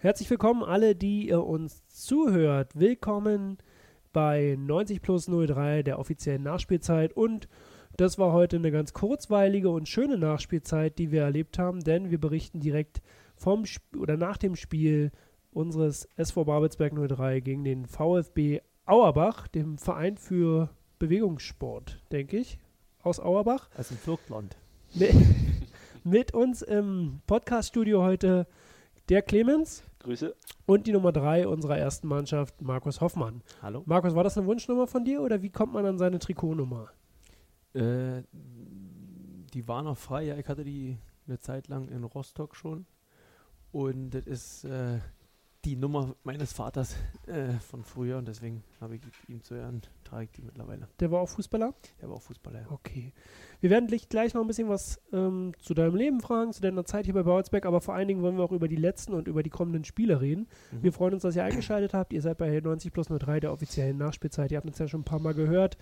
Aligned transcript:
Herzlich 0.00 0.30
willkommen 0.30 0.62
alle, 0.62 0.94
die 0.94 1.26
ihr 1.26 1.44
uns 1.44 1.84
zuhört. 1.88 2.78
Willkommen 2.78 3.58
bei 4.12 4.54
90 4.56 5.02
plus 5.02 5.26
03 5.26 5.82
der 5.82 5.98
offiziellen 5.98 6.44
Nachspielzeit 6.44 7.14
und 7.14 7.48
das 7.96 8.16
war 8.16 8.32
heute 8.32 8.58
eine 8.58 8.70
ganz 8.70 8.92
kurzweilige 8.92 9.70
und 9.70 9.88
schöne 9.88 10.16
Nachspielzeit, 10.16 11.00
die 11.00 11.10
wir 11.10 11.22
erlebt 11.22 11.58
haben, 11.58 11.80
denn 11.80 12.12
wir 12.12 12.20
berichten 12.20 12.60
direkt 12.60 13.02
vom 13.34 13.64
Sp 13.66 13.98
oder 13.98 14.16
nach 14.16 14.36
dem 14.36 14.54
Spiel 14.54 15.10
unseres 15.50 16.08
SV 16.14 16.44
Babelsberg 16.44 16.92
03 16.94 17.40
gegen 17.40 17.64
den 17.64 17.84
VfB 17.84 18.60
Auerbach, 18.84 19.48
dem 19.48 19.78
Verein 19.78 20.16
für 20.16 20.70
Bewegungssport, 21.00 22.04
denke 22.12 22.36
ich, 22.36 22.60
aus 23.02 23.18
Auerbach. 23.18 23.68
Aus 23.76 23.88
dem 23.88 23.96
Vogtland. 23.96 24.56
Mit, 24.94 25.10
mit 26.04 26.34
uns 26.34 26.62
im 26.62 27.20
Podcaststudio 27.26 28.00
heute 28.00 28.46
der 29.08 29.22
Clemens. 29.22 29.82
Grüße. 30.08 30.34
Und 30.64 30.86
die 30.86 30.92
Nummer 30.92 31.12
drei 31.12 31.46
unserer 31.46 31.76
ersten 31.76 32.08
Mannschaft, 32.08 32.62
Markus 32.62 33.02
Hoffmann. 33.02 33.42
Hallo. 33.60 33.82
Markus, 33.84 34.14
war 34.14 34.24
das 34.24 34.38
eine 34.38 34.46
Wunschnummer 34.46 34.86
von 34.86 35.04
dir 35.04 35.20
oder 35.20 35.42
wie 35.42 35.50
kommt 35.50 35.74
man 35.74 35.84
an 35.84 35.98
seine 35.98 36.18
Trikotnummer? 36.18 36.88
Äh, 37.74 38.22
die 38.32 39.68
war 39.68 39.82
noch 39.82 39.98
frei, 39.98 40.24
ja, 40.24 40.38
ich 40.38 40.48
hatte 40.48 40.64
die 40.64 40.96
eine 41.26 41.38
Zeit 41.40 41.68
lang 41.68 41.88
in 41.88 42.04
Rostock 42.04 42.56
schon. 42.56 42.86
Und 43.70 44.12
das 44.12 44.26
ist 44.26 44.64
äh, 44.64 44.98
die 45.66 45.76
Nummer 45.76 46.14
meines 46.24 46.54
Vaters 46.54 46.96
äh, 47.26 47.52
von 47.58 47.84
früher 47.84 48.16
und 48.16 48.28
deswegen 48.28 48.64
habe 48.80 48.96
ich 48.96 49.02
ihm 49.28 49.42
zu 49.42 49.56
Ehren, 49.56 49.82
ich 50.22 50.30
die 50.32 50.42
mittlerweile. 50.42 50.88
Der 51.00 51.10
war 51.10 51.20
auch 51.20 51.28
Fußballer? 51.28 51.74
Der 52.00 52.08
war 52.08 52.16
auch 52.16 52.22
Fußballer, 52.22 52.60
ja. 52.62 52.66
Okay. 52.70 53.12
Wir 53.60 53.70
werden 53.70 53.86
gleich, 53.86 54.08
gleich 54.08 54.34
noch 54.34 54.40
ein 54.40 54.46
bisschen 54.46 54.68
was 54.68 55.00
ähm, 55.12 55.52
zu 55.58 55.74
deinem 55.74 55.96
Leben 55.96 56.20
fragen, 56.20 56.52
zu 56.52 56.60
deiner 56.60 56.84
Zeit 56.84 57.04
hier 57.04 57.14
bei 57.14 57.22
Babelsberg, 57.22 57.66
aber 57.66 57.80
vor 57.80 57.94
allen 57.94 58.08
Dingen 58.08 58.22
wollen 58.22 58.36
wir 58.36 58.44
auch 58.44 58.52
über 58.52 58.68
die 58.68 58.76
letzten 58.76 59.14
und 59.14 59.28
über 59.28 59.42
die 59.42 59.50
kommenden 59.50 59.84
Spiele 59.84 60.20
reden. 60.20 60.48
Mhm. 60.72 60.82
Wir 60.82 60.92
freuen 60.92 61.14
uns, 61.14 61.22
dass 61.22 61.36
ihr 61.36 61.44
eingeschaltet 61.44 61.94
habt. 61.94 62.12
Ihr 62.12 62.22
seid 62.22 62.38
bei 62.38 62.60
90 62.60 62.92
plus 62.92 63.08
03 63.08 63.40
der 63.40 63.52
offiziellen 63.52 63.98
Nachspielzeit. 63.98 64.50
Ihr 64.50 64.58
habt 64.58 64.66
uns 64.66 64.78
ja 64.78 64.88
schon 64.88 65.00
ein 65.00 65.04
paar 65.04 65.20
Mal 65.20 65.34
gehört. 65.34 65.76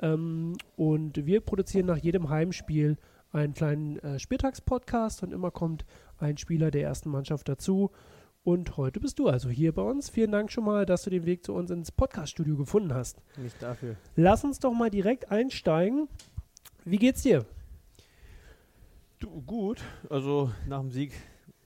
Ähm, 0.00 0.56
und 0.76 1.26
wir 1.26 1.40
produzieren 1.40 1.86
nach 1.86 1.98
jedem 1.98 2.28
Heimspiel 2.30 2.96
einen 3.32 3.54
kleinen 3.54 3.98
äh, 4.00 4.18
Spieltagspodcast 4.18 5.22
und 5.22 5.32
immer 5.32 5.50
kommt 5.50 5.84
ein 6.18 6.36
Spieler 6.36 6.70
der 6.70 6.82
ersten 6.82 7.10
Mannschaft 7.10 7.48
dazu. 7.48 7.90
Und 8.42 8.78
heute 8.78 9.00
bist 9.00 9.18
du 9.18 9.28
also 9.28 9.50
hier 9.50 9.72
bei 9.72 9.82
uns. 9.82 10.08
Vielen 10.08 10.32
Dank 10.32 10.50
schon 10.50 10.64
mal, 10.64 10.86
dass 10.86 11.02
du 11.02 11.10
den 11.10 11.26
Weg 11.26 11.44
zu 11.44 11.52
uns 11.52 11.70
ins 11.70 11.92
Podcaststudio 11.92 12.56
gefunden 12.56 12.94
hast. 12.94 13.20
Nicht 13.36 13.62
dafür. 13.62 13.96
Lass 14.16 14.44
uns 14.44 14.58
doch 14.58 14.72
mal 14.72 14.88
direkt 14.88 15.30
einsteigen. 15.30 16.08
Wie 16.86 16.96
geht's 16.96 17.22
dir? 17.22 17.44
Du, 19.18 19.42
gut. 19.42 19.82
Also 20.08 20.50
nach 20.66 20.80
dem 20.80 20.90
Sieg 20.90 21.12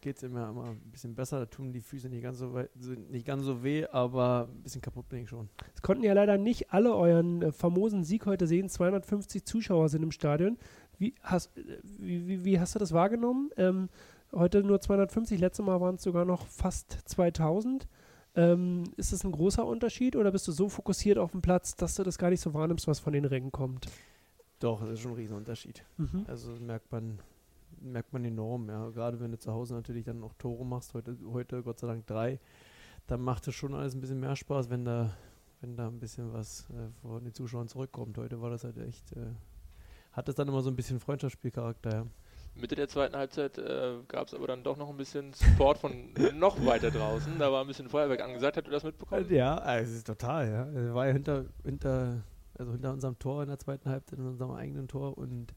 geht 0.00 0.16
es 0.16 0.25
immer, 0.25 0.48
immer 0.48 0.64
ein 0.70 0.81
bisschen 0.91 1.14
besser. 1.14 1.39
Da 1.39 1.47
tun 1.47 1.72
die 1.72 1.81
Füße 1.81 2.08
nicht 2.08 2.25
ganz 2.25 2.39
so, 2.39 2.53
weit, 2.53 2.70
nicht 3.09 3.25
ganz 3.25 3.44
so 3.44 3.62
weh, 3.62 3.86
aber 3.86 4.48
ein 4.53 4.62
bisschen 4.64 4.83
kaputt 4.83 5.09
bin 5.09 5.22
ich 5.22 5.28
schon. 5.28 5.48
Es 5.77 5.81
konnten 5.81 6.03
ja 6.03 6.12
leider 6.12 6.38
nicht 6.38 6.72
alle 6.72 6.92
euren 6.97 7.41
äh, 7.41 7.53
famosen 7.53 8.03
Sieg 8.03 8.27
heute 8.27 8.48
sehen. 8.48 8.69
250 8.69 9.44
Zuschauer 9.44 9.88
sind 9.88 10.03
im 10.03 10.11
Stadion. 10.11 10.59
Wie 10.98 11.14
hast, 11.22 11.56
äh, 11.56 11.78
wie, 11.84 12.27
wie, 12.27 12.44
wie 12.44 12.59
hast 12.59 12.75
du 12.75 12.81
das 12.81 12.92
wahrgenommen? 12.92 13.50
Ähm, 13.56 13.88
heute 14.35 14.63
nur 14.63 14.81
250, 14.81 15.41
letztes 15.41 15.65
Mal 15.65 15.81
waren 15.81 15.97
es 15.97 16.03
sogar 16.03 16.25
noch 16.25 16.47
fast 16.47 16.99
2000. 17.05 17.89
Ähm, 18.37 18.85
ist 18.97 19.13
das 19.13 19.25
ein 19.25 19.33
großer 19.33 19.65
Unterschied 19.65 20.17
oder 20.17 20.33
bist 20.33 20.49
du 20.49 20.53
so 20.53 20.69
fokussiert 20.69 21.19
auf 21.19 21.31
dem 21.31 21.43
Platz, 21.43 21.77
dass 21.77 21.95
du 21.95 22.03
das 22.03 22.19
gar 22.19 22.31
nicht 22.31 22.41
so 22.41 22.53
wahrnimmst, 22.53 22.89
was 22.89 22.99
von 22.99 23.12
den 23.12 23.25
Rängen 23.25 23.53
kommt? 23.53 23.87
Doch, 24.59 24.81
das 24.81 24.91
ist 24.91 25.01
schon 25.01 25.12
ein 25.12 25.17
Riesenunterschied. 25.17 25.85
Mhm. 25.99 26.25
Also 26.27 26.51
das 26.51 26.61
merkt 26.61 26.91
man, 26.91 27.21
merkt 27.81 28.12
man 28.12 28.25
enorm, 28.25 28.69
ja. 28.69 28.89
Gerade 28.91 29.21
wenn 29.21 29.31
du 29.31 29.39
zu 29.39 29.53
Hause 29.53 29.75
natürlich 29.75 30.05
dann 30.05 30.21
noch 30.21 30.33
Tore 30.35 30.67
machst, 30.67 30.95
heute, 30.95 31.17
heute 31.33 31.62
Gott 31.62 31.79
sei 31.79 31.87
Dank 31.87 32.07
drei, 32.07 32.41
dann 33.07 33.21
macht 33.21 33.47
es 33.47 33.55
schon 33.55 33.75
alles 33.75 33.95
ein 33.95 34.01
bisschen 34.01 34.21
mehr 34.21 34.35
Spaß, 34.35 34.69
wenn 34.71 34.85
da, 34.85 35.17
wenn 35.61 35.77
da 35.77 35.87
ein 35.87 36.01
bisschen 36.01 36.33
was 36.33 36.69
äh, 36.71 36.89
von 37.03 37.23
den 37.23 37.35
Zuschauern 37.35 37.69
zurückkommt. 37.69 38.19
Heute 38.19 38.41
war 38.41 38.51
das 38.51 38.65
halt 38.65 38.79
echt, 38.79 39.12
äh, 39.12 39.27
hat 40.12 40.28
es 40.28 40.34
dann 40.34 40.49
immer 40.49 40.62
so 40.62 40.71
ein 40.71 40.77
bisschen 40.77 40.99
Freundschaftsspielcharakter, 40.99 41.94
ja. 41.94 42.06
Mitte 42.56 42.76
der 42.76 42.88
zweiten 42.88 43.16
Halbzeit 43.16 43.59
äh, 43.59 43.97
gab 44.09 44.28
es 44.28 44.34
aber 44.34 44.47
dann 44.47 44.62
doch 44.62 44.76
noch 44.76 44.88
ein 44.88 44.97
bisschen 44.97 45.32
Support 45.32 45.78
von 45.78 45.92
noch 46.38 46.65
weiter 46.65 46.91
draußen. 46.91 47.38
Da 47.38 47.50
war 47.50 47.62
ein 47.62 47.66
bisschen 47.66 47.88
Feuerwerk 47.88 48.22
angesagt. 48.22 48.56
Hast 48.56 48.66
du 48.66 48.70
das 48.70 48.84
mitbekommen? 48.84 49.26
Ja, 49.31 49.76
es 49.76 49.91
ist 49.91 50.06
total, 50.06 50.48
ja. 50.48 50.64
Er 50.70 50.94
war 50.94 51.06
ja 51.06 51.12
hinter, 51.12 51.47
hinter, 51.64 52.22
also 52.56 52.72
hinter 52.72 52.93
unserem 52.93 53.19
Tor 53.19 53.43
in 53.43 53.48
der 53.48 53.59
zweiten 53.59 53.88
Halbzeit, 53.91 54.19
in 54.19 54.26
unserem 54.26 54.53
eigenen 54.53 54.87
Tor 54.88 55.19
und 55.19 55.54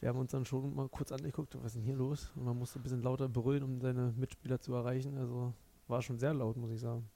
wir 0.00 0.08
haben 0.08 0.18
uns 0.18 0.30
dann 0.30 0.46
schon 0.46 0.74
mal 0.74 0.88
kurz 0.88 1.12
angeguckt, 1.12 1.54
was 1.56 1.66
ist 1.66 1.76
denn 1.76 1.82
hier 1.82 1.94
los? 1.94 2.32
Und 2.34 2.44
man 2.44 2.56
musste 2.56 2.78
ein 2.78 2.82
bisschen 2.82 3.02
lauter 3.02 3.28
brüllen, 3.28 3.62
um 3.62 3.80
seine 3.80 4.14
Mitspieler 4.16 4.58
zu 4.58 4.72
erreichen. 4.72 5.18
Also 5.18 5.52
war 5.88 6.00
schon 6.00 6.18
sehr 6.18 6.32
laut, 6.32 6.56
muss 6.56 6.70
ich 6.70 6.80
sagen. 6.80 7.08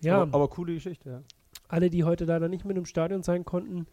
Ja, 0.00 0.22
Aber, 0.22 0.34
aber 0.34 0.48
coole 0.48 0.74
Geschichte, 0.74 1.08
ja. 1.10 1.22
alle, 1.68 1.88
die 1.88 2.02
heute 2.02 2.24
leider 2.24 2.48
nicht 2.48 2.64
mit 2.64 2.76
im 2.76 2.84
Stadion 2.86 3.22
sein 3.22 3.44
konnten, 3.44 3.86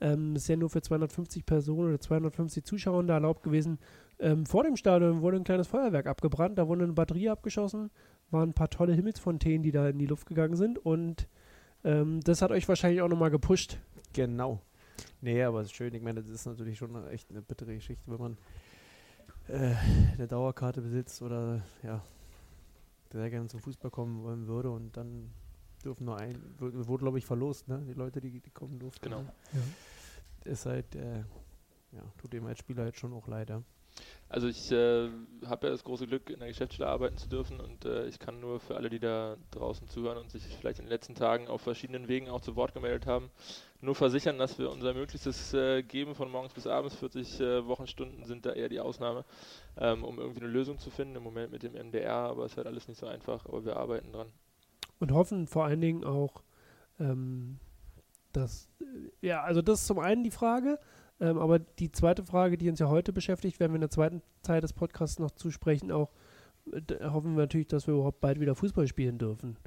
ähm, 0.00 0.36
ist 0.36 0.48
ja 0.48 0.56
nur 0.56 0.70
für 0.70 0.82
250 0.82 1.46
Personen 1.46 1.88
oder 1.88 2.00
250 2.00 2.64
Zuschauer 2.64 3.02
da 3.04 3.14
erlaubt 3.14 3.42
gewesen. 3.42 3.78
Ähm, 4.18 4.46
vor 4.46 4.64
dem 4.64 4.76
Stadion 4.76 5.22
wurde 5.22 5.36
ein 5.36 5.44
kleines 5.44 5.66
Feuerwerk 5.66 6.06
abgebrannt, 6.06 6.58
da 6.58 6.68
wurde 6.68 6.84
eine 6.84 6.92
Batterie 6.92 7.28
abgeschossen, 7.28 7.90
waren 8.30 8.50
ein 8.50 8.54
paar 8.54 8.70
tolle 8.70 8.92
Himmelsfontänen, 8.92 9.62
die 9.62 9.72
da 9.72 9.88
in 9.88 9.98
die 9.98 10.06
Luft 10.06 10.26
gegangen 10.26 10.56
sind 10.56 10.78
und 10.78 11.28
ähm, 11.84 12.20
das 12.20 12.42
hat 12.42 12.50
euch 12.50 12.68
wahrscheinlich 12.68 13.02
auch 13.02 13.08
nochmal 13.08 13.30
gepusht. 13.30 13.78
Genau. 14.12 14.60
Nee, 15.20 15.42
aber 15.42 15.60
es 15.60 15.68
ist 15.68 15.74
schön. 15.74 15.94
Ich 15.94 16.02
meine, 16.02 16.22
das 16.22 16.30
ist 16.30 16.46
natürlich 16.46 16.78
schon 16.78 17.06
echt 17.08 17.30
eine 17.30 17.42
bittere 17.42 17.74
Geschichte, 17.74 18.02
wenn 18.10 18.20
man 18.20 18.36
äh, 19.48 19.74
eine 20.14 20.26
Dauerkarte 20.26 20.80
besitzt 20.80 21.20
oder 21.22 21.62
ja, 21.82 22.02
sehr 23.12 23.30
gerne 23.30 23.48
zum 23.48 23.60
Fußball 23.60 23.90
kommen 23.90 24.22
wollen 24.22 24.46
würde 24.46 24.70
und 24.70 24.96
dann 24.96 25.30
dürfen 25.84 26.04
nur 26.04 26.16
ein, 26.16 26.40
wurde, 26.58 27.02
glaube 27.02 27.18
ich 27.18 27.26
verlost, 27.26 27.68
ne? 27.68 27.82
Die 27.86 27.94
Leute, 27.94 28.20
die, 28.20 28.40
die 28.40 28.50
kommen 28.50 28.78
durften. 28.78 29.04
Genau. 29.04 29.22
ne? 29.22 29.32
Ist 30.44 30.66
halt, 30.66 30.94
äh, 30.94 31.18
ja, 31.92 32.02
tut 32.18 32.32
dem 32.32 32.46
als 32.46 32.58
Spieler 32.58 32.84
halt 32.84 32.96
schon 32.96 33.12
auch 33.12 33.28
leid, 33.28 33.50
ja. 33.50 33.62
Also 34.28 34.48
ich 34.48 34.72
äh, 34.72 35.08
habe 35.46 35.66
ja 35.66 35.72
das 35.72 35.84
große 35.84 36.08
Glück, 36.08 36.28
in 36.28 36.40
der 36.40 36.48
Geschäftsstelle 36.48 36.90
arbeiten 36.90 37.16
zu 37.16 37.28
dürfen 37.28 37.60
und 37.60 37.84
äh, 37.84 38.06
ich 38.08 38.18
kann 38.18 38.40
nur 38.40 38.58
für 38.58 38.74
alle, 38.74 38.90
die 38.90 38.98
da 38.98 39.36
draußen 39.52 39.86
zuhören 39.86 40.18
und 40.18 40.30
sich 40.30 40.42
vielleicht 40.58 40.80
in 40.80 40.86
den 40.86 40.90
letzten 40.90 41.14
Tagen 41.14 41.46
auf 41.46 41.60
verschiedenen 41.60 42.08
Wegen 42.08 42.28
auch 42.28 42.40
zu 42.40 42.56
Wort 42.56 42.74
gemeldet 42.74 43.06
haben, 43.06 43.30
nur 43.80 43.94
versichern, 43.94 44.38
dass 44.38 44.58
wir 44.58 44.70
unser 44.70 44.92
Möglichstes 44.94 45.54
äh, 45.54 45.82
geben 45.82 46.16
von 46.16 46.30
morgens 46.30 46.52
bis 46.52 46.66
abends. 46.66 46.96
40 46.96 47.40
äh, 47.40 47.66
Wochenstunden 47.66 48.24
sind 48.24 48.44
da 48.44 48.52
eher 48.52 48.68
die 48.68 48.80
Ausnahme, 48.80 49.24
ähm, 49.76 50.02
um 50.02 50.18
irgendwie 50.18 50.40
eine 50.40 50.50
Lösung 50.50 50.78
zu 50.78 50.90
finden. 50.90 51.16
Im 51.16 51.22
Moment 51.22 51.52
mit 51.52 51.62
dem 51.62 51.74
MDR, 51.74 52.14
aber 52.14 52.46
es 52.46 52.52
ist 52.52 52.56
halt 52.56 52.66
alles 52.66 52.88
nicht 52.88 52.98
so 52.98 53.06
einfach, 53.06 53.44
aber 53.46 53.64
wir 53.64 53.76
arbeiten 53.76 54.10
dran. 54.10 54.32
Und 55.04 55.12
hoffen 55.12 55.46
vor 55.46 55.66
allen 55.66 55.82
Dingen 55.82 56.02
auch, 56.02 56.42
ähm, 56.98 57.58
dass, 58.32 58.70
äh, 58.80 59.26
ja, 59.26 59.42
also 59.42 59.60
das 59.60 59.82
ist 59.82 59.86
zum 59.86 59.98
einen 59.98 60.24
die 60.24 60.30
Frage, 60.30 60.78
ähm, 61.20 61.36
aber 61.36 61.58
die 61.58 61.92
zweite 61.92 62.24
Frage, 62.24 62.56
die 62.56 62.70
uns 62.70 62.78
ja 62.78 62.88
heute 62.88 63.12
beschäftigt, 63.12 63.60
werden 63.60 63.72
wir 63.72 63.76
in 63.76 63.82
der 63.82 63.90
zweiten 63.90 64.22
Teil 64.42 64.62
des 64.62 64.72
Podcasts 64.72 65.18
noch 65.18 65.32
zusprechen, 65.32 65.92
auch 65.92 66.10
äh, 66.72 66.80
hoffen 67.04 67.34
wir 67.34 67.42
natürlich, 67.42 67.66
dass 67.66 67.86
wir 67.86 67.92
überhaupt 67.92 68.22
bald 68.22 68.40
wieder 68.40 68.54
Fußball 68.54 68.86
spielen 68.86 69.18
dürfen. 69.18 69.58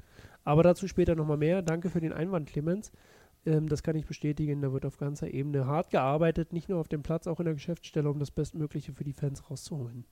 Aber 0.42 0.64
dazu 0.64 0.88
später 0.88 1.14
nochmal 1.14 1.36
mehr. 1.36 1.62
Danke 1.62 1.88
für 1.88 2.00
den 2.00 2.12
Einwand, 2.12 2.48
Clemens. 2.48 2.90
Ähm, 3.46 3.68
das 3.68 3.84
kann 3.84 3.94
ich 3.94 4.06
bestätigen. 4.06 4.60
Da 4.60 4.72
wird 4.72 4.86
auf 4.86 4.96
ganzer 4.96 5.32
Ebene 5.32 5.66
hart 5.66 5.90
gearbeitet, 5.90 6.52
nicht 6.52 6.68
nur 6.68 6.80
auf 6.80 6.88
dem 6.88 7.04
Platz, 7.04 7.28
auch 7.28 7.38
in 7.38 7.44
der 7.44 7.54
Geschäftsstelle, 7.54 8.10
um 8.10 8.18
das 8.18 8.32
Bestmögliche 8.32 8.92
für 8.92 9.04
die 9.04 9.12
Fans 9.12 9.48
rauszuholen. 9.48 10.04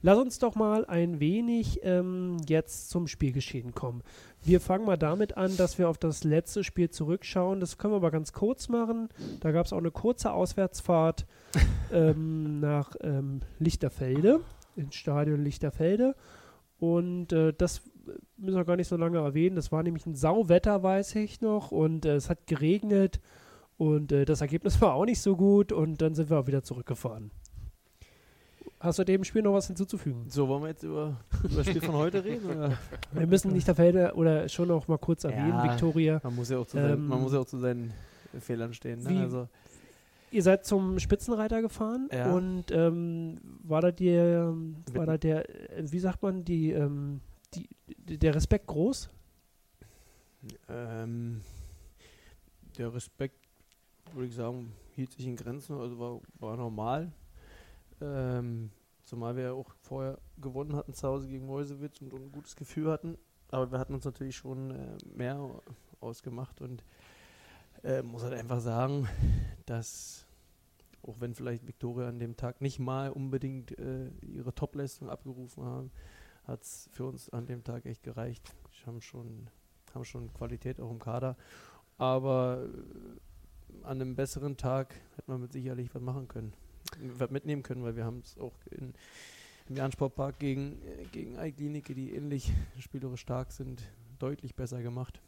Lass 0.00 0.18
uns 0.18 0.38
doch 0.38 0.54
mal 0.54 0.84
ein 0.86 1.18
wenig 1.20 1.80
ähm, 1.82 2.36
jetzt 2.46 2.90
zum 2.90 3.08
Spielgeschehen 3.08 3.74
kommen. 3.74 4.02
Wir 4.42 4.60
fangen 4.60 4.84
mal 4.84 4.96
damit 4.96 5.36
an, 5.36 5.56
dass 5.56 5.78
wir 5.78 5.88
auf 5.88 5.98
das 5.98 6.22
letzte 6.22 6.62
Spiel 6.62 6.90
zurückschauen. 6.90 7.60
Das 7.60 7.78
können 7.78 7.92
wir 7.92 7.96
aber 7.96 8.10
ganz 8.10 8.32
kurz 8.32 8.68
machen. 8.68 9.08
Da 9.40 9.50
gab 9.50 9.66
es 9.66 9.72
auch 9.72 9.78
eine 9.78 9.90
kurze 9.90 10.32
Auswärtsfahrt 10.32 11.26
ähm, 11.92 12.60
nach 12.60 12.94
ähm, 13.00 13.40
Lichterfelde, 13.58 14.40
ins 14.76 14.94
Stadion 14.94 15.42
Lichterfelde. 15.42 16.14
Und 16.78 17.32
äh, 17.32 17.52
das 17.52 17.82
müssen 18.36 18.56
wir 18.56 18.64
gar 18.64 18.76
nicht 18.76 18.88
so 18.88 18.96
lange 18.96 19.18
erwähnen. 19.18 19.56
Das 19.56 19.72
war 19.72 19.82
nämlich 19.82 20.06
ein 20.06 20.14
Sauwetter, 20.14 20.82
weiß 20.82 21.16
ich 21.16 21.40
noch. 21.40 21.72
Und 21.72 22.04
äh, 22.04 22.14
es 22.14 22.30
hat 22.30 22.46
geregnet. 22.46 23.20
Und 23.76 24.12
äh, 24.12 24.24
das 24.24 24.40
Ergebnis 24.40 24.80
war 24.80 24.94
auch 24.94 25.04
nicht 25.04 25.20
so 25.20 25.36
gut. 25.36 25.72
Und 25.72 26.00
dann 26.00 26.14
sind 26.14 26.30
wir 26.30 26.38
auch 26.38 26.46
wieder 26.46 26.62
zurückgefahren. 26.62 27.32
Hast 28.80 28.98
du 29.00 29.04
dem 29.04 29.24
Spiel 29.24 29.42
noch 29.42 29.54
was 29.54 29.66
hinzuzufügen? 29.66 30.26
So, 30.28 30.46
wollen 30.46 30.62
wir 30.62 30.68
jetzt 30.68 30.84
über, 30.84 31.16
über 31.42 31.56
das 31.56 31.66
Spiel 31.66 31.80
von 31.80 31.94
heute 31.96 32.24
reden? 32.24 32.46
Oder? 32.48 32.78
Wir 33.12 33.26
müssen 33.26 33.50
Lichterfelde 33.50 34.14
oder 34.14 34.48
schon 34.48 34.68
noch 34.68 34.86
mal 34.86 34.98
kurz 34.98 35.24
erwähnen, 35.24 35.48
Ja. 35.48 35.64
Viktoria. 35.64 36.20
Man, 36.22 36.36
muss 36.36 36.48
ja 36.50 36.58
auch 36.58 36.66
zu 36.66 36.76
seinen, 36.76 37.06
man 37.08 37.18
Ähm, 37.18 37.24
muss 37.24 37.32
ja 37.32 37.40
auch 37.40 37.44
zu 37.46 37.58
seinen 37.58 37.92
Fehlern 38.38 38.72
stehen. 38.74 39.02
Ne? 39.02 39.20
Also, 39.22 39.48
Ihr 40.30 40.42
seid 40.42 40.66
zum 40.66 40.98
Spitzenreiter 40.98 41.62
gefahren 41.62 42.08
Ja. 42.12 42.32
und 42.34 42.66
ähm, 42.70 43.40
war 43.64 43.80
da 43.80 43.90
der, 43.90 44.54
war 44.92 45.06
da 45.06 45.16
der, 45.18 45.44
wie 45.80 45.98
sagt 45.98 46.22
man, 46.22 46.44
die, 46.44 46.70
ähm, 46.72 47.20
die, 47.54 47.66
die- 48.06 48.18
der 48.18 48.34
Respekt 48.34 48.66
groß? 48.66 49.08
Ähm, 50.68 51.40
der 52.76 52.94
Respekt, 52.94 53.40
würde 54.12 54.26
ich 54.28 54.34
sagen, 54.34 54.72
hielt 54.94 55.12
sich 55.12 55.26
in 55.26 55.34
Grenzen, 55.34 55.78
also 55.78 55.98
war, 55.98 56.20
war 56.38 56.56
normal. 56.58 57.10
Ähm, 58.00 58.70
Zumal 59.08 59.36
wir 59.36 59.44
ja 59.44 59.52
auch 59.54 59.74
vorher 59.80 60.18
gewonnen 60.36 60.76
hatten 60.76 60.92
zu 60.92 61.08
Hause 61.08 61.28
gegen 61.28 61.46
Mäusewitz 61.46 62.02
und 62.02 62.12
ein 62.12 62.30
gutes 62.30 62.56
Gefühl 62.56 62.90
hatten. 62.90 63.16
Aber 63.50 63.72
wir 63.72 63.78
hatten 63.78 63.94
uns 63.94 64.04
natürlich 64.04 64.36
schon 64.36 64.70
äh, 64.70 64.98
mehr 65.16 65.62
ausgemacht 66.00 66.60
und 66.60 66.84
äh, 67.84 68.02
muss 68.02 68.22
halt 68.22 68.34
einfach 68.34 68.60
sagen, 68.60 69.08
dass 69.64 70.26
auch 71.02 71.20
wenn 71.20 71.34
vielleicht 71.34 71.66
Viktoria 71.66 72.06
an 72.06 72.18
dem 72.18 72.36
Tag 72.36 72.60
nicht 72.60 72.80
mal 72.80 73.08
unbedingt 73.08 73.78
äh, 73.78 74.10
ihre 74.20 74.54
Topleistung 74.54 75.08
abgerufen 75.08 75.64
haben, 75.64 75.90
hat 76.44 76.62
es 76.62 76.90
für 76.92 77.06
uns 77.06 77.30
an 77.30 77.46
dem 77.46 77.64
Tag 77.64 77.86
echt 77.86 78.02
gereicht. 78.02 78.54
Wir 78.76 78.88
haben 78.88 79.00
schon, 79.00 79.48
haben 79.94 80.04
schon 80.04 80.34
Qualität 80.34 80.82
auch 80.82 80.90
im 80.90 80.98
Kader. 80.98 81.34
Aber 81.96 82.62
äh, 82.66 83.84
an 83.84 84.02
einem 84.02 84.16
besseren 84.16 84.58
Tag 84.58 84.96
hätte 85.16 85.30
man 85.30 85.40
mit 85.40 85.54
sicherlich 85.54 85.94
was 85.94 86.02
machen 86.02 86.28
können, 86.28 86.52
was 87.18 87.30
mitnehmen 87.30 87.62
können, 87.62 87.82
weil 87.82 87.96
wir 87.96 88.04
haben 88.04 88.20
es 88.20 88.38
auch 88.38 88.54
in, 88.70 88.94
im 89.68 89.76
Jahn-Sportpark 89.76 90.38
gegen, 90.38 90.82
äh, 90.82 91.04
gegen 91.12 91.38
Eiklinike, 91.38 91.94
die 91.94 92.14
ähnlich 92.14 92.52
spielerisch 92.78 93.20
stark 93.20 93.52
sind, 93.52 93.82
deutlich 94.18 94.54
besser 94.54 94.82
gemacht. 94.82 95.20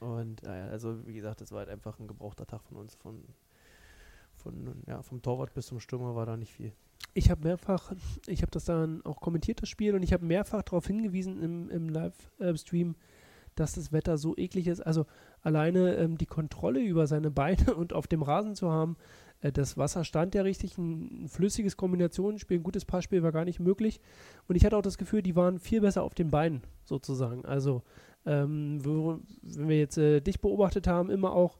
Und 0.00 0.42
äh, 0.44 0.48
also 0.48 1.06
wie 1.06 1.14
gesagt, 1.14 1.40
das 1.40 1.52
war 1.52 1.60
halt 1.60 1.68
einfach 1.68 1.98
ein 1.98 2.06
gebrauchter 2.06 2.46
Tag 2.46 2.62
von 2.62 2.76
uns. 2.76 2.94
Von, 2.94 3.22
von, 4.34 4.82
ja, 4.86 5.02
vom 5.02 5.22
Torwart 5.22 5.54
bis 5.54 5.66
zum 5.66 5.80
Stürmer 5.80 6.14
war 6.14 6.26
da 6.26 6.36
nicht 6.36 6.52
viel. 6.52 6.72
Ich 7.14 7.30
habe 7.30 7.42
mehrfach, 7.42 7.92
ich 8.26 8.42
habe 8.42 8.50
das 8.50 8.66
dann 8.66 9.04
auch 9.04 9.20
kommentiert, 9.20 9.62
das 9.62 9.68
Spiel, 9.68 9.94
und 9.94 10.02
ich 10.02 10.12
habe 10.12 10.24
mehrfach 10.24 10.62
darauf 10.62 10.86
hingewiesen 10.86 11.42
im, 11.42 11.70
im 11.70 11.88
Livestream, 11.88 12.94
dass 13.56 13.72
das 13.74 13.92
Wetter 13.92 14.16
so 14.18 14.36
eklig 14.36 14.66
ist. 14.68 14.80
Also 14.80 15.06
alleine 15.42 15.96
ähm, 15.96 16.16
die 16.18 16.26
Kontrolle 16.26 16.80
über 16.80 17.06
seine 17.06 17.30
Beine 17.30 17.74
und 17.76 17.92
auf 17.92 18.06
dem 18.06 18.22
Rasen 18.22 18.54
zu 18.54 18.70
haben, 18.70 18.96
äh, 19.40 19.50
das 19.52 19.76
Wasser 19.76 20.04
stand 20.04 20.34
ja 20.34 20.42
richtig, 20.42 20.78
ein, 20.78 21.24
ein 21.24 21.28
flüssiges 21.28 21.76
Kombinationsspiel, 21.76 22.58
ein 22.58 22.62
gutes 22.62 22.84
Passspiel 22.84 23.22
war 23.22 23.32
gar 23.32 23.44
nicht 23.44 23.60
möglich. 23.60 24.00
Und 24.48 24.54
ich 24.56 24.64
hatte 24.64 24.76
auch 24.76 24.82
das 24.82 24.98
Gefühl, 24.98 25.22
die 25.22 25.36
waren 25.36 25.58
viel 25.58 25.80
besser 25.80 26.02
auf 26.04 26.14
den 26.14 26.30
Beinen 26.30 26.62
sozusagen. 26.84 27.44
Also 27.44 27.82
ähm, 28.24 28.84
wo, 28.84 29.18
wenn 29.42 29.68
wir 29.68 29.78
jetzt 29.78 29.98
äh, 29.98 30.20
dich 30.20 30.40
beobachtet 30.40 30.86
haben, 30.86 31.10
immer 31.10 31.32
auch 31.32 31.58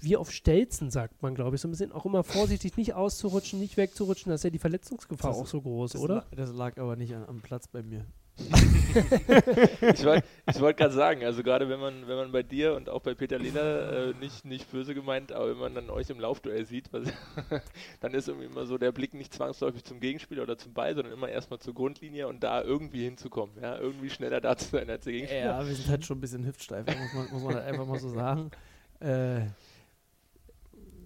wie 0.00 0.16
auf 0.16 0.30
Stelzen, 0.32 0.90
sagt 0.90 1.22
man, 1.22 1.34
glaube 1.34 1.56
ich, 1.56 1.60
so 1.62 1.68
ein 1.68 1.70
bisschen 1.70 1.92
auch 1.92 2.06
immer 2.06 2.24
vorsichtig, 2.24 2.76
nicht 2.76 2.94
auszurutschen, 2.94 3.58
nicht 3.60 3.76
wegzurutschen, 3.76 4.30
da 4.30 4.34
ist 4.34 4.44
ja 4.44 4.50
die 4.50 4.58
Verletzungsgefahr 4.58 5.30
Das- 5.32 5.40
auch 5.40 5.46
so 5.46 5.60
groß, 5.60 5.92
Das, 5.92 6.00
oder? 6.00 6.14
la- 6.14 6.26
das 6.36 6.52
lag 6.52 6.78
aber 6.78 6.96
nicht 6.96 7.14
an, 7.14 7.24
am 7.26 7.40
Platz 7.42 7.68
bei 7.68 7.82
mir. 7.82 8.06
Ich 9.94 10.04
wollte 10.04 10.24
wollt 10.60 10.76
gerade 10.76 10.94
sagen, 10.94 11.24
also 11.24 11.42
gerade 11.42 11.68
wenn 11.68 11.80
man, 11.80 12.08
wenn 12.08 12.16
man 12.16 12.32
bei 12.32 12.42
dir 12.42 12.74
und 12.74 12.88
auch 12.88 13.02
bei 13.02 13.14
Peter 13.14 13.38
Lehner, 13.38 13.92
äh, 13.92 14.14
nicht, 14.14 14.44
nicht 14.44 14.70
böse 14.70 14.94
gemeint, 14.94 15.32
aber 15.32 15.50
wenn 15.50 15.58
man 15.58 15.74
dann 15.74 15.90
euch 15.90 16.10
im 16.10 16.20
Laufduell 16.20 16.64
sieht, 16.64 16.92
was, 16.92 17.08
dann 18.00 18.14
ist 18.14 18.28
irgendwie 18.28 18.46
immer 18.46 18.66
so 18.66 18.78
der 18.78 18.92
Blick 18.92 19.14
nicht 19.14 19.34
zwangsläufig 19.34 19.84
zum 19.84 20.00
Gegenspieler 20.00 20.42
oder 20.42 20.56
zum 20.56 20.72
Ball, 20.72 20.94
sondern 20.94 21.12
immer 21.12 21.28
erstmal 21.28 21.58
zur 21.58 21.74
Grundlinie 21.74 22.28
und 22.28 22.42
da 22.42 22.62
irgendwie 22.62 23.04
hinzukommen, 23.04 23.56
ja, 23.60 23.78
irgendwie 23.78 24.10
schneller 24.10 24.40
da 24.40 24.56
zu 24.56 24.66
sein 24.70 24.88
als 24.88 25.04
der 25.04 25.12
Gegenspieler. 25.12 25.44
Ja, 25.44 25.66
wir 25.66 25.74
sind 25.74 25.88
halt 25.88 26.04
schon 26.04 26.18
ein 26.18 26.20
bisschen 26.20 26.46
hüftsteif, 26.46 26.86
muss 26.86 27.14
man, 27.14 27.32
muss 27.32 27.42
man 27.42 27.54
halt 27.54 27.66
einfach 27.66 27.86
mal 27.86 27.98
so 27.98 28.08
sagen. 28.08 28.50
Äh, 29.00 29.42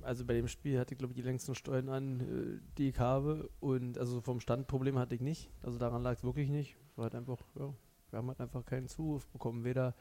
also 0.04 0.24
bei 0.24 0.34
dem 0.34 0.48
Spiel 0.48 0.78
hatte 0.78 0.94
ich, 0.94 0.98
glaube 0.98 1.12
ich, 1.12 1.16
die 1.16 1.22
längsten 1.22 1.54
Stollen 1.54 1.88
an, 1.88 2.20
äh, 2.20 2.60
die 2.78 2.88
ich 2.90 2.98
habe. 2.98 3.50
Und 3.60 3.98
also 3.98 4.20
vom 4.20 4.40
Standproblem 4.40 4.98
hatte 4.98 5.14
ich 5.14 5.20
nicht. 5.20 5.50
Also 5.62 5.78
daran 5.78 6.02
lag 6.02 6.12
es 6.12 6.24
wirklich 6.24 6.50
nicht. 6.50 6.76
War 6.96 7.04
halt 7.04 7.14
einfach, 7.14 7.38
ja, 7.58 7.72
wir 8.10 8.18
haben 8.18 8.28
halt 8.28 8.40
einfach 8.40 8.64
keinen 8.64 8.88
Zuruf 8.88 9.26
bekommen. 9.28 9.64
Weder, 9.64 9.94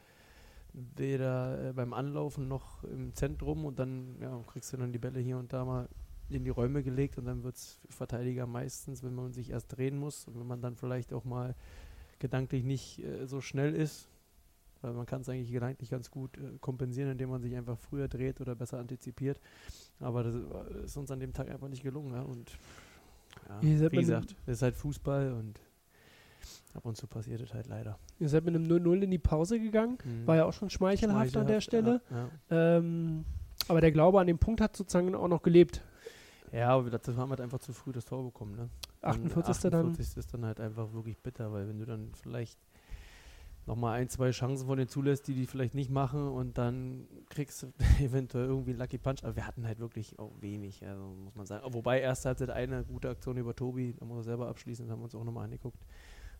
weder 0.72 1.70
äh, 1.70 1.72
beim 1.72 1.92
Anlaufen 1.92 2.48
noch 2.48 2.84
im 2.84 3.14
Zentrum. 3.14 3.64
Und 3.64 3.78
dann 3.78 4.16
ja, 4.20 4.38
kriegst 4.46 4.72
du 4.72 4.76
dann 4.76 4.92
die 4.92 4.98
Bälle 4.98 5.20
hier 5.20 5.38
und 5.38 5.52
da 5.52 5.64
mal 5.64 5.88
in 6.28 6.44
die 6.44 6.50
Räume 6.50 6.82
gelegt. 6.82 7.18
Und 7.18 7.26
dann 7.26 7.42
wird 7.42 7.56
es 7.56 7.80
Verteidiger 7.88 8.46
meistens, 8.46 9.02
wenn 9.02 9.14
man 9.14 9.32
sich 9.32 9.50
erst 9.50 9.76
drehen 9.76 9.98
muss. 9.98 10.26
Und 10.26 10.38
wenn 10.38 10.46
man 10.46 10.60
dann 10.60 10.76
vielleicht 10.76 11.12
auch 11.12 11.24
mal 11.24 11.54
gedanklich 12.18 12.64
nicht 12.64 13.02
äh, 13.04 13.26
so 13.26 13.40
schnell 13.40 13.74
ist, 13.74 14.08
weil 14.82 14.92
man 14.92 15.06
kann 15.06 15.22
es 15.22 15.28
eigentlich 15.28 15.52
gedanklich 15.52 15.90
ganz 15.90 16.10
gut 16.10 16.36
äh, 16.36 16.58
kompensieren, 16.60 17.10
indem 17.10 17.30
man 17.30 17.40
sich 17.40 17.56
einfach 17.56 17.78
früher 17.78 18.08
dreht 18.08 18.40
oder 18.40 18.54
besser 18.54 18.78
antizipiert. 18.78 19.40
Aber 20.02 20.22
das 20.22 20.34
äh, 20.34 20.84
ist 20.84 20.96
uns 20.96 21.10
an 21.10 21.20
dem 21.20 21.32
Tag 21.32 21.48
einfach 21.50 21.68
nicht 21.68 21.82
gelungen. 21.82 22.12
Ja? 22.14 22.22
Und 22.22 22.50
ja, 23.62 23.90
wie 23.92 23.96
gesagt, 23.96 24.34
das 24.46 24.56
ist 24.58 24.62
halt 24.62 24.76
Fußball 24.76 25.32
und 25.32 25.60
ab 26.74 26.84
und 26.84 26.96
zu 26.96 27.06
passiert 27.06 27.40
es 27.40 27.52
halt 27.54 27.66
leider. 27.66 27.98
Ihr 28.18 28.28
seid 28.28 28.44
mit 28.44 28.54
einem 28.54 28.64
0-0 28.66 29.02
in 29.02 29.10
die 29.10 29.18
Pause 29.18 29.58
gegangen, 29.60 29.98
Mhm. 30.04 30.26
war 30.26 30.36
ja 30.36 30.44
auch 30.44 30.52
schon 30.52 30.70
schmeichelhaft 30.70 31.36
an 31.36 31.46
der 31.46 31.60
Stelle. 31.60 32.00
Ja. 32.10 32.28
Ähm, 32.76 33.24
aber 33.68 33.80
der 33.80 33.92
Glaube 33.92 34.20
an 34.20 34.26
den 34.26 34.38
Punkt 34.38 34.60
hat 34.60 34.76
sozusagen 34.76 35.14
auch 35.14 35.28
noch 35.28 35.42
gelebt. 35.42 35.82
ja 36.50 36.68
aber 36.70 36.90
dazu 36.90 37.16
haben 37.16 37.28
wir 37.28 37.32
halt 37.32 37.40
einfach 37.42 37.58
zu 37.60 37.72
früh 37.72 37.92
das 37.92 38.04
Tor 38.04 38.22
bekommen. 38.24 38.56
Ne? 38.56 38.68
Dann 39.00 39.10
48. 39.10 39.70
dann. 39.70 39.86
48 39.90 40.16
ist 40.16 40.34
dann 40.34 40.44
halt 40.44 40.60
einfach 40.60 40.92
wirklich 40.92 41.18
bitter, 41.18 41.52
weil 41.52 41.68
wenn 41.68 41.78
du 41.78 41.84
dann 41.86 42.10
vielleicht 42.14 42.58
nochmal 43.66 44.00
ein, 44.00 44.08
zwei 44.08 44.30
Chancen 44.30 44.66
von 44.66 44.76
denen 44.76 44.88
zulässt, 44.88 45.28
die 45.28 45.34
die 45.34 45.46
vielleicht 45.46 45.74
nicht 45.74 45.90
machen 45.90 46.28
und 46.28 46.58
dann 46.58 47.06
kriegst 47.30 47.62
du 47.62 47.72
eventuell 48.00 48.46
irgendwie 48.46 48.70
einen 48.70 48.80
Lucky 48.80 48.98
Punch. 48.98 49.22
Aber 49.22 49.36
wir 49.36 49.46
hatten 49.46 49.66
halt 49.66 49.78
wirklich 49.78 50.18
auch 50.18 50.32
wenig, 50.40 50.84
also 50.86 51.02
muss 51.24 51.34
man 51.34 51.46
sagen. 51.46 51.64
Wobei 51.72 52.00
erste 52.00 52.28
Halbzeit 52.28 52.50
eine 52.50 52.84
gute 52.84 53.08
Aktion 53.08 53.36
über 53.36 53.54
Tobi, 53.54 53.94
da 53.98 54.04
muss 54.04 54.18
er 54.18 54.24
selber 54.24 54.48
abschließen, 54.48 54.86
das 54.86 54.92
haben 54.92 55.00
wir 55.00 55.04
uns 55.04 55.14
auch 55.14 55.24
nochmal 55.24 55.44
angeguckt. 55.44 55.84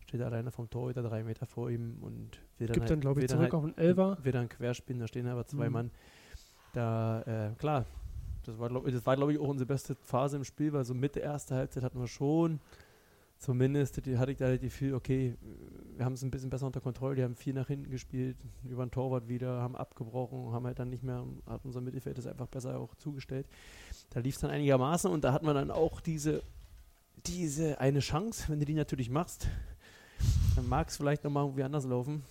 Steht 0.05 0.21
alleine 0.21 0.51
vom 0.51 0.69
Torhüter 0.69 1.01
drei 1.01 1.23
Meter 1.23 1.45
vor 1.45 1.69
ihm 1.69 1.97
und 2.01 2.41
will 2.57 2.67
dann 2.67 2.73
Gibt 2.73 2.81
halt, 2.81 2.89
dann, 2.91 2.99
glaube 2.99 3.21
ich, 3.21 3.29
zurück 3.29 3.43
halt 3.43 3.53
auf 3.53 3.63
den 3.63 3.77
Elfer. 3.77 4.17
wird 4.21 4.35
dann 4.35 4.49
querspinnen, 4.49 4.99
da 4.99 5.07
stehen 5.07 5.27
aber 5.27 5.47
zwei 5.47 5.67
Mhm. 5.67 5.73
Mann. 5.73 5.91
Da, 6.73 7.21
äh, 7.21 7.55
klar, 7.55 7.85
das 8.45 8.59
war, 8.59 8.67
glaube 8.67 8.91
glaub 8.91 9.29
ich, 9.29 9.39
auch 9.39 9.47
unsere 9.47 9.67
beste 9.67 9.95
Phase 9.95 10.35
im 10.37 10.43
Spiel, 10.43 10.73
weil 10.73 10.83
so 10.83 10.93
Mitte 10.93 11.19
erste 11.21 11.55
Halbzeit 11.55 11.83
hatten 11.83 11.99
wir 11.99 12.07
schon, 12.07 12.59
zumindest 13.43 13.97
hatte 13.97 14.31
ich 14.31 14.37
da 14.37 14.49
das 14.49 14.61
Gefühl, 14.61 14.93
okay, 14.93 15.35
wir 15.95 16.05
haben 16.05 16.13
es 16.13 16.23
ein 16.23 16.31
bisschen 16.31 16.49
besser 16.49 16.65
unter 16.65 16.79
Kontrolle, 16.79 17.15
die 17.15 17.23
haben 17.23 17.35
viel 17.35 17.53
nach 17.53 17.67
hinten 17.67 17.91
gespielt, 17.91 18.37
über 18.63 18.85
den 18.85 18.91
Torwart 18.91 19.27
wieder, 19.27 19.61
haben 19.61 19.75
abgebrochen, 19.75 20.53
haben 20.53 20.65
halt 20.65 20.79
dann 20.79 20.89
nicht 20.89 21.03
mehr, 21.03 21.25
hat 21.45 21.65
unser 21.65 21.81
Mittelfeld 21.81 22.17
das 22.17 22.25
einfach 22.25 22.47
besser 22.47 22.79
auch 22.79 22.95
zugestellt. 22.95 23.45
Da 24.11 24.21
lief 24.21 24.35
es 24.35 24.41
dann 24.41 24.49
einigermaßen 24.49 25.11
und 25.11 25.23
da 25.23 25.33
hat 25.33 25.43
man 25.43 25.55
dann 25.55 25.71
auch 25.71 25.99
diese, 25.99 26.41
diese 27.25 27.79
eine 27.79 27.99
Chance, 27.99 28.45
wenn 28.47 28.59
du 28.59 28.65
die 28.65 28.73
natürlich 28.73 29.09
machst, 29.09 29.47
dann 30.55 30.67
mag 30.69 30.87
es 30.87 30.97
vielleicht 30.97 31.25
nochmal 31.25 31.43
irgendwie 31.43 31.63
anders 31.63 31.85
laufen. 31.85 32.23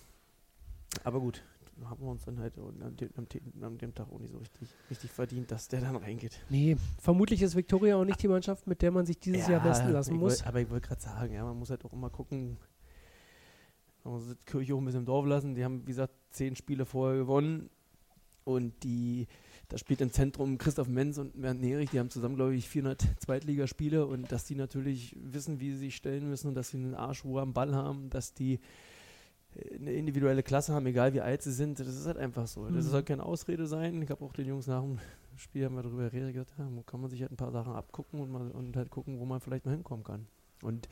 Aber 1.03 1.19
gut, 1.19 1.43
haben 1.89 2.01
wir 2.01 2.11
uns 2.11 2.25
dann 2.25 2.39
halt 2.39 2.57
an 2.57 2.95
dem, 2.97 3.09
an 3.61 3.77
dem, 3.77 3.93
Tag 3.93 4.11
auch 4.11 4.19
nicht 4.19 4.31
so 4.31 4.37
richtig, 4.37 4.69
richtig 4.89 5.11
verdient, 5.11 5.51
dass 5.51 5.67
der 5.67 5.81
dann 5.81 5.95
reingeht. 5.95 6.39
Nee, 6.49 6.77
vermutlich 6.99 7.41
ist 7.41 7.55
Viktoria 7.55 7.95
auch 7.95 8.05
nicht 8.05 8.21
die 8.21 8.27
Mannschaft, 8.27 8.67
mit 8.67 8.81
der 8.81 8.91
man 8.91 9.05
sich 9.05 9.19
dieses 9.19 9.47
Jahr 9.47 9.63
messen 9.63 9.91
lassen 9.91 10.15
muss. 10.15 10.39
Wollt, 10.39 10.47
aber 10.47 10.61
ich 10.61 10.69
wollte 10.69 10.87
gerade 10.87 11.01
sagen, 11.01 11.33
ja, 11.33 11.43
man 11.43 11.57
muss 11.57 11.69
halt 11.69 11.83
auch 11.85 11.93
immer 11.93 12.09
gucken, 12.09 12.57
man 14.03 14.15
muss 14.15 14.27
die 14.27 14.45
Kirche 14.45 14.75
auch 14.75 14.79
ein 14.79 14.85
bisschen 14.85 15.01
im 15.01 15.05
Dorf 15.05 15.25
lassen. 15.25 15.55
Die 15.55 15.63
haben, 15.63 15.81
wie 15.83 15.91
gesagt, 15.91 16.13
zehn 16.31 16.55
Spiele 16.55 16.85
vorher 16.85 17.19
gewonnen 17.19 17.69
und 18.43 18.83
die, 18.83 19.27
da 19.69 19.77
spielt 19.77 20.01
im 20.01 20.11
Zentrum 20.11 20.57
Christoph 20.57 20.87
Menz 20.87 21.17
und 21.17 21.39
Bernd 21.39 21.61
Nerich, 21.61 21.89
die 21.91 21.99
haben 21.99 22.09
zusammen, 22.09 22.35
glaube 22.35 22.55
ich, 22.55 22.67
400 22.67 23.01
Zweitligaspiele 23.19 24.05
und 24.05 24.31
dass 24.31 24.45
die 24.45 24.55
natürlich 24.55 25.15
wissen, 25.19 25.59
wie 25.59 25.71
sie 25.71 25.77
sich 25.77 25.95
stellen 25.95 26.29
müssen 26.29 26.49
und 26.49 26.55
dass 26.55 26.69
sie 26.69 26.77
einen 26.77 26.95
Arschruhe 26.95 27.41
am 27.41 27.53
Ball 27.53 27.73
haben, 27.73 28.09
dass 28.09 28.33
die 28.33 28.59
eine 29.79 29.91
individuelle 29.93 30.43
Klasse 30.43 30.73
haben, 30.73 30.85
egal 30.85 31.13
wie 31.13 31.21
alt 31.21 31.41
sie 31.41 31.51
sind, 31.51 31.79
das 31.79 31.87
ist 31.87 32.05
halt 32.07 32.17
einfach 32.17 32.47
so. 32.47 32.65
Das 32.65 32.85
Mhm. 32.85 32.89
soll 32.89 33.03
keine 33.03 33.23
Ausrede 33.25 33.67
sein. 33.67 34.01
Ich 34.01 34.09
habe 34.09 34.23
auch 34.25 34.33
den 34.33 34.47
Jungs 34.47 34.67
nach 34.67 34.81
dem 34.81 34.99
Spiel 35.37 35.65
haben 35.65 35.75
wir 35.75 35.83
darüber 35.83 36.03
geredet, 36.09 36.33
gesagt, 36.33 36.53
ja, 36.57 36.65
kann 36.85 37.01
man 37.01 37.09
sich 37.09 37.21
halt 37.21 37.31
ein 37.31 37.37
paar 37.37 37.51
Sachen 37.51 37.73
abgucken 37.73 38.19
und, 38.19 38.31
mal, 38.31 38.51
und 38.51 38.75
halt 38.75 38.89
gucken, 38.89 39.19
wo 39.19 39.25
man 39.25 39.39
vielleicht 39.39 39.65
mal 39.65 39.71
hinkommen 39.71 40.03
kann. 40.03 40.27
Und, 40.61 40.87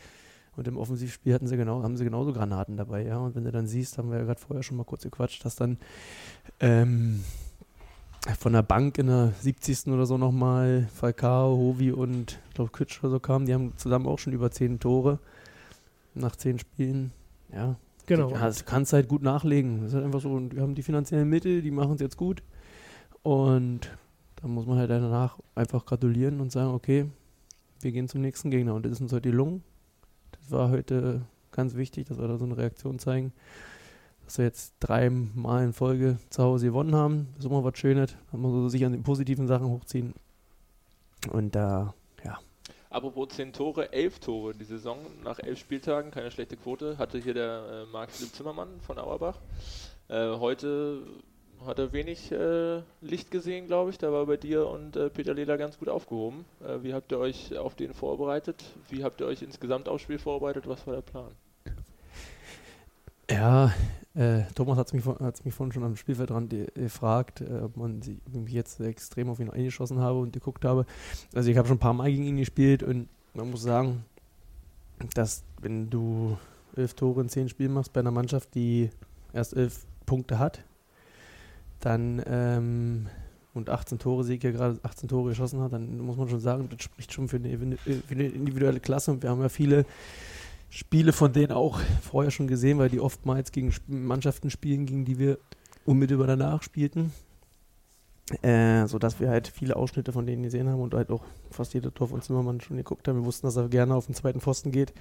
und 0.57 0.67
im 0.67 0.77
Offensivspiel 0.77 1.33
hatten 1.33 1.47
sie 1.47 1.57
genau, 1.57 1.83
haben 1.83 1.95
sie 1.95 2.03
genauso 2.03 2.33
Granaten 2.33 2.75
dabei, 2.77 3.05
ja. 3.05 3.17
Und 3.19 3.35
wenn 3.35 3.43
du 3.43 3.51
dann 3.51 3.67
siehst, 3.67 3.97
haben 3.97 4.09
wir 4.11 4.17
ja 4.19 4.25
gerade 4.25 4.39
vorher 4.39 4.63
schon 4.63 4.77
mal 4.77 4.83
kurz 4.83 5.03
gequatscht, 5.03 5.45
dass 5.45 5.55
dann 5.55 5.77
ähm, 6.59 7.23
von 8.39 8.53
der 8.53 8.61
Bank 8.63 8.97
in 8.97 9.07
der 9.07 9.31
70. 9.39 9.87
oder 9.87 10.05
so 10.05 10.17
nochmal 10.17 10.87
Falcao, 10.93 11.55
Hovi 11.57 11.91
und 11.91 12.39
ich 12.49 12.55
glaube 12.55 12.71
Kütsch 12.71 12.99
oder 13.03 13.11
so 13.11 13.19
kamen, 13.19 13.45
die 13.45 13.53
haben 13.53 13.73
zusammen 13.77 14.07
auch 14.07 14.19
schon 14.19 14.33
über 14.33 14.51
zehn 14.51 14.79
Tore 14.79 15.19
nach 16.13 16.35
zehn 16.35 16.59
Spielen. 16.59 17.11
Ja, 17.53 17.75
genau. 18.05 18.31
ja, 18.31 18.39
das 18.39 18.65
kannst 18.65 18.93
halt 18.93 19.07
gut 19.07 19.21
nachlegen. 19.21 19.81
Das 19.81 19.89
ist 19.89 19.95
halt 19.95 20.05
einfach 20.05 20.21
so, 20.21 20.31
und 20.31 20.55
wir 20.55 20.61
haben 20.61 20.75
die 20.75 20.83
finanziellen 20.83 21.29
Mittel, 21.29 21.61
die 21.61 21.71
machen 21.71 21.95
es 21.95 22.01
jetzt 22.01 22.17
gut. 22.17 22.43
Und 23.23 23.91
da 24.37 24.47
muss 24.47 24.65
man 24.65 24.77
halt 24.77 24.89
danach 24.89 25.37
einfach 25.55 25.85
gratulieren 25.85 26.41
und 26.41 26.51
sagen, 26.51 26.73
okay, 26.73 27.05
wir 27.81 27.91
gehen 27.91 28.07
zum 28.07 28.21
nächsten 28.21 28.49
Gegner. 28.49 28.73
Und 28.75 28.85
das 28.85 28.93
ist 28.93 29.01
uns 29.01 29.13
heute 29.13 29.29
gelungen. 29.29 29.63
Das 30.31 30.51
war 30.51 30.69
heute 30.69 31.21
ganz 31.51 31.75
wichtig, 31.75 32.07
dass 32.07 32.17
wir 32.17 32.27
da 32.27 32.37
so 32.37 32.45
eine 32.45 32.57
Reaktion 32.57 32.99
zeigen. 32.99 33.33
Dass 34.25 34.37
wir 34.37 34.45
jetzt 34.45 34.75
dreimal 34.79 35.63
in 35.63 35.73
Folge 35.73 36.17
zu 36.29 36.43
Hause 36.43 36.67
gewonnen 36.67 36.95
haben. 36.95 37.27
Das 37.35 37.45
ist 37.45 37.51
immer 37.51 37.63
was 37.63 37.77
Schönes. 37.77 38.15
Da 38.31 38.37
muss 38.37 38.51
man 38.51 38.61
so 38.61 38.69
sich 38.69 38.85
an 38.85 38.93
den 38.93 39.03
positiven 39.03 39.47
Sachen 39.47 39.67
hochziehen. 39.67 40.13
Und 41.31 41.53
da, 41.55 41.93
Apropos 42.91 43.29
10 43.29 43.53
Tore, 43.53 43.93
11 43.93 44.19
Tore 44.19 44.53
die 44.53 44.65
Saison 44.65 44.97
nach 45.23 45.39
11 45.39 45.59
Spieltagen, 45.59 46.11
keine 46.11 46.29
schlechte 46.29 46.57
Quote, 46.57 46.97
hatte 46.97 47.19
hier 47.19 47.33
der 47.33 47.85
äh, 47.87 47.91
Marc 47.91 48.11
Philipp 48.11 48.35
Zimmermann 48.35 48.81
von 48.81 48.99
Auerbach. 48.99 49.37
Äh, 50.09 50.31
heute 50.37 51.01
hat 51.65 51.79
er 51.79 51.93
wenig 51.93 52.33
äh, 52.33 52.81
Licht 52.99 53.31
gesehen, 53.31 53.67
glaube 53.67 53.91
ich. 53.91 53.97
Da 53.97 54.11
war 54.11 54.25
bei 54.25 54.35
dir 54.35 54.67
und 54.67 54.97
äh, 54.97 55.09
Peter 55.09 55.33
Lehler 55.33 55.57
ganz 55.57 55.79
gut 55.79 55.87
aufgehoben. 55.87 56.43
Äh, 56.59 56.83
wie 56.83 56.93
habt 56.93 57.13
ihr 57.13 57.19
euch 57.19 57.57
auf 57.57 57.75
den 57.75 57.93
vorbereitet? 57.93 58.61
Wie 58.89 59.05
habt 59.05 59.21
ihr 59.21 59.27
euch 59.27 59.41
insgesamt 59.41 59.87
aufs 59.87 60.03
Spiel 60.03 60.19
vorbereitet? 60.19 60.67
Was 60.67 60.85
war 60.85 60.95
der 60.95 61.01
Plan? 61.01 61.31
Ja, 63.29 63.73
äh, 64.13 64.41
Thomas 64.55 64.77
hat 64.77 64.93
mich, 64.93 65.05
mich 65.05 65.53
vorhin 65.53 65.71
schon 65.71 65.83
am 65.83 65.95
Spielfeldrand 65.95 66.53
gefragt, 66.75 67.41
äh, 67.41 67.61
ob 67.61 67.77
man 67.77 68.01
sich 68.01 68.17
jetzt 68.47 68.79
extrem 68.81 69.29
auf 69.29 69.39
ihn 69.39 69.49
eingeschossen 69.49 69.99
habe 69.99 70.19
und 70.19 70.33
geguckt 70.33 70.65
habe. 70.65 70.85
Also 71.33 71.49
ich 71.49 71.57
habe 71.57 71.67
schon 71.67 71.77
ein 71.77 71.81
paar 71.81 71.93
Mal 71.93 72.11
gegen 72.11 72.23
ihn 72.23 72.37
gespielt 72.37 72.83
und 72.83 73.07
man 73.33 73.49
muss 73.49 73.61
sagen, 73.61 74.03
dass 75.13 75.43
wenn 75.61 75.89
du 75.89 76.37
elf 76.75 76.93
Tore 76.93 77.21
in 77.21 77.29
zehn 77.29 77.47
Spielen 77.47 77.73
machst 77.73 77.93
bei 77.93 78.01
einer 78.01 78.11
Mannschaft, 78.11 78.53
die 78.55 78.89
erst 79.33 79.55
elf 79.55 79.85
Punkte 80.05 80.39
hat, 80.39 80.63
dann 81.79 82.21
ähm, 82.25 83.07
und 83.53 83.69
18 83.69 83.99
Tore 83.99 84.23
Sieg 84.23 84.43
ja 84.43 84.51
gerade 84.51 84.79
18 84.83 85.09
Tore 85.09 85.29
geschossen 85.29 85.61
hat, 85.61 85.73
dann 85.73 85.99
muss 85.99 86.17
man 86.17 86.29
schon 86.29 86.39
sagen, 86.39 86.69
das 86.69 86.83
spricht 86.83 87.11
schon 87.13 87.27
für 87.27 87.37
eine, 87.37 87.77
für 87.77 88.13
eine 88.13 88.27
individuelle 88.27 88.79
Klasse 88.79 89.11
und 89.11 89.23
wir 89.23 89.29
haben 89.29 89.41
ja 89.41 89.49
viele 89.49 89.85
Spiele 90.71 91.11
von 91.11 91.33
denen 91.33 91.51
auch 91.51 91.79
vorher 92.01 92.31
schon 92.31 92.47
gesehen, 92.47 92.79
weil 92.79 92.89
die 92.89 93.01
oftmals 93.01 93.51
gegen 93.51 93.73
Mannschaften 93.87 94.49
spielen, 94.49 94.85
gegen 94.85 95.03
die 95.03 95.19
wir 95.19 95.37
unmittelbar 95.85 96.27
danach 96.27 96.63
spielten. 96.63 97.11
Äh, 98.41 98.87
sodass 98.87 99.19
wir 99.19 99.29
halt 99.29 99.49
viele 99.49 99.75
Ausschnitte 99.75 100.13
von 100.13 100.25
denen 100.25 100.43
gesehen 100.43 100.69
haben 100.69 100.79
und 100.79 100.93
halt 100.93 101.09
auch 101.09 101.23
fast 101.49 101.73
jeder 101.73 101.93
Tor 101.93 102.07
von 102.07 102.21
Zimmermann 102.21 102.61
schon 102.61 102.77
geguckt 102.77 103.05
haben. 103.07 103.17
Wir 103.17 103.25
wussten, 103.25 103.45
dass 103.45 103.57
er 103.57 103.67
gerne 103.67 103.93
auf 103.93 104.05
den 104.05 104.15
zweiten 104.15 104.39
Pfosten 104.39 104.71
geht 104.71 104.93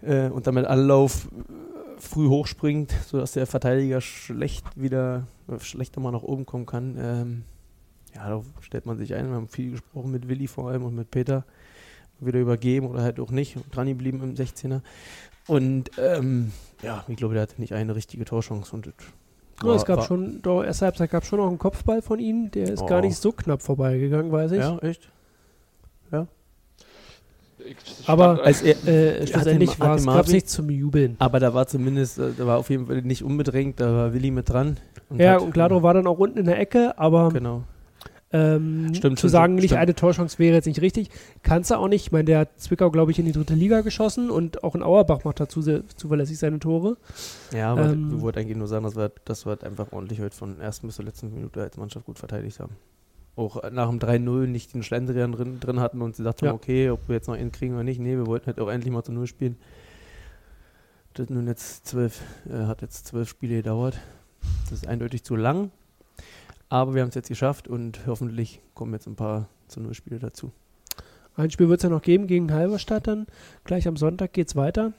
äh, 0.00 0.28
und 0.28 0.48
damit 0.48 0.66
Anlauf 0.66 1.26
äh, 1.26 2.00
früh 2.00 2.26
hochspringt, 2.26 2.92
sodass 3.06 3.32
der 3.32 3.46
Verteidiger 3.46 4.00
schlecht 4.00 4.64
wieder, 4.74 5.28
äh, 5.46 5.60
schlechter 5.60 6.00
mal 6.00 6.10
nach 6.10 6.24
oben 6.24 6.44
kommen 6.44 6.66
kann. 6.66 6.96
Ähm, 6.98 7.42
ja, 8.12 8.28
da 8.28 8.42
stellt 8.60 8.86
man 8.86 8.98
sich 8.98 9.14
ein. 9.14 9.28
Wir 9.28 9.36
haben 9.36 9.46
viel 9.48 9.70
gesprochen 9.70 10.10
mit 10.10 10.28
Willi 10.28 10.48
vor 10.48 10.68
allem 10.68 10.82
und 10.82 10.96
mit 10.96 11.12
Peter. 11.12 11.44
Wieder 12.24 12.40
übergeben 12.40 12.86
oder 12.86 13.02
halt 13.02 13.20
auch 13.20 13.30
nicht. 13.30 13.56
Dran 13.72 13.86
geblieben 13.86 14.20
im 14.22 14.34
16er. 14.34 14.80
Und 15.46 15.90
ähm, 15.98 16.52
ja, 16.82 17.04
ich 17.08 17.16
glaube, 17.16 17.34
der 17.34 17.42
hatte 17.42 17.60
nicht 17.60 17.72
eine 17.72 17.94
richtige 17.94 18.24
Torchance. 18.24 18.74
Und 18.74 18.86
ja, 19.62 19.74
es 19.74 19.84
gab 19.84 20.04
schon, 20.04 20.42
doch, 20.42 20.62
erste 20.62 20.86
Halbzeit 20.86 21.10
gab 21.10 21.24
schon 21.24 21.38
noch 21.38 21.48
einen 21.48 21.58
Kopfball 21.58 22.02
von 22.02 22.18
ihnen. 22.18 22.50
Der 22.50 22.70
ist 22.70 22.82
oh. 22.82 22.86
gar 22.86 23.00
nicht 23.00 23.16
so 23.16 23.32
knapp 23.32 23.62
vorbeigegangen, 23.62 24.32
weiß 24.32 24.52
ich. 24.52 24.58
Ja, 24.58 24.78
echt? 24.78 25.10
Ja. 26.10 26.26
Aber 28.06 28.42
als 28.42 28.62
er, 28.62 28.86
äh, 28.86 29.26
schlussendlich 29.26 29.78
war 29.78 29.96
es 29.96 30.04
gab 30.04 30.26
nichts 30.28 30.52
zum 30.52 30.68
Jubeln. 30.68 31.16
Aber 31.20 31.38
da 31.38 31.54
war 31.54 31.66
zumindest, 31.66 32.18
äh, 32.18 32.30
da 32.36 32.46
war 32.46 32.58
auf 32.58 32.70
jeden 32.70 32.86
Fall 32.86 33.02
nicht 33.02 33.22
unbedrängt, 33.22 33.78
da 33.78 33.92
war 33.92 34.12
Willi 34.14 34.32
mit 34.32 34.48
dran. 34.48 34.78
Und 35.08 35.20
ja, 35.20 35.38
und 35.38 35.52
Glado 35.52 35.82
war 35.82 35.94
dann 35.94 36.06
auch 36.08 36.18
unten 36.18 36.38
in 36.38 36.46
der 36.46 36.58
Ecke, 36.58 36.98
aber 36.98 37.28
genau. 37.28 37.62
Ähm, 38.32 38.94
stimmt, 38.94 39.18
zu 39.18 39.28
sagen, 39.28 39.54
stimmt. 39.54 39.62
nicht 39.62 39.76
eine 39.76 39.94
Torchance 39.94 40.38
wäre 40.38 40.54
jetzt 40.54 40.66
nicht 40.66 40.80
richtig. 40.80 41.10
Kannst 41.42 41.70
du 41.70 41.74
auch 41.74 41.88
nicht. 41.88 42.06
Ich 42.06 42.12
meine, 42.12 42.24
der 42.24 42.40
hat 42.40 42.60
Zwickau, 42.60 42.90
glaube 42.90 43.10
ich, 43.10 43.18
in 43.18 43.26
die 43.26 43.32
dritte 43.32 43.54
Liga 43.54 43.82
geschossen 43.82 44.30
und 44.30 44.64
auch 44.64 44.74
in 44.74 44.82
Auerbach 44.82 45.24
macht 45.24 45.40
dazu 45.40 45.60
sehr 45.60 45.82
zuverlässig 45.96 46.38
seine 46.38 46.58
Tore. 46.58 46.96
Ja, 47.52 47.72
aber 47.72 47.90
ähm, 47.90 48.14
ich 48.16 48.22
wollte 48.22 48.40
eigentlich 48.40 48.56
nur 48.56 48.68
sagen, 48.68 48.84
dass 48.84 48.96
wir, 48.96 49.12
dass 49.24 49.44
wir 49.44 49.62
einfach 49.62 49.92
ordentlich 49.92 50.20
heute 50.20 50.34
von 50.34 50.60
ersten 50.60 50.86
bis 50.86 50.96
zur 50.96 51.04
letzten 51.04 51.32
Minute 51.34 51.62
als 51.62 51.76
Mannschaft 51.76 52.06
gut 52.06 52.18
verteidigt 52.18 52.58
haben. 52.58 52.72
Auch 53.36 53.70
nach 53.70 53.88
dem 53.88 53.98
3-0 53.98 54.46
nicht 54.46 54.74
den 54.74 54.82
Schlendrian 54.82 55.32
drin, 55.32 55.58
drin 55.60 55.80
hatten 55.80 56.02
und 56.02 56.16
sie 56.16 56.22
dachten, 56.22 56.46
ja. 56.46 56.52
okay, 56.52 56.90
ob 56.90 57.08
wir 57.08 57.16
jetzt 57.16 57.28
noch 57.28 57.34
einen 57.34 57.52
kriegen 57.52 57.74
oder 57.74 57.84
nicht. 57.84 58.00
Nee, 58.00 58.16
wir 58.16 58.26
wollten 58.26 58.46
halt 58.46 58.60
auch 58.60 58.68
endlich 58.68 58.92
mal 58.92 59.02
zu 59.02 59.12
Null 59.12 59.26
spielen. 59.26 59.56
Das 61.14 61.28
nun 61.28 61.46
jetzt 61.46 61.86
zwölf, 61.86 62.22
äh, 62.50 62.64
hat 62.64 62.80
jetzt 62.80 63.06
zwölf 63.06 63.28
Spiele 63.28 63.56
gedauert. 63.56 63.98
Das 64.64 64.72
ist 64.72 64.86
eindeutig 64.86 65.22
zu 65.22 65.36
lang. 65.36 65.70
Aber 66.72 66.94
wir 66.94 67.02
haben 67.02 67.10
es 67.10 67.14
jetzt 67.14 67.28
geschafft 67.28 67.68
und 67.68 68.06
hoffentlich 68.06 68.62
kommen 68.72 68.94
jetzt 68.94 69.06
ein 69.06 69.14
paar 69.14 69.50
zu 69.68 69.78
Null 69.78 69.92
Spiele 69.92 70.18
dazu. 70.18 70.52
Ein 71.36 71.50
Spiel 71.50 71.68
wird 71.68 71.80
es 71.80 71.84
ja 71.84 71.90
noch 71.90 72.00
geben 72.00 72.26
gegen 72.26 72.50
Halberstadt 72.50 73.06
dann. 73.06 73.26
Gleich 73.64 73.86
am 73.86 73.98
Sonntag 73.98 74.32
geht 74.32 74.48
es 74.48 74.56
weiter. 74.56 74.94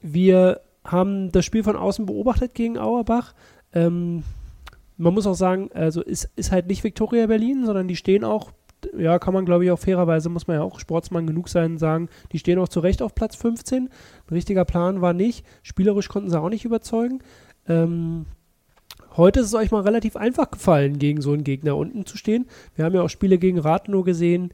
Wir 0.00 0.60
haben 0.84 1.32
das 1.32 1.44
Spiel 1.44 1.64
von 1.64 1.74
außen 1.74 2.06
beobachtet 2.06 2.54
gegen 2.54 2.78
Auerbach. 2.78 3.34
Ähm, 3.72 4.22
man 4.96 5.12
muss 5.12 5.26
auch 5.26 5.34
sagen, 5.34 5.70
also 5.74 6.02
ist, 6.02 6.30
ist 6.36 6.52
halt 6.52 6.68
nicht 6.68 6.84
Viktoria 6.84 7.26
Berlin, 7.26 7.66
sondern 7.66 7.88
die 7.88 7.96
stehen 7.96 8.22
auch, 8.22 8.52
ja, 8.96 9.18
kann 9.18 9.34
man 9.34 9.44
glaube 9.44 9.64
ich 9.64 9.72
auch 9.72 9.80
fairerweise, 9.80 10.28
muss 10.28 10.46
man 10.46 10.58
ja 10.58 10.62
auch 10.62 10.78
Sportsmann 10.78 11.26
genug 11.26 11.48
sein, 11.48 11.78
sagen, 11.78 12.10
die 12.30 12.38
stehen 12.38 12.60
auch 12.60 12.68
zu 12.68 12.78
Recht 12.78 13.02
auf 13.02 13.16
Platz 13.16 13.34
15. 13.34 13.88
Ein 13.88 13.90
richtiger 14.32 14.64
Plan 14.64 15.00
war 15.00 15.14
nicht. 15.14 15.44
Spielerisch 15.64 16.06
konnten 16.06 16.30
sie 16.30 16.40
auch 16.40 16.48
nicht 16.48 16.64
überzeugen. 16.64 17.24
Ähm, 17.66 18.26
Heute 19.16 19.40
ist 19.40 19.46
es 19.46 19.54
euch 19.54 19.70
mal 19.70 19.82
relativ 19.82 20.16
einfach 20.16 20.50
gefallen, 20.50 20.98
gegen 20.98 21.20
so 21.20 21.32
einen 21.32 21.44
Gegner 21.44 21.76
unten 21.76 22.06
zu 22.06 22.16
stehen. 22.16 22.46
Wir 22.74 22.84
haben 22.84 22.94
ja 22.94 23.02
auch 23.02 23.10
Spiele 23.10 23.38
gegen 23.38 23.58
Rathenow 23.58 24.04
gesehen, 24.04 24.52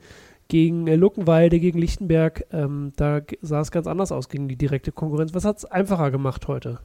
gegen 0.49 0.87
äh, 0.89 0.97
Luckenwalde, 0.97 1.61
gegen 1.61 1.79
Lichtenberg. 1.79 2.47
Ähm, 2.51 2.93
da 2.97 3.21
sah 3.41 3.61
es 3.61 3.71
ganz 3.71 3.87
anders 3.87 4.11
aus 4.11 4.29
gegen 4.29 4.49
die 4.49 4.57
direkte 4.57 4.91
Konkurrenz. 4.91 5.33
Was 5.35 5.45
hat 5.45 5.59
es 5.59 5.65
einfacher 5.65 6.11
gemacht 6.11 6.49
heute? 6.49 6.81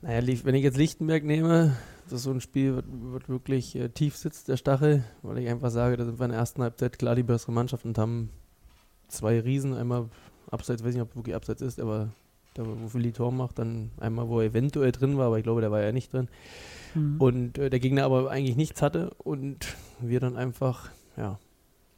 Naja, 0.00 0.26
wenn 0.44 0.54
ich 0.54 0.64
jetzt 0.64 0.78
Lichtenberg 0.78 1.22
nehme, 1.22 1.76
das 2.04 2.14
ist 2.14 2.22
so 2.24 2.30
ein 2.30 2.40
Spiel, 2.40 2.82
wird, 2.86 3.28
wirklich 3.28 3.76
äh, 3.76 3.88
tief 3.88 4.16
sitzt, 4.16 4.48
der 4.48 4.56
Stachel, 4.56 5.04
weil 5.22 5.38
ich 5.38 5.48
einfach 5.48 5.70
sage, 5.70 5.96
da 5.96 6.04
sind 6.04 6.18
wir 6.18 6.24
in 6.24 6.30
der 6.30 6.40
ersten 6.40 6.62
Halbzeit 6.62 6.98
klar 6.98 7.14
die 7.14 7.22
bessere 7.22 7.52
Mannschaft 7.52 7.84
und 7.84 7.98
haben 7.98 8.30
zwei 9.08 9.38
Riesen, 9.38 9.74
einmal 9.74 10.08
abseits, 10.50 10.82
weiß 10.82 10.94
nicht, 10.94 11.02
ob 11.02 11.14
wirklich 11.14 11.36
abseits 11.36 11.62
ist, 11.62 11.78
aber 11.78 12.08
da, 12.54 12.64
wo 12.66 12.92
Willi 12.94 13.12
Tor 13.12 13.32
macht, 13.32 13.58
dann 13.58 13.90
einmal, 13.98 14.28
wo 14.28 14.40
er 14.40 14.46
eventuell 14.46 14.92
drin 14.92 15.16
war, 15.16 15.26
aber 15.26 15.38
ich 15.38 15.44
glaube, 15.44 15.60
der 15.60 15.70
war 15.70 15.80
ja 15.80 15.92
nicht 15.92 16.12
drin. 16.12 16.28
Mhm. 16.94 17.20
Und 17.20 17.58
äh, 17.58 17.70
der 17.70 17.80
Gegner 17.80 18.04
aber 18.04 18.30
eigentlich 18.30 18.56
nichts 18.56 18.82
hatte 18.82 19.10
und 19.18 19.76
wir 20.00 20.20
dann 20.20 20.36
einfach, 20.36 20.90
ja, 21.16 21.38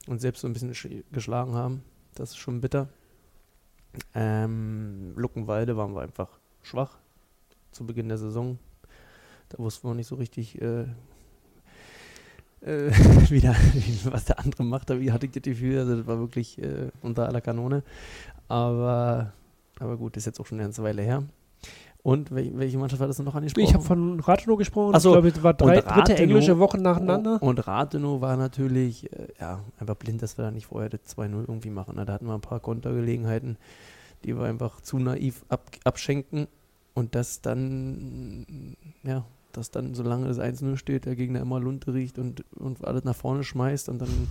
uns 0.06 0.22
selbst 0.22 0.40
so 0.40 0.48
ein 0.48 0.52
bisschen 0.52 1.04
geschlagen 1.12 1.54
haben. 1.54 1.82
Das 2.14 2.30
ist 2.30 2.36
schon 2.36 2.60
bitter. 2.60 2.88
Ähm, 4.14 5.12
Luckenwalde 5.16 5.76
waren 5.76 5.94
wir 5.94 6.02
einfach 6.02 6.28
schwach 6.62 6.98
zu 7.70 7.86
Beginn 7.86 8.08
der 8.08 8.18
Saison. 8.18 8.58
Da 9.48 9.58
wussten 9.58 9.88
wir 9.88 9.94
nicht 9.94 10.06
so 10.06 10.16
richtig, 10.16 10.60
äh, 10.60 10.82
äh, 12.60 12.90
wieder, 13.30 13.54
was 14.04 14.24
der 14.26 14.38
andere 14.38 14.64
macht. 14.64 14.90
Da 14.90 14.94
hatte 14.94 15.26
ich 15.26 15.32
das 15.32 15.42
Gefühl, 15.42 15.78
also 15.78 15.96
das 15.96 16.06
war 16.06 16.18
wirklich 16.18 16.58
äh, 16.58 16.90
unter 17.02 17.26
aller 17.26 17.40
Kanone. 17.40 17.82
Aber 18.48 19.32
aber 19.80 19.96
gut, 19.96 20.16
ist 20.16 20.26
jetzt 20.26 20.40
auch 20.40 20.46
schon 20.46 20.58
eine 20.58 20.66
ganze 20.66 20.82
Weile 20.82 21.02
her. 21.02 21.24
Und 22.04 22.34
welche 22.34 22.76
Mannschaft 22.76 23.00
hat 23.00 23.08
das 23.08 23.18
noch 23.18 23.34
angesprochen? 23.34 23.64
Ich 23.64 23.72
habe 23.72 23.82
von 23.82 24.20
Rathenow 24.20 24.58
gesprochen. 24.58 24.94
Achso, 24.94 25.08
ich 25.08 25.14
glaube, 25.14 25.28
es 25.28 25.42
war 25.42 25.54
drei, 25.54 25.80
dritte 25.80 26.14
englische 26.16 26.58
Wochen 26.58 26.82
nacheinander. 26.82 27.42
Und 27.42 27.66
Rathenow 27.66 28.20
war 28.20 28.36
natürlich 28.36 29.10
äh, 29.10 29.28
ja, 29.40 29.60
einfach 29.80 29.94
blind, 29.94 30.20
dass 30.20 30.36
wir 30.36 30.44
da 30.44 30.50
nicht 30.50 30.66
vorher 30.66 30.90
das 30.90 31.00
2-0 31.16 31.48
irgendwie 31.48 31.70
machen. 31.70 31.96
Da 31.96 32.12
hatten 32.12 32.26
wir 32.26 32.34
ein 32.34 32.42
paar 32.42 32.60
Kontergelegenheiten, 32.60 33.56
die 34.22 34.36
wir 34.36 34.44
einfach 34.44 34.82
zu 34.82 34.98
naiv 34.98 35.46
ab, 35.48 35.70
abschenken. 35.84 36.46
Und 36.92 37.14
das 37.14 37.40
dann, 37.40 38.44
ja, 39.02 39.24
dass 39.52 39.70
dann, 39.70 39.94
solange 39.94 40.28
das 40.28 40.38
1-0 40.38 40.76
steht, 40.76 41.06
der 41.06 41.16
Gegner 41.16 41.40
immer 41.40 41.58
Lunte 41.58 41.94
riecht 41.94 42.18
und, 42.18 42.44
und 42.54 42.84
alles 42.84 43.04
nach 43.04 43.16
vorne 43.16 43.44
schmeißt 43.44 43.88
und 43.88 44.00
dann 44.00 44.28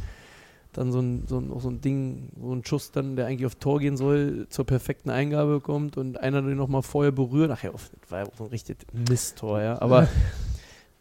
dann 0.77 0.91
so 0.91 0.99
ein, 0.99 1.23
so, 1.27 1.39
ein, 1.39 1.51
so 1.59 1.69
ein 1.69 1.81
Ding, 1.81 2.29
so 2.39 2.53
ein 2.53 2.65
Schuss 2.65 2.91
dann, 2.91 3.15
der 3.15 3.27
eigentlich 3.27 3.45
auf 3.45 3.55
Tor 3.55 3.79
gehen 3.79 3.97
soll, 3.97 4.47
zur 4.49 4.65
perfekten 4.65 5.09
Eingabe 5.09 5.59
kommt 5.59 5.97
und 5.97 6.19
einer 6.19 6.41
den 6.41 6.57
nochmal 6.57 6.81
vorher 6.81 7.11
berührt. 7.11 7.51
Ach 7.51 7.63
ja, 7.63 7.71
das 7.71 7.91
war 8.09 8.19
ja 8.19 8.25
auch 8.25 8.35
so 8.37 8.45
ein 8.45 8.49
richtig 8.49 8.77
Misttor, 9.09 9.61
ja. 9.61 9.81
Aber 9.81 10.07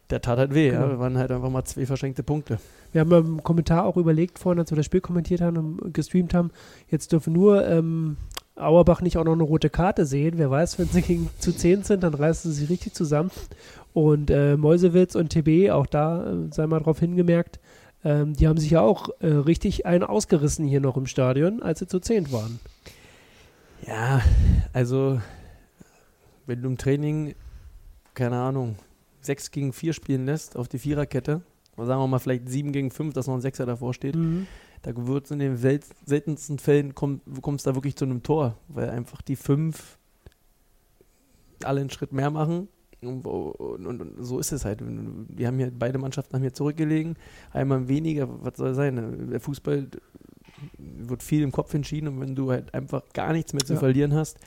der 0.09 0.21
tat 0.21 0.37
halt 0.37 0.53
weh, 0.53 0.69
genau. 0.69 0.83
ja. 0.83 0.89
Wir 0.89 0.99
waren 0.99 1.17
halt 1.17 1.31
einfach 1.31 1.49
mal 1.49 1.65
zwei 1.65 1.85
verschenkte 1.85 2.23
Punkte. 2.23 2.59
Wir 2.91 3.01
haben 3.01 3.11
im 3.11 3.43
Kommentar 3.43 3.85
auch 3.85 3.97
überlegt, 3.97 4.39
vorhin, 4.39 4.59
als 4.59 4.71
wir 4.71 4.75
das 4.75 4.85
Spiel 4.85 5.01
kommentiert 5.01 5.41
haben 5.41 5.79
und 5.79 5.93
gestreamt 5.93 6.33
haben, 6.33 6.51
jetzt 6.89 7.11
dürfen 7.11 7.33
nur 7.33 7.67
ähm, 7.67 8.17
Auerbach 8.55 9.01
nicht 9.01 9.17
auch 9.17 9.23
noch 9.23 9.33
eine 9.33 9.43
rote 9.43 9.69
Karte 9.69 10.05
sehen. 10.05 10.33
Wer 10.37 10.51
weiß, 10.51 10.77
wenn 10.77 10.87
sie 10.87 11.01
gegen 11.01 11.29
zu 11.39 11.51
10 11.51 11.83
sind, 11.83 12.03
dann 12.03 12.13
reißen 12.13 12.51
sie 12.51 12.61
sich 12.61 12.69
richtig 12.69 12.93
zusammen. 12.93 13.31
Und 13.93 14.29
äh, 14.29 14.57
Mäusewitz 14.57 15.15
und 15.15 15.29
TB, 15.29 15.71
auch 15.71 15.87
da 15.87 16.31
äh, 16.31 16.35
sei 16.51 16.67
mal 16.67 16.79
drauf 16.79 16.99
hingemerkt, 16.99 17.59
ähm, 18.03 18.33
die 18.33 18.47
haben 18.47 18.57
sich 18.57 18.71
ja 18.71 18.81
auch 18.81 19.09
äh, 19.19 19.27
richtig 19.27 19.85
einen 19.85 20.03
ausgerissen 20.03 20.65
hier 20.65 20.81
noch 20.81 20.97
im 20.97 21.05
Stadion, 21.05 21.61
als 21.61 21.79
sie 21.79 21.87
zu 21.87 21.99
zehnt 21.99 22.31
waren. 22.31 22.59
Ja, 23.87 24.21
also 24.71 25.21
wenn 26.45 26.61
du 26.61 26.69
im 26.69 26.77
Training, 26.77 27.35
keine 28.13 28.37
Ahnung, 28.37 28.75
6 29.21 29.51
gegen 29.51 29.73
4 29.73 29.93
spielen 29.93 30.25
lässt 30.25 30.57
auf 30.57 30.67
die 30.67 30.79
Viererkette, 30.79 31.41
oder 31.77 31.87
sagen 31.87 32.01
wir 32.01 32.07
mal 32.07 32.19
vielleicht 32.19 32.49
7 32.49 32.71
gegen 32.71 32.91
5, 32.91 33.13
dass 33.13 33.27
noch 33.27 33.35
ein 33.35 33.41
Sechser 33.41 33.65
davor 33.65 33.93
steht, 33.93 34.15
mhm. 34.15 34.47
da 34.81 34.91
wird 35.07 35.25
es 35.25 35.31
in 35.31 35.39
den 35.39 35.57
seltensten 35.57 36.59
Fällen, 36.59 36.93
komm, 36.93 37.21
kommst 37.41 37.65
da 37.65 37.75
wirklich 37.75 37.95
zu 37.95 38.05
einem 38.05 38.23
Tor, 38.23 38.57
weil 38.67 38.89
einfach 38.89 39.21
die 39.21 39.35
5 39.35 39.97
alle 41.63 41.81
einen 41.81 41.89
Schritt 41.89 42.11
mehr 42.11 42.29
machen 42.29 42.67
und, 43.05 43.25
und, 43.25 44.01
und, 44.01 44.25
so 44.25 44.39
ist 44.39 44.51
es 44.51 44.65
halt. 44.65 44.81
Wir 44.81 45.47
haben 45.47 45.57
hier, 45.57 45.71
beide 45.77 45.97
Mannschaften 45.97 46.35
haben 46.35 46.41
hier 46.41 46.53
zurückgelegen. 46.53 47.15
Einmal 47.51 47.87
weniger, 47.87 48.27
was 48.43 48.57
soll 48.57 48.73
sein? 48.73 49.29
Der 49.31 49.39
Fußball 49.39 49.87
wird 50.77 51.23
viel 51.23 51.43
im 51.43 51.51
Kopf 51.51 51.73
entschieden 51.73 52.07
und 52.07 52.21
wenn 52.21 52.35
du 52.35 52.51
halt 52.51 52.73
einfach 52.73 53.03
gar 53.13 53.33
nichts 53.33 53.53
mehr 53.53 53.65
zu 53.65 53.73
ja. 53.73 53.79
verlieren 53.79 54.13
hast, 54.13 54.37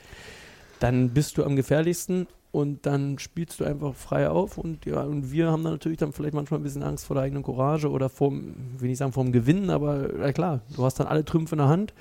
dann 0.79 1.09
bist 1.09 1.37
du 1.37 1.43
am 1.43 1.55
gefährlichsten 1.55 2.27
und 2.51 2.85
dann 2.85 3.19
spielst 3.19 3.59
du 3.59 3.65
einfach 3.65 3.93
frei 3.93 4.29
auf 4.29 4.57
und 4.57 4.85
ja, 4.85 5.01
und 5.01 5.31
wir 5.31 5.51
haben 5.51 5.63
dann 5.63 5.73
natürlich 5.73 5.97
dann 5.97 6.13
vielleicht 6.13 6.33
manchmal 6.33 6.59
ein 6.59 6.63
bisschen 6.63 6.83
Angst 6.83 7.05
vor 7.05 7.15
der 7.15 7.23
eigenen 7.23 7.43
Courage 7.43 7.89
oder 7.89 8.09
vorm, 8.09 8.55
will 8.77 8.89
ich 8.89 8.97
sagen, 8.97 9.11
vorm 9.11 9.31
Gewinnen, 9.31 9.69
aber 9.69 10.17
ja 10.17 10.31
klar, 10.33 10.61
du 10.75 10.83
hast 10.83 10.99
dann 10.99 11.07
alle 11.07 11.25
Trümpfe 11.25 11.55
in 11.55 11.59
der 11.59 11.67
Hand 11.67 11.93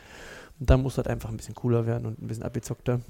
und 0.60 0.70
dann 0.70 0.82
musst 0.82 0.96
du 0.96 0.98
halt 0.98 1.08
einfach 1.08 1.30
ein 1.30 1.36
bisschen 1.36 1.54
cooler 1.54 1.86
werden 1.86 2.06
und 2.06 2.22
ein 2.22 2.26
bisschen 2.26 2.44
abgezockter 2.44 3.00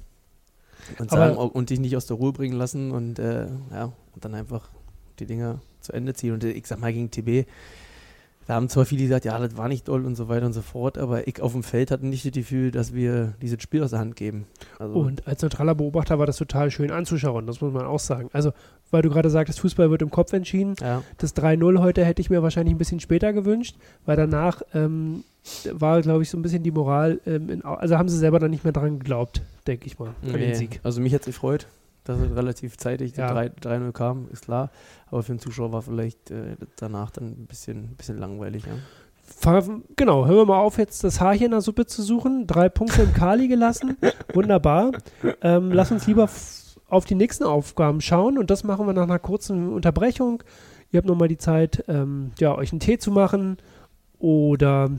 und, 0.99 1.09
sagen, 1.11 1.35
und 1.35 1.69
dich 1.69 1.79
nicht 1.79 1.95
aus 1.95 2.05
der 2.05 2.17
Ruhe 2.17 2.33
bringen 2.33 2.57
lassen 2.57 2.91
und 2.91 3.19
äh, 3.19 3.47
ja, 3.71 3.91
und 4.13 4.25
dann 4.25 4.35
einfach 4.35 4.69
die 5.19 5.25
Dinge 5.25 5.59
zu 5.81 5.93
Ende 5.93 6.13
ziehen. 6.13 6.33
Und 6.33 6.43
äh, 6.43 6.51
ich 6.51 6.67
sag 6.67 6.79
mal 6.79 6.93
gegen 6.93 7.11
TB, 7.11 7.47
da 8.47 8.53
haben 8.53 8.69
zwar 8.69 8.85
viele 8.85 9.03
gesagt, 9.03 9.25
ja, 9.25 9.37
das 9.37 9.57
war 9.57 9.67
nicht 9.67 9.87
doll 9.89 10.05
und 10.05 10.15
so 10.15 10.29
weiter 10.29 10.45
und 10.45 10.53
so 10.53 10.61
fort, 10.61 10.97
aber 10.97 11.27
ich 11.27 11.41
auf 11.41 11.51
dem 11.51 11.63
Feld 11.63 11.91
hatte 11.91 12.05
nicht 12.07 12.25
das 12.25 12.31
Gefühl, 12.31 12.71
dass 12.71 12.93
wir 12.93 13.33
dieses 13.41 13.61
Spiel 13.61 13.83
aus 13.83 13.89
der 13.89 13.99
Hand 13.99 14.15
geben. 14.15 14.45
Also, 14.79 14.93
Und 14.95 15.27
als 15.27 15.41
neutraler 15.41 15.75
Beobachter 15.75 16.17
war 16.17 16.25
das 16.25 16.37
total 16.37 16.71
schön 16.71 16.89
anzuschauen, 16.89 17.45
das 17.45 17.59
muss 17.59 17.73
man 17.73 17.85
auch 17.85 17.99
sagen. 17.99 18.29
Also, 18.31 18.53
weil 18.89 19.01
du 19.01 19.09
gerade 19.09 19.29
sagtest, 19.29 19.59
Fußball 19.59 19.91
wird 19.91 20.01
im 20.01 20.11
Kopf 20.11 20.31
entschieden. 20.31 20.75
ja, 20.79 21.03
Das 21.17 21.35
3-0 21.35 21.79
heute 21.81 22.05
hätte 22.05 22.21
ich 22.21 22.29
mir 22.29 22.41
wahrscheinlich 22.41 22.73
ein 22.73 22.77
bisschen 22.77 23.01
später 23.01 23.33
gewünscht, 23.33 23.75
weil 24.05 24.15
danach 24.15 24.61
ähm, 24.73 25.25
war, 25.73 26.01
glaube 26.01 26.23
ich, 26.23 26.29
so 26.29 26.37
ein 26.37 26.41
bisschen 26.41 26.63
die 26.63 26.71
Moral, 26.71 27.19
ähm, 27.27 27.49
in, 27.49 27.65
also 27.65 27.97
haben 27.97 28.07
sie 28.07 28.17
selber 28.17 28.39
dann 28.39 28.51
nicht 28.51 28.63
mehr 28.63 28.73
dran 28.73 28.99
geglaubt, 28.99 29.41
denke 29.67 29.87
ich 29.87 29.99
mal, 29.99 30.15
an 30.23 30.31
den 30.31 30.39
nee, 30.39 30.53
Sieg. 30.53 30.79
also 30.83 31.01
mich 31.01 31.13
hat 31.13 31.21
es 31.21 31.27
gefreut, 31.27 31.67
dass 32.09 32.19
es 32.19 32.35
relativ 32.35 32.77
zeitig 32.77 33.13
die 33.13 33.19
Ja. 33.19 33.31
3 33.31 33.47
3-0 33.61 33.91
kam, 33.91 34.27
ist 34.31 34.45
klar. 34.45 34.69
Aber 35.09 35.23
für 35.23 35.33
den 35.33 35.39
Zuschauer 35.39 35.71
war 35.71 35.81
vielleicht 35.81 36.31
äh, 36.31 36.55
danach 36.77 37.11
dann 37.11 37.25
ein 37.25 37.45
bisschen, 37.47 37.91
ein 37.91 37.95
bisschen 37.95 38.17
langweilig. 38.17 38.65
Ja. 38.65 38.73
Genau, 39.95 40.25
hören 40.25 40.37
wir 40.37 40.45
mal 40.45 40.59
auf, 40.59 40.77
jetzt 40.77 41.03
das 41.03 41.19
Haarchen 41.19 41.45
in 41.45 41.51
der 41.51 41.61
Suppe 41.61 41.85
zu 41.85 42.01
suchen. 42.01 42.47
Drei 42.47 42.69
Punkte 42.69 43.01
im 43.03 43.13
Kali 43.13 43.47
gelassen. 43.47 43.97
Wunderbar. 44.33 44.91
Ähm, 45.41 45.71
lass 45.71 45.91
uns 45.91 46.07
lieber 46.07 46.29
auf 46.89 47.05
die 47.05 47.15
nächsten 47.15 47.43
Aufgaben 47.43 47.99
schauen 47.99 48.37
und 48.37 48.49
das 48.49 48.63
machen 48.63 48.85
wir 48.87 48.93
nach 48.93 49.03
einer 49.03 49.19
kurzen 49.19 49.73
Unterbrechung. 49.73 50.43
Ihr 50.91 50.99
habt 50.99 51.07
nochmal 51.07 51.27
die 51.27 51.37
Zeit, 51.37 51.83
ähm, 51.89 52.31
ja, 52.39 52.55
euch 52.55 52.71
einen 52.71 52.79
Tee 52.79 52.97
zu 52.97 53.11
machen 53.11 53.57
oder 54.19 54.89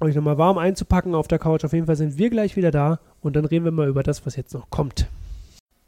euch 0.00 0.14
nochmal 0.14 0.38
warm 0.38 0.58
einzupacken 0.58 1.14
auf 1.14 1.26
der 1.26 1.40
Couch. 1.40 1.64
Auf 1.64 1.72
jeden 1.72 1.86
Fall 1.86 1.96
sind 1.96 2.16
wir 2.16 2.30
gleich 2.30 2.54
wieder 2.54 2.70
da 2.70 3.00
und 3.20 3.34
dann 3.34 3.44
reden 3.44 3.64
wir 3.64 3.72
mal 3.72 3.88
über 3.88 4.04
das, 4.04 4.24
was 4.24 4.36
jetzt 4.36 4.54
noch 4.54 4.70
kommt. 4.70 5.08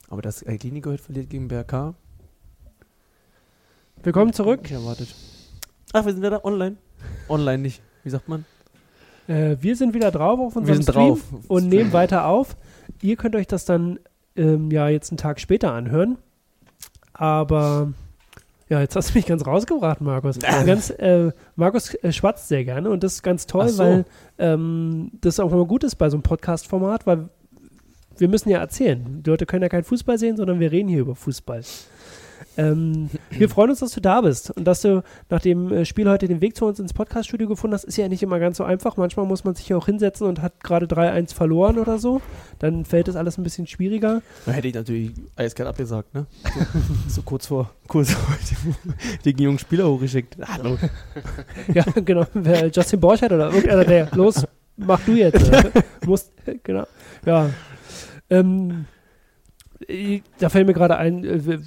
Aber 0.08 0.22
dass 0.22 0.44
Kliniker 0.44 0.90
heute 0.90 1.02
verliert 1.02 1.30
gegen 1.30 1.48
BRK, 1.48 1.94
Willkommen 4.04 4.32
zurück. 4.32 4.60
Ich 4.64 4.72
erwartet. 4.72 5.12
Ach, 5.92 6.04
wir 6.04 6.12
sind 6.12 6.22
wieder 6.22 6.38
da 6.38 6.44
online. 6.44 6.76
Online 7.28 7.58
nicht. 7.58 7.82
Wie 8.04 8.10
sagt 8.10 8.28
man? 8.28 8.44
Äh, 9.26 9.56
wir 9.60 9.74
sind 9.74 9.92
wieder 9.92 10.12
drauf 10.12 10.38
auf 10.38 10.54
unserem 10.54 10.66
wir 10.66 10.74
sind 10.74 10.92
Stream. 10.92 11.08
drauf. 11.08 11.20
und 11.48 11.68
nehmen 11.68 11.92
weiter 11.92 12.26
auf. 12.26 12.56
Ihr 13.02 13.16
könnt 13.16 13.34
euch 13.34 13.48
das 13.48 13.64
dann 13.64 13.98
ähm, 14.36 14.70
ja 14.70 14.88
jetzt 14.88 15.10
einen 15.10 15.18
Tag 15.18 15.40
später 15.40 15.72
anhören. 15.72 16.16
Aber 17.12 17.92
ja, 18.68 18.80
jetzt 18.80 18.94
hast 18.94 19.10
du 19.10 19.18
mich 19.18 19.26
ganz 19.26 19.44
rausgebracht, 19.44 20.00
Markus. 20.00 20.38
ganz, 20.64 20.90
äh, 20.90 21.32
Markus 21.56 21.92
äh, 21.94 22.12
schwatzt 22.12 22.46
sehr 22.46 22.64
gerne 22.64 22.88
und 22.90 23.02
das 23.02 23.14
ist 23.14 23.22
ganz 23.22 23.46
toll, 23.46 23.68
so. 23.68 23.82
weil 23.82 24.04
ähm, 24.38 25.10
das 25.20 25.40
auch 25.40 25.52
immer 25.52 25.66
gut 25.66 25.82
ist 25.82 25.96
bei 25.96 26.08
so 26.08 26.16
einem 26.16 26.22
Podcast-Format, 26.22 27.04
weil 27.04 27.28
wir 28.18 28.28
müssen 28.28 28.50
ja 28.50 28.58
erzählen. 28.58 29.22
Die 29.22 29.30
Leute 29.30 29.46
können 29.46 29.62
ja 29.62 29.68
kein 29.68 29.84
Fußball 29.84 30.18
sehen, 30.18 30.37
sondern 30.37 30.60
wir 30.60 30.72
reden 30.72 30.88
hier 30.88 31.00
über 31.00 31.14
Fußball. 31.14 31.62
Ähm, 32.56 33.08
wir 33.30 33.48
freuen 33.48 33.70
uns, 33.70 33.80
dass 33.80 33.92
du 33.92 34.00
da 34.00 34.20
bist 34.20 34.50
und 34.50 34.64
dass 34.64 34.82
du 34.82 35.02
nach 35.30 35.40
dem 35.40 35.72
äh, 35.72 35.84
Spiel 35.84 36.08
heute 36.08 36.28
den 36.28 36.40
Weg 36.40 36.56
zu 36.56 36.66
uns 36.66 36.78
ins 36.80 36.92
Podcaststudio 36.92 37.48
gefunden 37.48 37.75
hast. 37.75 37.84
Ist 37.84 37.96
ja 37.96 38.08
nicht 38.08 38.22
immer 38.22 38.38
ganz 38.38 38.58
so 38.58 38.64
einfach. 38.64 38.96
Manchmal 38.96 39.26
muss 39.26 39.44
man 39.44 39.54
sich 39.54 39.68
ja 39.68 39.76
auch 39.76 39.87
hinsetzen 39.87 40.26
und 40.26 40.42
hat 40.42 40.62
gerade 40.62 40.87
3-1 40.87 41.34
verloren 41.34 41.78
oder 41.78 41.98
so. 41.98 42.20
Dann 42.58 42.84
fällt 42.84 43.08
das 43.08 43.16
alles 43.16 43.38
ein 43.38 43.44
bisschen 43.44 43.66
schwieriger. 43.66 44.22
Da 44.46 44.52
hätte 44.52 44.68
ich 44.68 44.75
natürlich 44.75 45.12
eiskalt 45.37 45.68
abgesagt, 45.68 46.14
ne? 46.14 46.26
So, 46.42 46.60
so 47.08 47.22
kurz 47.22 47.46
vor, 47.46 47.70
kurz 47.87 48.12
vor 48.12 48.37
die 49.25 49.30
jungen 49.42 49.58
Spieler 49.58 49.88
hochgeschickt. 49.88 50.37
Hallo. 50.46 50.76
ja, 51.72 51.84
genau. 52.04 52.26
Wer 52.34 52.68
Justin 52.68 53.00
Borchardt 53.00 53.32
oder 53.32 53.52
irgendeiner, 53.52 53.84
der, 53.84 54.08
los, 54.14 54.44
mach 54.76 55.00
du 55.04 55.12
jetzt. 55.12 55.48
Äh, 55.48 55.82
musst, 56.04 56.32
genau. 56.64 56.87
Ja. 57.25 57.50
Ähm, 58.30 58.87
äh, 59.87 60.20
da 60.38 60.49
fällt 60.49 60.66
mir 60.66 60.75
gerade 60.75 60.97
ein, 60.97 61.25
äh, 61.25 61.58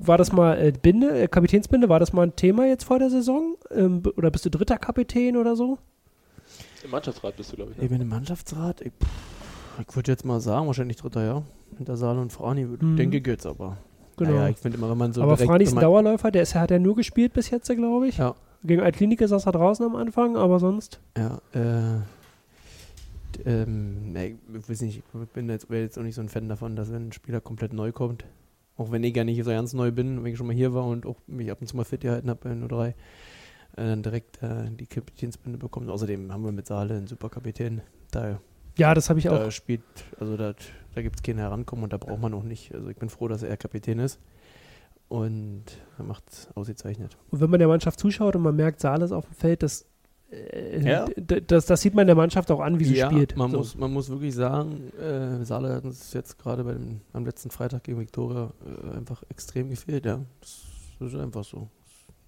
war 0.00 0.18
das 0.18 0.32
mal 0.32 0.58
äh, 0.58 0.72
Binde, 0.72 1.28
Kapitänsbinde, 1.28 1.88
war 1.88 2.00
das 2.00 2.12
mal 2.12 2.22
ein 2.22 2.36
Thema 2.36 2.66
jetzt 2.66 2.84
vor 2.84 2.98
der 2.98 3.10
Saison? 3.10 3.56
Ähm, 3.70 4.02
oder 4.16 4.30
bist 4.30 4.44
du 4.46 4.50
dritter 4.50 4.78
Kapitän 4.78 5.36
oder 5.36 5.54
so? 5.56 5.78
Im 6.84 6.90
Mannschaftsrat 6.90 7.36
bist 7.36 7.52
du, 7.52 7.56
glaube 7.56 7.72
ich. 7.72 7.76
Ich 7.78 7.82
Ne? 7.82 7.88
bin 7.90 8.00
im 8.02 8.08
Mannschaftsrat. 8.08 8.80
Ich, 8.82 8.92
ich 9.86 9.96
würde 9.96 10.10
jetzt 10.10 10.24
mal 10.24 10.40
sagen, 10.40 10.66
wahrscheinlich 10.66 10.96
dritter 10.96 11.24
Jahr. 11.24 11.42
Hinter 11.76 11.96
Saal 11.96 12.18
und 12.18 12.32
Frani. 12.32 12.64
Mhm. 12.64 12.96
Denke 12.96 13.18
ich 13.18 13.26
jetzt 13.26 13.46
aber. 13.46 13.76
Genau. 14.16 14.30
Naja, 14.32 14.48
ich 14.48 14.56
finde 14.56 14.78
immer, 14.78 14.90
wenn 14.90 14.98
man 14.98 15.12
so 15.12 15.22
Aber 15.22 15.34
direkt, 15.34 15.48
Frani 15.50 15.64
ist 15.64 15.74
ein 15.76 15.80
Dauerläufer, 15.80 16.30
der 16.30 16.42
ist, 16.42 16.54
hat 16.54 16.70
er 16.70 16.78
nur 16.80 16.96
gespielt 16.96 17.32
bis 17.34 17.50
jetzt, 17.50 17.68
glaube 17.68 18.08
ich. 18.08 18.16
Ja. 18.18 18.34
Gegen 18.64 18.82
Altklinike 18.82 19.28
saß 19.28 19.46
er 19.46 19.52
draußen 19.52 19.84
am 19.86 19.94
Anfang, 19.94 20.36
aber 20.36 20.58
sonst. 20.58 20.98
Ja, 21.16 21.38
äh, 21.52 22.00
ähm, 23.44 24.14
ich 24.16 24.68
weiß 24.68 24.82
nicht, 24.82 24.98
ich 24.98 25.28
bin 25.30 25.48
jetzt, 25.48 25.70
wäre 25.70 25.82
jetzt 25.82 25.98
auch 25.98 26.02
nicht 26.02 26.14
so 26.14 26.20
ein 26.20 26.28
Fan 26.28 26.48
davon, 26.48 26.76
dass 26.76 26.92
wenn 26.92 27.08
ein 27.08 27.12
Spieler 27.12 27.40
komplett 27.40 27.72
neu 27.72 27.92
kommt, 27.92 28.24
auch 28.76 28.90
wenn 28.90 29.04
ich 29.04 29.14
gar 29.14 29.24
nicht 29.24 29.42
so 29.42 29.50
ganz 29.50 29.72
neu 29.72 29.90
bin, 29.90 30.22
wenn 30.22 30.32
ich 30.32 30.38
schon 30.38 30.46
mal 30.46 30.56
hier 30.56 30.72
war 30.74 30.84
und 30.84 31.06
auch 31.06 31.16
mich 31.26 31.50
ab 31.50 31.60
und 31.60 31.66
zu 31.66 31.76
mal 31.76 31.84
fit 31.84 32.00
gehalten 32.02 32.30
habe 32.30 32.40
bei 32.48 32.68
03, 32.68 32.88
äh, 32.88 32.94
dann 33.74 34.02
direkt 34.02 34.42
äh, 34.42 34.70
die 34.70 34.86
Kapitänsbinde 34.86 35.58
bekommt. 35.58 35.90
Außerdem 35.90 36.32
haben 36.32 36.44
wir 36.44 36.52
mit 36.52 36.66
Saale 36.66 36.96
einen 36.96 37.06
super 37.06 37.28
Kapitän. 37.28 37.82
Da, 38.10 38.40
Ja, 38.76 38.94
das 38.94 39.10
habe 39.10 39.18
ich 39.18 39.28
auch. 39.28 39.36
da 39.36 39.50
spielt, 39.50 39.82
also 40.20 40.36
da, 40.36 40.54
da 40.94 41.02
gibt 41.02 41.16
es 41.16 41.22
kein 41.22 41.38
Herankommen 41.38 41.84
und 41.84 41.92
da 41.92 41.98
braucht 41.98 42.20
man 42.20 42.32
auch 42.34 42.44
nicht. 42.44 42.72
Also 42.74 42.88
ich 42.88 42.96
bin 42.96 43.08
froh, 43.08 43.28
dass 43.28 43.42
er 43.42 43.56
Kapitän 43.56 43.98
ist. 43.98 44.20
Und 45.08 45.64
er 45.96 46.04
macht 46.04 46.24
es 46.30 46.48
ausgezeichnet. 46.54 47.16
Und 47.30 47.40
wenn 47.40 47.48
man 47.48 47.58
der 47.58 47.68
Mannschaft 47.68 47.98
zuschaut 47.98 48.36
und 48.36 48.42
man 48.42 48.54
merkt, 48.54 48.80
Saal 48.80 49.00
ist 49.00 49.12
auf 49.12 49.24
dem 49.24 49.34
Feld, 49.34 49.62
das, 49.62 49.86
Ja. 50.30 51.06
d- 51.16 51.40
das, 51.40 51.64
das 51.66 51.80
sieht 51.80 51.94
man 51.94 52.06
der 52.06 52.14
Mannschaft 52.16 52.50
auch 52.50 52.60
an, 52.60 52.78
wie 52.78 52.84
sie 52.84 52.96
ja, 52.96 53.10
spielt. 53.10 53.36
Man, 53.36 53.50
So. 53.50 53.58
muss, 53.58 53.76
man 53.76 53.92
muss 53.92 54.10
wirklich 54.10 54.34
sagen, 54.34 54.92
äh, 55.00 55.42
Saale 55.44 55.74
hat 55.74 55.84
uns 55.84 56.12
jetzt 56.12 56.38
gerade 56.38 56.64
am 57.14 57.24
letzten 57.24 57.50
Freitag 57.50 57.84
gegen 57.84 57.98
Viktoria 57.98 58.52
äh, 58.92 58.96
einfach 58.96 59.22
extrem 59.30 59.70
gefehlt. 59.70 60.04
Ja. 60.04 60.20
Das, 60.40 61.08
ist 61.08 61.14
einfach 61.18 61.44
so. 61.44 61.68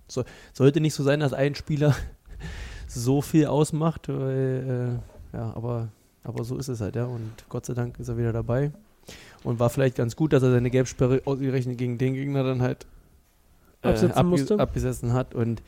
so. 0.09 0.25
Sollte 0.55 0.81
nicht 0.81 0.95
so 0.95 1.03
sein, 1.03 1.21
dass 1.21 1.33
ein 1.35 1.55
Spieler 1.55 1.95
so 2.89 3.21
viel 3.21 3.47
ausmacht, 3.47 4.09
weil, 4.09 5.01
äh, 5.33 5.37
ja, 5.37 5.53
aber, 5.55 5.89
aber 6.25 6.45
so 6.45 6.57
ist 6.57 6.69
es 6.69 6.81
halt, 6.81 6.97
ja. 6.97 7.05
Und 7.05 7.31
Gott 7.51 7.67
sei 7.67 7.75
Dank 7.75 7.99
ist 7.99 8.09
er 8.09 8.17
wieder 8.17 8.33
dabei. 8.33 8.73
Und 9.45 9.59
war 9.59 9.69
vielleicht 9.71 9.97
ganz 9.97 10.17
gut, 10.17 10.33
dass 10.33 10.43
er 10.43 10.53
seine 10.53 10.71
Gelbsperre 10.71 11.21
ausgerechnet 11.27 11.77
gegen 11.79 11.99
den 11.99 12.15
Gegner 12.15 12.45
dann 12.45 12.63
halt 12.63 12.87
äh, 13.83 13.89
abgesessen 14.57 15.13
hat 15.13 15.35
und 15.35 15.63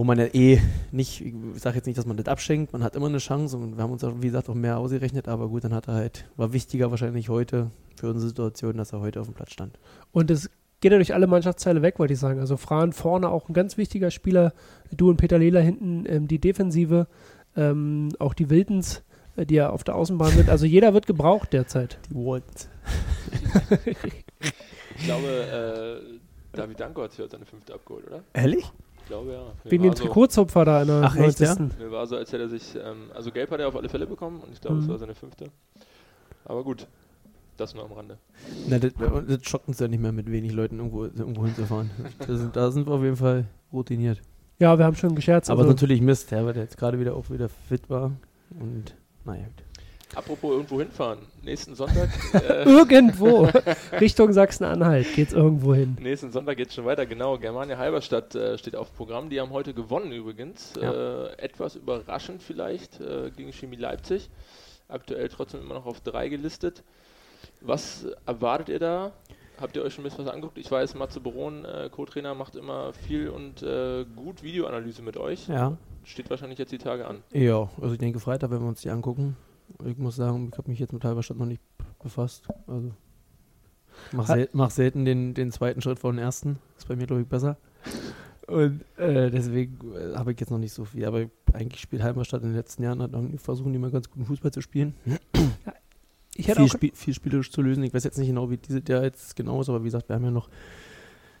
wo 0.00 0.04
man 0.04 0.18
ja 0.18 0.28
eh 0.32 0.58
nicht, 0.92 1.20
ich 1.20 1.34
sage 1.56 1.76
jetzt 1.76 1.84
nicht, 1.84 1.98
dass 1.98 2.06
man 2.06 2.16
das 2.16 2.24
abschenkt, 2.24 2.72
man 2.72 2.82
hat 2.82 2.96
immer 2.96 3.08
eine 3.08 3.18
Chance 3.18 3.58
und 3.58 3.76
wir 3.76 3.82
haben 3.82 3.92
uns 3.92 4.02
auch, 4.02 4.14
wie 4.16 4.28
gesagt, 4.28 4.48
auch 4.48 4.54
mehr 4.54 4.78
ausgerechnet, 4.78 5.28
aber 5.28 5.50
gut, 5.50 5.62
dann 5.64 5.74
hat 5.74 5.88
er 5.88 5.94
halt, 5.94 6.24
war 6.38 6.54
wichtiger 6.54 6.90
wahrscheinlich 6.90 7.28
heute 7.28 7.70
für 7.96 8.08
unsere 8.08 8.28
Situation, 8.28 8.78
dass 8.78 8.94
er 8.94 9.00
heute 9.00 9.20
auf 9.20 9.26
dem 9.26 9.34
Platz 9.34 9.52
stand. 9.52 9.78
Und 10.10 10.30
es 10.30 10.48
geht 10.80 10.92
ja 10.92 10.96
durch 10.96 11.12
alle 11.12 11.26
Mannschaftsteile 11.26 11.82
weg, 11.82 11.98
wollte 11.98 12.14
ich 12.14 12.18
sagen. 12.18 12.40
Also 12.40 12.56
Fran 12.56 12.94
vorne 12.94 13.28
auch 13.28 13.50
ein 13.50 13.52
ganz 13.52 13.76
wichtiger 13.76 14.10
Spieler. 14.10 14.54
Du 14.90 15.10
und 15.10 15.18
Peter 15.18 15.38
Lehler 15.38 15.60
hinten 15.60 16.06
ähm, 16.06 16.28
die 16.28 16.38
Defensive. 16.38 17.06
Ähm, 17.54 18.08
auch 18.18 18.32
die 18.32 18.48
Wildens, 18.48 19.02
äh, 19.36 19.44
die 19.44 19.56
ja 19.56 19.68
auf 19.68 19.84
der 19.84 19.96
Außenbahn 19.96 20.30
sind. 20.30 20.48
Also 20.48 20.64
jeder 20.64 20.94
wird 20.94 21.06
gebraucht 21.06 21.52
derzeit. 21.52 21.98
Die 22.08 22.14
Walls. 22.14 22.70
Ich 24.96 25.04
glaube, 25.04 25.28
äh, 25.28 26.56
David 26.56 26.80
Danko 26.80 27.02
hat 27.02 27.10
sich 27.10 27.20
heute 27.20 27.32
seine 27.32 27.44
fünfte 27.44 27.74
abgeholt, 27.74 28.06
oder? 28.06 28.22
Ehrlich? 28.32 28.72
Ich 29.10 29.16
glaube, 29.16 29.32
ja. 29.32 29.42
Mir 29.64 29.70
Wegen 29.72 29.82
dem 29.82 29.92
so- 29.96 30.04
Trikotzupfer 30.04 30.64
da 30.64 30.82
in 30.82 30.86
der 30.86 31.02
Ach, 31.02 31.16
echt, 31.16 31.40
ja? 31.40 31.48
90. 31.56 31.78
Mir 31.80 31.90
war 31.90 32.06
so, 32.06 32.14
als 32.16 32.32
hätte 32.32 32.44
er 32.44 32.48
sich, 32.48 32.76
ähm, 32.76 33.10
also 33.12 33.32
Gelb 33.32 33.50
hat 33.50 33.58
er 33.58 33.66
auf 33.66 33.74
alle 33.74 33.88
Fälle 33.88 34.06
bekommen 34.06 34.40
und 34.40 34.52
ich 34.52 34.60
glaube, 34.60 34.78
es 34.78 34.84
Mhm. 34.86 34.90
war 34.90 34.98
seine 34.98 35.14
fünfte. 35.16 35.46
Aber 36.44 36.62
gut, 36.62 36.86
das 37.56 37.74
nur 37.74 37.84
am 37.84 37.90
Rande. 37.92 38.18
Na, 38.68 38.78
das, 38.78 38.92
das 39.26 39.42
schockt 39.42 39.66
uns 39.66 39.80
ja 39.80 39.88
nicht 39.88 40.00
mehr, 40.00 40.12
mit 40.12 40.30
wenig 40.30 40.52
Leuten 40.52 40.78
irgendwo, 40.78 41.06
irgendwo 41.06 41.44
hinzufahren. 41.44 41.90
Da 42.24 42.36
sind, 42.36 42.54
da 42.54 42.70
sind 42.70 42.86
wir 42.86 42.94
auf 42.94 43.02
jeden 43.02 43.16
Fall 43.16 43.46
routiniert. 43.72 44.22
Ja, 44.60 44.78
wir 44.78 44.84
haben 44.84 44.94
schon 44.94 45.16
gescherzt. 45.16 45.50
Aber 45.50 45.62
also, 45.62 45.72
natürlich 45.72 46.00
Mist, 46.00 46.30
ja, 46.30 46.44
weil 46.46 46.52
der 46.52 46.62
jetzt 46.62 46.76
gerade 46.78 47.00
wieder 47.00 47.16
auch 47.16 47.28
wieder 47.30 47.48
fit 47.48 47.90
war 47.90 48.12
und 48.60 48.94
naja, 49.24 49.42
gut. 49.44 49.64
Apropos 50.14 50.50
irgendwo 50.52 50.80
hinfahren. 50.80 51.20
Nächsten 51.42 51.74
Sonntag, 51.76 52.08
äh, 52.34 52.64
irgendwo 52.64 53.48
Richtung 54.00 54.32
Sachsen-Anhalt 54.32 55.14
geht's 55.14 55.32
irgendwo 55.32 55.74
hin. 55.74 55.96
nächsten 56.00 56.32
Sonntag 56.32 56.56
geht 56.56 56.68
es 56.68 56.74
schon 56.74 56.84
weiter. 56.84 57.06
Genau, 57.06 57.38
Germania 57.38 57.78
Halberstadt 57.78 58.34
äh, 58.34 58.58
steht 58.58 58.74
auf 58.74 58.92
Programm. 58.94 59.30
Die 59.30 59.40
haben 59.40 59.50
heute 59.50 59.72
gewonnen 59.72 60.10
übrigens. 60.10 60.72
Ja. 60.80 61.26
Äh, 61.26 61.38
etwas 61.38 61.76
überraschend 61.76 62.42
vielleicht 62.42 63.00
äh, 63.00 63.30
gegen 63.36 63.52
Chemie 63.52 63.76
Leipzig. 63.76 64.30
Aktuell 64.88 65.28
trotzdem 65.28 65.60
immer 65.60 65.74
noch 65.74 65.86
auf 65.86 66.00
drei 66.00 66.28
gelistet. 66.28 66.82
Was 67.60 68.06
erwartet 68.26 68.68
ihr 68.68 68.78
da? 68.80 69.12
Habt 69.60 69.76
ihr 69.76 69.82
euch 69.82 69.94
schon 69.94 70.02
ein 70.02 70.08
bisschen 70.08 70.24
was 70.26 70.32
angeguckt? 70.32 70.58
Ich 70.58 70.70
weiß, 70.70 70.94
Matze 70.96 71.20
Baron, 71.20 71.64
äh, 71.64 71.88
Co-Trainer, 71.90 72.34
macht 72.34 72.56
immer 72.56 72.92
viel 72.94 73.28
und 73.28 73.62
äh, 73.62 74.04
gut 74.16 74.42
Videoanalyse 74.42 75.02
mit 75.02 75.16
euch. 75.16 75.46
Ja, 75.48 75.76
Steht 76.02 76.30
wahrscheinlich 76.30 76.58
jetzt 76.58 76.72
die 76.72 76.78
Tage 76.78 77.06
an. 77.06 77.22
ja, 77.32 77.68
also 77.80 77.92
ich 77.92 77.98
denke 77.98 78.18
Freitag 78.20 78.50
werden 78.50 78.62
wir 78.64 78.68
uns 78.70 78.80
die 78.80 78.90
angucken. 78.90 79.36
Ich 79.84 79.98
muss 79.98 80.16
sagen, 80.16 80.48
ich 80.52 80.58
habe 80.58 80.70
mich 80.70 80.78
jetzt 80.78 80.92
mit 80.92 81.04
Halberstadt 81.04 81.38
noch 81.38 81.46
nicht 81.46 81.62
befasst. 82.02 82.48
Also 82.66 82.92
mach, 84.12 84.26
sel 84.26 84.48
mach 84.52 84.70
selten 84.70 85.04
den, 85.04 85.34
den 85.34 85.52
zweiten 85.52 85.80
Schritt 85.80 85.98
vor 85.98 86.12
den 86.12 86.18
ersten. 86.18 86.58
Ist 86.76 86.88
bei 86.88 86.96
mir, 86.96 87.06
glaube 87.06 87.22
ich, 87.22 87.28
besser. 87.28 87.56
Und 88.46 88.84
äh, 88.96 89.30
deswegen 89.30 89.78
äh, 89.94 90.16
habe 90.16 90.32
ich 90.32 90.40
jetzt 90.40 90.50
noch 90.50 90.58
nicht 90.58 90.72
so 90.72 90.84
viel. 90.84 91.04
Aber 91.04 91.26
eigentlich 91.52 91.80
spielt 91.80 92.02
Halberstadt 92.02 92.42
in 92.42 92.48
den 92.48 92.56
letzten 92.56 92.82
Jahren, 92.82 93.00
hat 93.00 93.12
irgendwie 93.12 93.38
versuchen 93.38 93.72
die 93.72 93.78
mal 93.78 93.90
ganz 93.90 94.10
guten 94.10 94.26
Fußball 94.26 94.50
zu 94.50 94.60
spielen. 94.60 94.94
Ich 96.34 96.48
hätte 96.48 96.60
viel, 96.60 96.66
auch 96.66 96.72
Spiel, 96.72 96.92
viel 96.94 97.14
spielerisch 97.14 97.50
zu 97.50 97.62
lösen. 97.62 97.82
Ich 97.82 97.92
weiß 97.92 98.04
jetzt 98.04 98.18
nicht 98.18 98.28
genau, 98.28 98.50
wie 98.50 98.56
diese 98.56 98.80
der 98.80 99.02
jetzt 99.02 99.36
genau 99.36 99.60
ist, 99.60 99.68
aber 99.68 99.80
wie 99.82 99.86
gesagt, 99.86 100.08
wir 100.08 100.16
haben 100.16 100.24
ja 100.24 100.30
noch, 100.30 100.48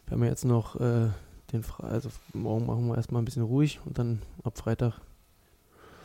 wir 0.06 0.12
haben 0.12 0.22
ja 0.22 0.30
jetzt 0.30 0.44
noch 0.44 0.78
äh, 0.80 1.08
den 1.52 1.62
Fre 1.62 1.84
also 1.84 2.10
morgen 2.32 2.66
machen 2.66 2.86
wir 2.86 2.96
erstmal 2.96 3.22
ein 3.22 3.24
bisschen 3.24 3.42
ruhig 3.42 3.80
und 3.84 3.98
dann 3.98 4.20
ab 4.44 4.58
Freitag 4.58 5.00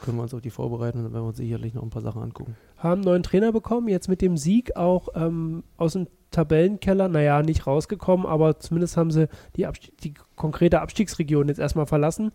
können 0.06 0.18
wir 0.18 0.24
uns 0.24 0.34
auf 0.34 0.42
die 0.42 0.50
vorbereiten 0.50 1.00
und 1.00 1.04
dann 1.06 1.14
werden 1.14 1.24
wir 1.24 1.30
uns 1.30 1.38
sicherlich 1.38 1.74
noch 1.74 1.84
ein 1.84 1.90
paar 1.90 2.02
Sachen 2.02 2.22
angucken. 2.22 2.56
haben 2.78 3.02
neuen 3.02 3.24
Trainer 3.24 3.52
bekommen, 3.52 3.88
jetzt 3.88 4.08
mit 4.08 4.22
dem 4.22 4.38
Sieg 4.38 4.76
auch 4.76 5.10
ähm, 5.16 5.64
aus 5.78 5.94
dem 5.94 6.08
Tabellenkeller, 6.32 7.08
naja, 7.08 7.42
nicht 7.42 7.66
rausgekommen, 7.66 8.26
aber 8.26 8.60
zumindest 8.60 8.98
haben 8.98 9.12
sie 9.12 9.28
die, 9.56 9.66
Abstieg, 9.66 9.98
die 10.02 10.14
konkrete 10.36 10.82
Abstiegsregion 10.82 11.48
jetzt 11.48 11.60
erstmal 11.60 11.86
verlassen. 11.86 12.32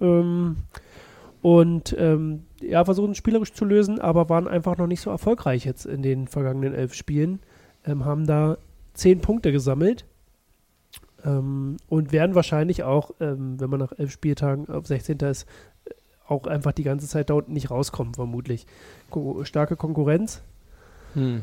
Ähm, 0.00 0.56
und 1.42 1.94
ähm, 1.98 2.44
ja, 2.60 2.84
versuchen 2.84 3.14
spielerisch 3.14 3.52
zu 3.52 3.64
lösen, 3.64 4.00
aber 4.00 4.28
waren 4.28 4.48
einfach 4.48 4.76
noch 4.78 4.88
nicht 4.88 5.00
so 5.00 5.10
erfolgreich 5.10 5.64
jetzt 5.64 5.86
in 5.86 6.02
den 6.02 6.26
vergangenen 6.26 6.74
elf 6.74 6.92
Spielen. 6.94 7.40
Ähm, 7.84 8.04
haben 8.04 8.26
da 8.26 8.58
zehn 8.94 9.20
Punkte 9.20 9.52
gesammelt 9.52 10.04
ähm, 11.24 11.76
und 11.88 12.12
werden 12.12 12.34
wahrscheinlich 12.34 12.82
auch, 12.82 13.12
ähm, 13.20 13.60
wenn 13.60 13.70
man 13.70 13.80
nach 13.80 13.92
elf 13.96 14.10
Spieltagen 14.10 14.68
auf 14.68 14.86
16. 14.86 15.18
ist, 15.18 15.46
auch 16.28 16.46
einfach 16.46 16.72
die 16.72 16.82
ganze 16.82 17.06
Zeit 17.06 17.30
da 17.30 17.34
unten 17.34 17.52
nicht 17.52 17.70
rauskommen, 17.70 18.14
vermutlich. 18.14 18.66
Ko 19.10 19.44
starke 19.44 19.76
Konkurrenz. 19.76 20.42
Hm. 21.14 21.42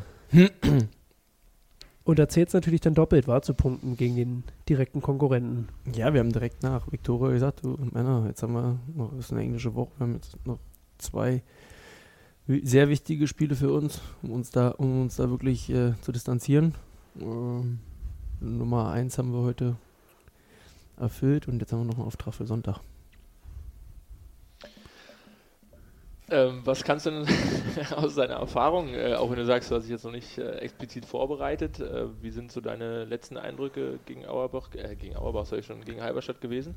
Und 2.04 2.18
da 2.18 2.28
zählt 2.28 2.48
es 2.48 2.54
natürlich 2.54 2.82
dann 2.82 2.94
doppelt, 2.94 3.26
war 3.26 3.40
zu 3.40 3.54
punkten 3.54 3.96
gegen 3.96 4.14
den 4.14 4.44
direkten 4.68 5.00
Konkurrenten. 5.00 5.68
Ja, 5.94 6.12
wir 6.12 6.20
haben 6.20 6.32
direkt 6.32 6.62
nach 6.62 6.92
Victoria 6.92 7.32
gesagt, 7.32 7.64
du 7.64 7.78
Männer, 7.92 8.26
jetzt 8.28 8.42
haben 8.42 8.52
wir 8.52 8.78
noch, 8.94 9.16
ist 9.18 9.32
eine 9.32 9.40
englische 9.40 9.74
Woche, 9.74 9.92
wir 9.96 10.06
haben 10.06 10.14
jetzt 10.14 10.36
noch 10.44 10.58
zwei 10.98 11.42
sehr 12.46 12.90
wichtige 12.90 13.26
Spiele 13.26 13.56
für 13.56 13.72
uns, 13.72 14.02
um 14.22 14.32
uns 14.32 14.50
da, 14.50 14.68
um 14.68 15.02
uns 15.02 15.16
da 15.16 15.30
wirklich 15.30 15.70
äh, 15.70 15.94
zu 16.02 16.12
distanzieren. 16.12 16.74
Ähm, 17.18 17.78
Nummer 18.40 18.90
eins 18.90 19.16
haben 19.16 19.32
wir 19.32 19.40
heute 19.40 19.76
erfüllt 20.98 21.48
und 21.48 21.60
jetzt 21.60 21.72
haben 21.72 21.80
wir 21.80 21.86
noch 21.86 21.96
einen 21.96 22.06
Auftrag 22.06 22.34
für 22.34 22.46
Sonntag. 22.46 22.80
Ähm, 26.30 26.62
was 26.64 26.82
kannst 26.84 27.04
du 27.04 27.10
denn 27.10 27.26
aus 27.96 28.14
deiner 28.14 28.34
Erfahrung, 28.34 28.94
äh, 28.94 29.14
auch 29.14 29.30
wenn 29.30 29.36
du 29.36 29.44
sagst, 29.44 29.70
du 29.70 29.74
hast 29.74 29.82
dich 29.82 29.90
jetzt 29.90 30.04
noch 30.04 30.12
nicht 30.12 30.38
äh, 30.38 30.56
explizit 30.56 31.04
vorbereitet, 31.04 31.80
äh, 31.80 32.06
wie 32.22 32.30
sind 32.30 32.50
so 32.50 32.62
deine 32.62 33.04
letzten 33.04 33.36
Eindrücke 33.36 33.98
gegen 34.06 34.24
Auerbach, 34.24 34.70
äh, 34.74 34.96
gegen 34.96 35.16
Auerbach 35.16 35.44
soll 35.44 35.58
ich 35.58 35.66
schon, 35.66 35.84
gegen 35.84 36.00
Halberstadt 36.00 36.40
gewesen? 36.40 36.74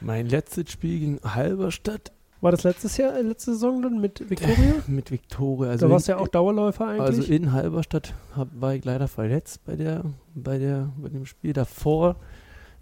Mein 0.00 0.26
letztes 0.26 0.70
Spiel 0.70 1.00
gegen 1.00 1.20
Halberstadt 1.22 2.12
War 2.40 2.52
das 2.52 2.62
letztes 2.62 2.96
Jahr, 2.96 3.14
äh, 3.14 3.20
letzte 3.20 3.52
Saison 3.52 3.82
dann 3.82 4.00
mit 4.00 4.30
Victoria? 4.30 4.76
mit 4.86 5.10
Victoria. 5.10 5.72
Also 5.72 5.86
da 5.86 5.92
warst 5.92 6.08
du 6.08 6.12
ja 6.12 6.18
auch 6.18 6.28
Dauerläufer 6.28 6.86
eigentlich. 6.86 7.18
Also 7.18 7.32
in 7.32 7.52
Halberstadt 7.52 8.14
hab, 8.34 8.48
war 8.58 8.74
ich 8.74 8.84
leider 8.86 9.08
verletzt 9.08 9.66
bei 9.66 9.76
der, 9.76 10.04
bei 10.34 10.56
der, 10.56 10.90
bei 10.96 11.10
dem 11.10 11.26
Spiel 11.26 11.52
davor. 11.52 12.16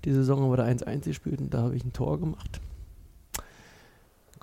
Die 0.05 0.13
Saison 0.13 0.43
haben 0.43 0.51
wir 0.53 0.57
da 0.59 0.67
1-1 0.67 1.05
gespielt 1.07 1.41
und 1.41 1.53
da 1.53 1.63
habe 1.63 1.75
ich 1.75 1.85
ein 1.85 1.93
Tor 1.93 2.21
gemacht. 2.21 2.61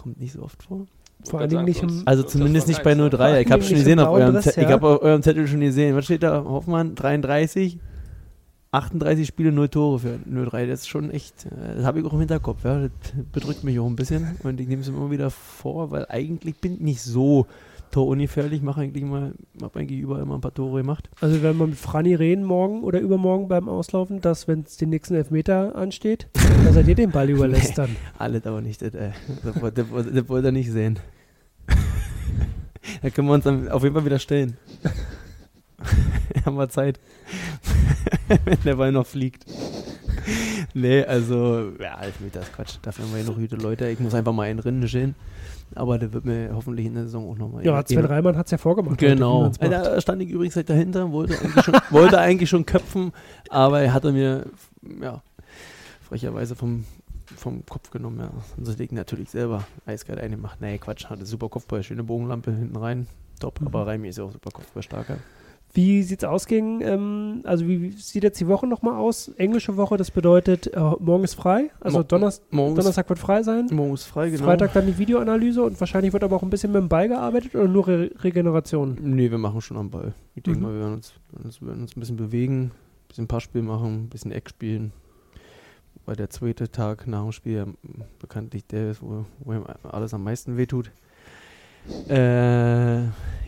Kommt 0.04 0.20
nicht 0.20 0.34
so 0.34 0.44
oft 0.44 0.62
vor. 0.62 0.86
Vor 1.30 1.40
allen 1.40 1.50
Dingen 1.50 1.64
nicht 1.64 1.82
im, 1.82 2.02
Also 2.04 2.24
zumindest 2.24 2.68
nicht 2.68 2.84
bei 2.84 2.94
03. 2.94 3.42
Ich 3.42 3.50
habe 3.50 3.64
schon 3.64 3.78
gesehen 3.78 4.02
auf 4.02 4.10
eurem, 4.10 4.34
Dress, 4.34 4.58
ich 4.58 4.64
ja. 4.64 4.70
habe 4.72 4.86
auf 4.86 5.02
eurem 5.02 5.22
Zettel 5.22 5.48
schon 5.48 5.62
gesehen. 5.62 5.96
Was 5.96 6.04
steht 6.04 6.24
da? 6.24 6.44
Hoffmann 6.44 6.94
33, 6.96 7.80
38 8.72 9.26
Spiele, 9.26 9.54
0 9.54 9.70
Tore 9.70 10.00
für 10.00 10.20
03. 10.26 10.66
Das 10.66 10.82
ist 10.82 10.90
schon 10.90 11.10
echt, 11.10 11.46
äh, 11.46 11.76
das 11.78 11.86
habe 11.86 12.02
ich 12.02 12.06
auch 12.06 12.12
im 12.12 12.20
Hinterkopf. 12.20 12.66
Ja. 12.66 12.82
Das 12.82 12.92
bedrückt 13.32 13.64
mich 13.64 13.80
auch 13.80 13.88
ein 13.88 13.96
bisschen 13.96 14.36
und 14.44 14.60
ich 14.60 14.68
nehme 14.68 14.82
es 14.82 14.90
immer 14.90 15.10
wieder 15.10 15.30
vor, 15.30 15.92
weil 15.92 16.06
eigentlich 16.10 16.58
bin 16.58 16.74
ich 16.74 16.82
nicht 16.82 17.02
so 17.02 17.48
torungefährlich. 17.94 18.62
Mache 18.62 18.82
eigentlich 18.82 19.06
mal, 19.06 19.34
habe 19.62 19.80
eigentlich 19.80 20.00
überall 20.00 20.22
immer 20.24 20.36
ein 20.36 20.42
paar 20.42 20.54
Tore 20.54 20.82
gemacht. 20.82 21.10
Also 21.22 21.42
wenn 21.42 21.58
wir 21.58 21.68
mit 21.68 21.78
Franny 21.78 22.14
reden 22.16 22.44
morgen 22.44 22.84
oder 22.84 23.00
übermorgen 23.00 23.48
beim 23.48 23.70
Auslaufen, 23.70 24.20
dass 24.20 24.48
wenn 24.50 24.62
es 24.62 24.76
den 24.78 24.90
nächsten 24.90 25.16
Elfmeter 25.16 25.76
ansteht, 25.76 26.28
dass 26.66 26.76
er 26.76 26.84
dir 26.84 26.96
den 26.96 27.12
Ball 27.12 27.30
überlässt 27.30 27.78
dann. 27.78 27.96
Alles 28.18 28.46
aber 28.46 28.60
nicht, 28.62 28.82
das, 28.82 28.94
äh, 28.94 29.12
das, 29.44 29.62
wollt- 29.62 29.78
das, 29.78 29.90
wollt- 29.90 30.14
das 30.16 30.28
wollt 30.30 30.44
ihr 30.46 30.52
nicht 30.52 30.72
sehen. 30.72 31.00
da 33.02 33.10
können 33.10 33.28
wir 33.30 33.36
uns 33.36 33.46
dann 33.46 33.70
auf 33.70 33.84
jeden 33.84 33.96
Fall 33.96 34.06
wieder 34.06 34.20
stellen. 34.20 34.58
Haben 36.46 36.58
wir 36.58 36.68
Zeit. 36.70 37.00
Wenn 38.46 38.58
der 38.66 38.76
Ball 38.76 38.92
noch 38.92 39.06
fliegt. 39.06 39.46
Nee, 40.74 41.04
also, 41.06 41.72
ja, 41.80 42.00
Elfmeter 42.02 42.42
ist 42.42 42.54
Quatsch. 42.54 42.78
Dafür 42.82 43.06
haben 43.06 43.14
wir 43.14 43.22
ja 43.22 43.28
noch 43.28 43.36
gute 43.38 43.56
Leute. 43.56 43.88
Ich 43.90 44.00
muss 44.00 44.14
einfach 44.14 44.34
mal 44.34 44.44
einen 44.44 44.60
Rinnen 44.60 44.88
stehen. 44.88 45.16
Aber 45.76 45.98
der 45.98 46.14
wird 46.14 46.26
mir 46.26 46.52
hoffentlich 46.54 46.86
in 46.86 46.94
der 46.94 47.04
Saison 47.06 47.30
auch 47.32 47.38
nochmal. 47.38 47.66
Ja, 47.66 47.84
Sven 47.86 48.06
Reimann 48.06 48.38
hat 48.38 48.46
es 48.46 48.52
ja 48.52 48.60
vorgemacht. 48.60 49.00
Genau. 49.00 49.50
Da 49.60 50.00
stand 50.02 50.22
ich 50.22 50.30
übrigens 50.30 50.54
gleich 50.54 50.66
dahinter, 50.66 51.12
wollte 51.12 51.40
eigentlich, 51.40 51.64
schon, 51.66 51.74
wollte 51.90 52.20
eigentlich 52.20 52.50
schon 52.50 52.66
köpfen, 52.66 53.12
aber 53.50 53.82
er 53.82 53.92
hatte 53.92 54.12
mir, 54.12 54.46
ja, 55.02 55.24
frecherweise 56.08 56.56
vom, 56.56 56.86
vom 57.36 57.66
Kopf 57.66 57.90
genommen, 57.90 58.20
ja. 58.20 58.30
Und 58.56 58.66
so 58.66 58.74
liegt 58.74 58.92
natürlich 58.92 59.32
selber 59.32 59.64
eiskalt 59.88 60.20
eingemacht. 60.20 60.62
Nee, 60.62 60.78
Quatsch, 60.78 61.06
hatte 61.10 61.26
super 61.26 61.50
Kopfball, 61.50 61.82
schöne 61.82 62.04
Bogenlampe 62.04 62.52
hinten 62.52 62.76
rein. 62.76 63.08
Top, 63.40 63.60
Mhm. 63.60 63.68
aber 63.68 63.88
Reimi 63.88 64.10
ist 64.10 64.20
ja 64.20 64.26
auch 64.26 64.32
super 64.32 64.52
Kopfball 64.52 64.84
starker. 64.84 65.18
Wie 65.76 66.04
sieht's 66.04 66.24
aus 66.24 66.46
gegen, 66.46 66.82
ähm, 66.82 67.42
also 67.46 67.68
wie 67.68 67.90
sieht 67.94 68.22
jetzt 68.24 68.40
die 68.40 68.48
Woche 68.48 68.68
nochmal 68.68 68.96
aus? 68.96 69.30
Englische 69.38 69.76
Woche, 69.76 69.98
das 69.98 70.12
bedeutet, 70.12 70.68
äh, 70.68 70.80
morgen 71.00 71.24
ist 71.24 71.34
frei, 71.34 71.72
also 71.80 71.98
Mo- 71.98 72.04
Donnerstag, 72.04 72.46
Morgens, 72.54 72.76
Donnerstag 72.78 73.10
wird 73.10 73.18
frei 73.18 73.42
sein. 73.42 73.68
morgen 73.72 73.94
ist 73.96 74.04
frei, 74.06 74.30
genau. 74.30 74.44
Freitag 74.44 74.72
dann 74.74 74.86
die 74.86 74.96
Videoanalyse 75.00 75.64
und 75.64 75.80
wahrscheinlich 75.80 76.14
wird 76.14 76.24
aber 76.24 76.36
auch 76.36 76.44
ein 76.44 76.52
bisschen 76.52 76.72
mit 76.72 76.80
dem 76.80 76.90
Ball 76.90 77.08
gearbeitet 77.08 77.56
oder 77.56 77.68
nur 77.68 77.88
Re 77.88 78.12
Regeneration? 78.20 78.98
Nee, 79.02 79.32
wir 79.32 79.40
machen 79.40 79.62
schon 79.62 79.78
am 79.78 79.90
Ball. 79.90 80.14
Ich 80.36 80.44
denke 80.44 80.60
Mhm. 80.60 80.66
mal, 80.66 80.74
wir 80.74 80.80
werden, 80.82 80.94
uns, 80.94 81.14
wir 81.32 81.40
werden 81.40 81.46
uns- 81.48 81.62
wir 81.62 81.68
werden 81.70 81.82
uns 81.82 81.98
ein 81.98 82.00
bisschen 82.02 82.18
bewegen, 82.18 82.62
ein 82.66 82.72
bisschen 83.08 83.28
Passspiel 83.28 83.64
machen, 83.64 84.04
ein 84.04 84.10
bisschen 84.10 84.32
Eck 84.32 84.50
spielen. 84.50 84.94
Weil 86.06 86.18
der 86.18 86.30
zweite 86.30 86.70
Tag 86.70 87.08
nach 87.08 87.24
dem 87.24 87.32
Spiel 87.32 87.54
ja 87.54 87.66
bekanntlich 88.20 88.68
der 88.68 88.92
ist, 88.92 89.02
wo, 89.02 89.26
wo 89.40 89.54
ihm 89.54 89.64
alles 89.84 90.14
am 90.14 90.24
meisten 90.24 90.56
wehtut. 90.58 90.92
Äh, 92.10 93.04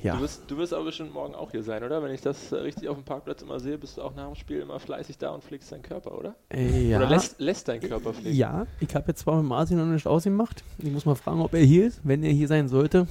ja. 0.06 0.15
Du, 0.15 0.21
wirst, 0.21 0.43
du 0.48 0.58
wirst 0.58 0.74
aber 0.74 0.86
bestimmt 0.86 1.13
morgen 1.13 1.34
auch 1.34 1.50
hier 1.50 1.63
sein, 1.63 1.84
oder? 1.84 2.04
Wenn 2.04 2.12
ich 2.12 2.21
das 2.21 2.52
äh, 2.52 2.58
richtig 2.58 2.88
auf 2.89 2.95
dem 2.95 3.04
Parkplatz 3.04 3.41
immer 3.41 3.60
sehe, 3.60 3.78
bist 3.78 3.98
du 3.98 4.04
auch 4.04 4.13
nach 4.13 4.28
dem 4.28 4.36
Spiel 4.36 4.60
immer 4.60 4.80
fleißig 4.80 5.17
da 5.17 5.32
und 5.32 5.43
pflegst 5.43 5.71
deinen 5.71 5.82
Körper, 5.82 6.15
oder? 6.17 6.36
Äh, 6.54 6.89
ja. 6.89 6.98
Oder 6.98 7.10
lässt, 7.10 7.39
lässt 7.39 7.67
deinen 7.67 7.82
Körper 7.82 8.13
pflegen? 8.13 8.36
ja, 8.36 8.67
ich 8.80 8.93
habe 8.93 9.08
jetzt 9.08 9.21
zwar 9.21 9.38
mit 9.38 9.48
Martin 9.48 9.78
noch 9.78 9.86
nicht 9.86 10.06
ausgemacht. 10.06 10.63
Ich 10.78 10.91
muss 10.91 11.06
mal 11.06 11.15
fragen, 11.15 11.41
ob 11.41 11.54
er 11.54 11.62
hier 11.62 11.88
ist. 11.88 12.02
Wenn 12.04 12.21
er 12.24 12.32
hier 12.32 12.48
sein 12.48 12.67
sollte, 12.67 13.08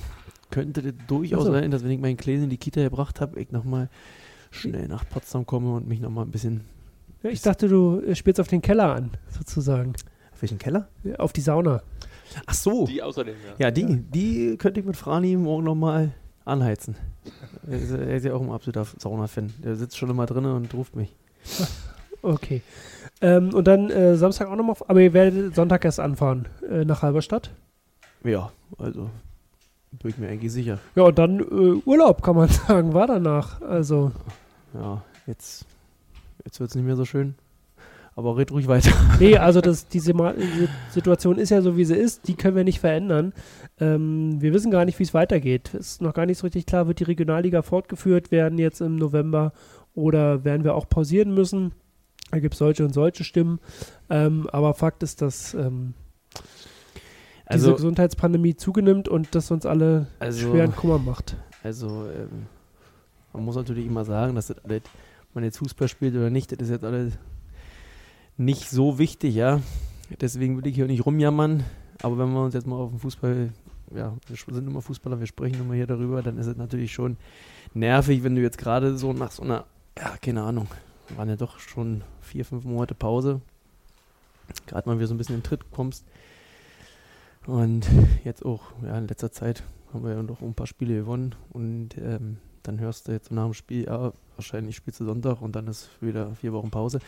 könnte 0.50 0.82
das 0.82 1.06
durchaus 1.08 1.46
so. 1.46 1.52
sein, 1.52 1.70
dass 1.72 1.82
wenn 1.82 1.90
ich 1.90 2.00
meinen 2.00 2.16
Kleinen 2.16 2.44
in 2.44 2.50
die 2.50 2.58
Kita 2.58 2.82
gebracht 2.82 3.20
habe, 3.20 3.40
ich 3.40 3.50
nochmal 3.50 3.88
schnell 4.52 4.86
nach 4.86 5.08
Potsdam 5.08 5.46
komme 5.46 5.74
und 5.74 5.88
mich 5.88 6.00
nochmal 6.00 6.24
ein 6.24 6.30
bisschen. 6.30 6.60
Ja, 7.24 7.30
ich 7.30 7.42
dachte, 7.42 7.66
du 7.66 8.00
äh, 8.02 8.14
spielst 8.14 8.38
auf 8.40 8.48
den 8.48 8.62
Keller 8.62 8.94
an, 8.94 9.10
sozusagen. 9.30 9.94
Auf 10.32 10.42
welchen 10.42 10.58
Keller? 10.58 10.88
Ja, 11.02 11.16
Auf 11.16 11.32
die 11.32 11.40
Sauna. 11.40 11.82
Ach 12.46 12.54
so. 12.54 12.86
Die 12.86 13.02
außerdem, 13.02 13.34
ja. 13.58 13.66
Ja, 13.66 13.70
die, 13.70 14.00
die 14.02 14.56
könnte 14.56 14.80
ich 14.80 14.86
mit 14.86 14.96
Frani 14.96 15.36
morgen 15.36 15.64
nochmal 15.64 16.12
anheizen. 16.44 16.96
er, 17.66 17.78
ist, 17.78 17.90
er 17.90 18.16
ist 18.16 18.24
ja 18.24 18.34
auch 18.34 18.42
ein 18.42 18.50
absoluter 18.50 18.86
Sauna-Fan. 18.98 19.52
Der 19.62 19.76
sitzt 19.76 19.96
schon 19.96 20.10
immer 20.10 20.26
drin 20.26 20.44
und 20.46 20.72
ruft 20.74 20.96
mich. 20.96 21.14
Okay. 22.22 22.62
Ähm, 23.20 23.52
und 23.52 23.66
dann 23.66 23.90
äh, 23.90 24.16
Samstag 24.16 24.48
auch 24.48 24.56
nochmal, 24.56 24.76
aber 24.88 24.98
ihr 25.02 25.12
werdet 25.12 25.54
Sonntag 25.54 25.84
erst 25.84 26.00
anfahren 26.00 26.48
äh, 26.70 26.82
nach 26.86 27.02
Halberstadt. 27.02 27.50
Ja, 28.24 28.50
also 28.78 29.10
bin 29.92 30.10
ich 30.10 30.16
mir 30.16 30.28
eigentlich 30.28 30.50
sicher. 30.50 30.78
Ja, 30.96 31.02
und 31.02 31.18
dann 31.18 31.40
äh, 31.40 31.82
Urlaub, 31.84 32.22
kann 32.22 32.34
man 32.36 32.48
sagen, 32.66 32.94
war 32.94 33.06
danach. 33.08 33.60
Also, 33.60 34.10
Ja, 34.72 35.02
jetzt, 35.26 35.66
jetzt 36.46 36.60
wird 36.60 36.70
es 36.70 36.76
nicht 36.76 36.86
mehr 36.86 36.96
so 36.96 37.04
schön. 37.04 37.34
Aber 38.16 38.36
red 38.36 38.52
ruhig 38.52 38.68
weiter. 38.68 38.92
nee, 39.18 39.36
also 39.36 39.60
das, 39.60 39.88
diese 39.88 40.12
die 40.12 40.68
Situation 40.90 41.36
ist 41.36 41.50
ja 41.50 41.62
so, 41.62 41.76
wie 41.76 41.84
sie 41.84 41.96
ist. 41.96 42.28
Die 42.28 42.34
können 42.34 42.56
wir 42.56 42.64
nicht 42.64 42.78
verändern. 42.78 43.32
Ähm, 43.80 44.40
wir 44.40 44.52
wissen 44.54 44.70
gar 44.70 44.84
nicht, 44.84 44.98
wie 45.00 45.02
es 45.02 45.14
weitergeht. 45.14 45.74
Ist 45.74 46.00
noch 46.00 46.14
gar 46.14 46.26
nicht 46.26 46.38
so 46.38 46.46
richtig 46.46 46.66
klar, 46.66 46.86
wird 46.86 47.00
die 47.00 47.04
Regionalliga 47.04 47.62
fortgeführt 47.62 48.30
werden 48.30 48.58
jetzt 48.58 48.80
im 48.80 48.96
November 48.96 49.52
oder 49.94 50.44
werden 50.44 50.62
wir 50.64 50.74
auch 50.74 50.88
pausieren 50.88 51.34
müssen. 51.34 51.72
Da 52.30 52.38
gibt 52.38 52.54
es 52.54 52.58
solche 52.58 52.84
und 52.84 52.92
solche 52.94 53.24
Stimmen. 53.24 53.58
Ähm, 54.10 54.48
aber 54.52 54.74
Fakt 54.74 55.02
ist, 55.02 55.20
dass 55.20 55.54
ähm, 55.54 55.94
diese 57.52 57.66
Also, 57.66 57.74
Gesundheitspandemie 57.74 58.56
zugenimmt 58.56 59.08
und 59.08 59.34
das 59.34 59.50
uns 59.50 59.66
alle 59.66 60.06
also, 60.20 60.50
schweren 60.50 60.74
Kummer 60.74 60.98
macht. 60.98 61.36
also 61.62 62.06
ähm, 62.06 62.46
man 63.32 63.44
muss 63.44 63.56
natürlich 63.56 63.86
immer 63.86 64.04
sagen, 64.04 64.36
dass 64.36 64.46
das 64.46 64.56
man 65.34 65.44
jetzt 65.44 65.58
Fußball 65.58 65.88
spielt 65.88 66.14
oder 66.14 66.30
nicht, 66.30 66.52
das 66.52 66.60
ist 66.60 66.70
jetzt 66.70 66.84
alles 66.84 67.18
nicht 68.36 68.70
so 68.70 68.98
wichtig, 68.98 69.34
ja. 69.34 69.60
Deswegen 70.20 70.56
will 70.56 70.66
ich 70.66 70.74
hier 70.74 70.86
nicht 70.86 71.06
rumjammern. 71.06 71.64
Aber 72.02 72.18
wenn 72.18 72.32
wir 72.32 72.42
uns 72.42 72.54
jetzt 72.54 72.66
mal 72.66 72.76
auf 72.76 72.90
den 72.90 72.98
Fußball 72.98 73.50
ja, 73.94 74.16
wir 74.26 74.54
sind 74.54 74.66
immer 74.66 74.82
Fußballer, 74.82 75.20
wir 75.20 75.26
sprechen 75.26 75.60
immer 75.60 75.74
hier 75.74 75.86
darüber, 75.86 76.22
dann 76.22 76.38
ist 76.38 76.46
es 76.46 76.56
natürlich 76.56 76.92
schon 76.92 77.16
nervig, 77.72 78.24
wenn 78.24 78.34
du 78.34 78.42
jetzt 78.42 78.58
gerade 78.58 78.96
so 78.96 79.12
nach 79.12 79.30
so 79.30 79.42
einer, 79.42 79.64
ja, 79.98 80.16
keine 80.20 80.42
Ahnung, 80.42 80.68
waren 81.16 81.28
ja 81.28 81.36
doch 81.36 81.58
schon 81.58 82.02
vier, 82.20 82.44
fünf 82.44 82.64
Monate 82.64 82.94
Pause, 82.94 83.40
gerade 84.66 84.88
mal 84.88 84.96
wieder 84.96 85.06
so 85.06 85.14
ein 85.14 85.18
bisschen 85.18 85.36
in 85.36 85.40
den 85.40 85.46
Tritt 85.46 85.70
kommst. 85.70 86.04
Und 87.46 87.86
jetzt 88.24 88.44
auch, 88.44 88.62
ja, 88.82 88.96
in 88.96 89.06
letzter 89.06 89.30
Zeit 89.30 89.62
haben 89.92 90.04
wir 90.04 90.14
ja 90.14 90.22
noch 90.22 90.40
ein 90.40 90.54
paar 90.54 90.66
Spiele 90.66 90.96
gewonnen 90.96 91.34
und 91.50 91.96
ähm, 91.98 92.38
dann 92.62 92.80
hörst 92.80 93.06
du 93.06 93.12
jetzt 93.12 93.30
nach 93.30 93.44
dem 93.44 93.54
Spiel, 93.54 93.84
ja, 93.84 94.12
wahrscheinlich 94.36 94.76
spielst 94.76 95.00
du 95.00 95.04
Sonntag 95.04 95.42
und 95.42 95.54
dann 95.54 95.66
ist 95.66 95.90
wieder 96.00 96.34
vier 96.34 96.52
Wochen 96.54 96.70
Pause. 96.70 97.00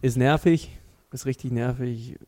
Ist 0.00 0.16
nervig, 0.16 0.78
ist 1.10 1.26
richtig 1.26 1.50
nervig, 1.50 2.18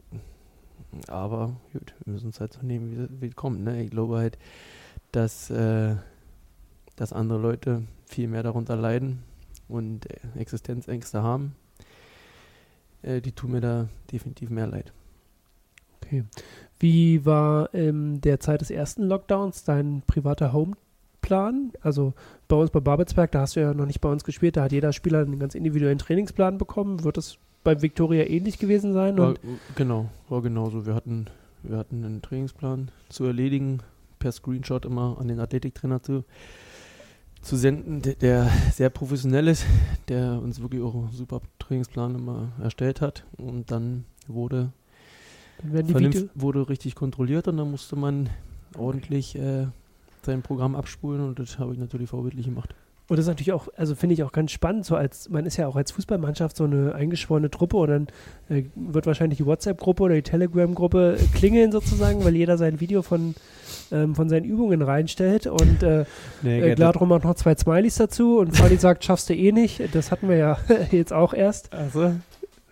aber 1.06 1.56
gut, 1.72 1.94
wir 2.04 2.14
müssen 2.14 2.30
es 2.30 2.40
halt 2.40 2.52
so 2.52 2.62
nehmen, 2.62 3.08
wie 3.20 3.28
es 3.28 3.36
kommt. 3.36 3.62
Ne? 3.62 3.84
Ich 3.84 3.90
glaube 3.90 4.18
halt, 4.18 4.38
dass, 5.12 5.50
äh, 5.50 5.94
dass 6.96 7.12
andere 7.12 7.38
Leute 7.38 7.84
viel 8.06 8.26
mehr 8.26 8.42
darunter 8.42 8.74
leiden 8.74 9.22
und 9.68 10.10
äh, 10.10 10.18
Existenzängste 10.36 11.22
haben. 11.22 11.54
Äh, 13.02 13.20
die 13.20 13.32
tun 13.32 13.52
mir 13.52 13.60
da 13.60 13.88
definitiv 14.10 14.50
mehr 14.50 14.66
leid. 14.66 14.92
Okay. 16.02 16.24
Wie 16.80 17.24
war 17.24 17.72
in 17.72 18.20
der 18.20 18.40
Zeit 18.40 18.62
des 18.62 18.70
ersten 18.70 19.04
Lockdowns 19.04 19.62
dein 19.62 20.02
privater 20.08 20.52
Homeplan? 20.52 21.72
Also 21.82 22.14
bei 22.48 22.56
uns 22.56 22.70
bei 22.72 22.80
Babelsberg, 22.80 23.30
da 23.30 23.42
hast 23.42 23.54
du 23.54 23.60
ja 23.60 23.74
noch 23.74 23.86
nicht 23.86 24.00
bei 24.00 24.10
uns 24.10 24.24
gespielt, 24.24 24.56
da 24.56 24.64
hat 24.64 24.72
jeder 24.72 24.92
Spieler 24.92 25.20
einen 25.20 25.38
ganz 25.38 25.54
individuellen 25.54 25.98
Trainingsplan 25.98 26.58
bekommen. 26.58 27.04
Wird 27.04 27.16
das 27.16 27.38
bei 27.62 27.80
Victoria 27.82 28.24
ähnlich 28.24 28.58
gewesen 28.58 28.92
sein? 28.92 29.18
War, 29.18 29.34
genau, 29.76 30.10
war 30.28 30.42
genauso. 30.42 30.86
Wir 30.86 30.94
hatten, 30.94 31.26
wir 31.62 31.76
hatten 31.76 32.04
einen 32.04 32.22
Trainingsplan 32.22 32.90
zu 33.08 33.24
erledigen, 33.24 33.80
per 34.18 34.32
Screenshot 34.32 34.84
immer 34.84 35.16
an 35.18 35.28
den 35.28 35.40
Athletiktrainer 35.40 36.02
zu, 36.02 36.24
zu 37.42 37.56
senden, 37.56 38.02
der, 38.02 38.14
der 38.14 38.50
sehr 38.72 38.90
professionell 38.90 39.48
ist, 39.48 39.64
der 40.08 40.40
uns 40.40 40.60
wirklich 40.60 40.82
auch 40.82 40.94
einen 40.94 41.12
super 41.12 41.40
Trainingsplan 41.58 42.14
immer 42.14 42.52
erstellt 42.62 43.00
hat. 43.00 43.24
Und 43.36 43.70
dann 43.70 44.04
wurde, 44.26 44.72
dann 45.62 46.30
wurde 46.34 46.68
richtig 46.68 46.94
kontrolliert 46.94 47.48
und 47.48 47.56
dann 47.56 47.70
musste 47.70 47.96
man 47.96 48.30
ordentlich 48.76 49.36
äh, 49.36 49.66
sein 50.22 50.42
Programm 50.42 50.74
abspulen 50.74 51.22
und 51.22 51.38
das 51.38 51.58
habe 51.58 51.72
ich 51.72 51.78
natürlich 51.78 52.10
vorbildlich 52.10 52.46
gemacht. 52.46 52.74
Und 53.10 53.16
das 53.16 53.24
ist 53.24 53.28
natürlich 53.28 53.52
auch, 53.52 53.66
also 53.76 53.96
finde 53.96 54.14
ich 54.14 54.22
auch 54.22 54.30
ganz 54.30 54.52
spannend, 54.52 54.86
so 54.86 54.94
als, 54.94 55.28
man 55.30 55.44
ist 55.44 55.56
ja 55.56 55.66
auch 55.66 55.74
als 55.74 55.90
Fußballmannschaft 55.90 56.56
so 56.56 56.62
eine 56.62 56.94
eingeschworene 56.94 57.50
Truppe 57.50 57.76
und 57.78 57.88
dann 57.88 58.06
äh, 58.48 58.62
wird 58.76 59.04
wahrscheinlich 59.04 59.38
die 59.38 59.46
WhatsApp-Gruppe 59.46 60.04
oder 60.04 60.14
die 60.14 60.22
Telegram-Gruppe 60.22 61.18
klingeln 61.34 61.72
sozusagen, 61.72 62.24
weil 62.24 62.36
jeder 62.36 62.56
sein 62.56 62.78
Video 62.78 63.02
von, 63.02 63.34
ähm, 63.90 64.14
von 64.14 64.28
seinen 64.28 64.44
Übungen 64.44 64.80
reinstellt 64.80 65.48
und 65.48 65.82
äh, 65.82 66.04
nee, 66.42 66.60
äh, 66.60 66.76
Gladrum 66.76 67.08
macht 67.08 67.24
noch 67.24 67.34
zwei 67.34 67.56
Smileys 67.56 67.96
dazu 67.96 68.38
und 68.38 68.56
Fadi 68.56 68.76
sagt, 68.78 69.02
schaffst 69.02 69.28
du 69.28 69.34
eh 69.34 69.50
nicht. 69.50 69.92
Das 69.92 70.12
hatten 70.12 70.28
wir 70.28 70.36
ja 70.36 70.58
jetzt 70.92 71.12
auch 71.12 71.34
erst. 71.34 71.74
Also. 71.74 72.12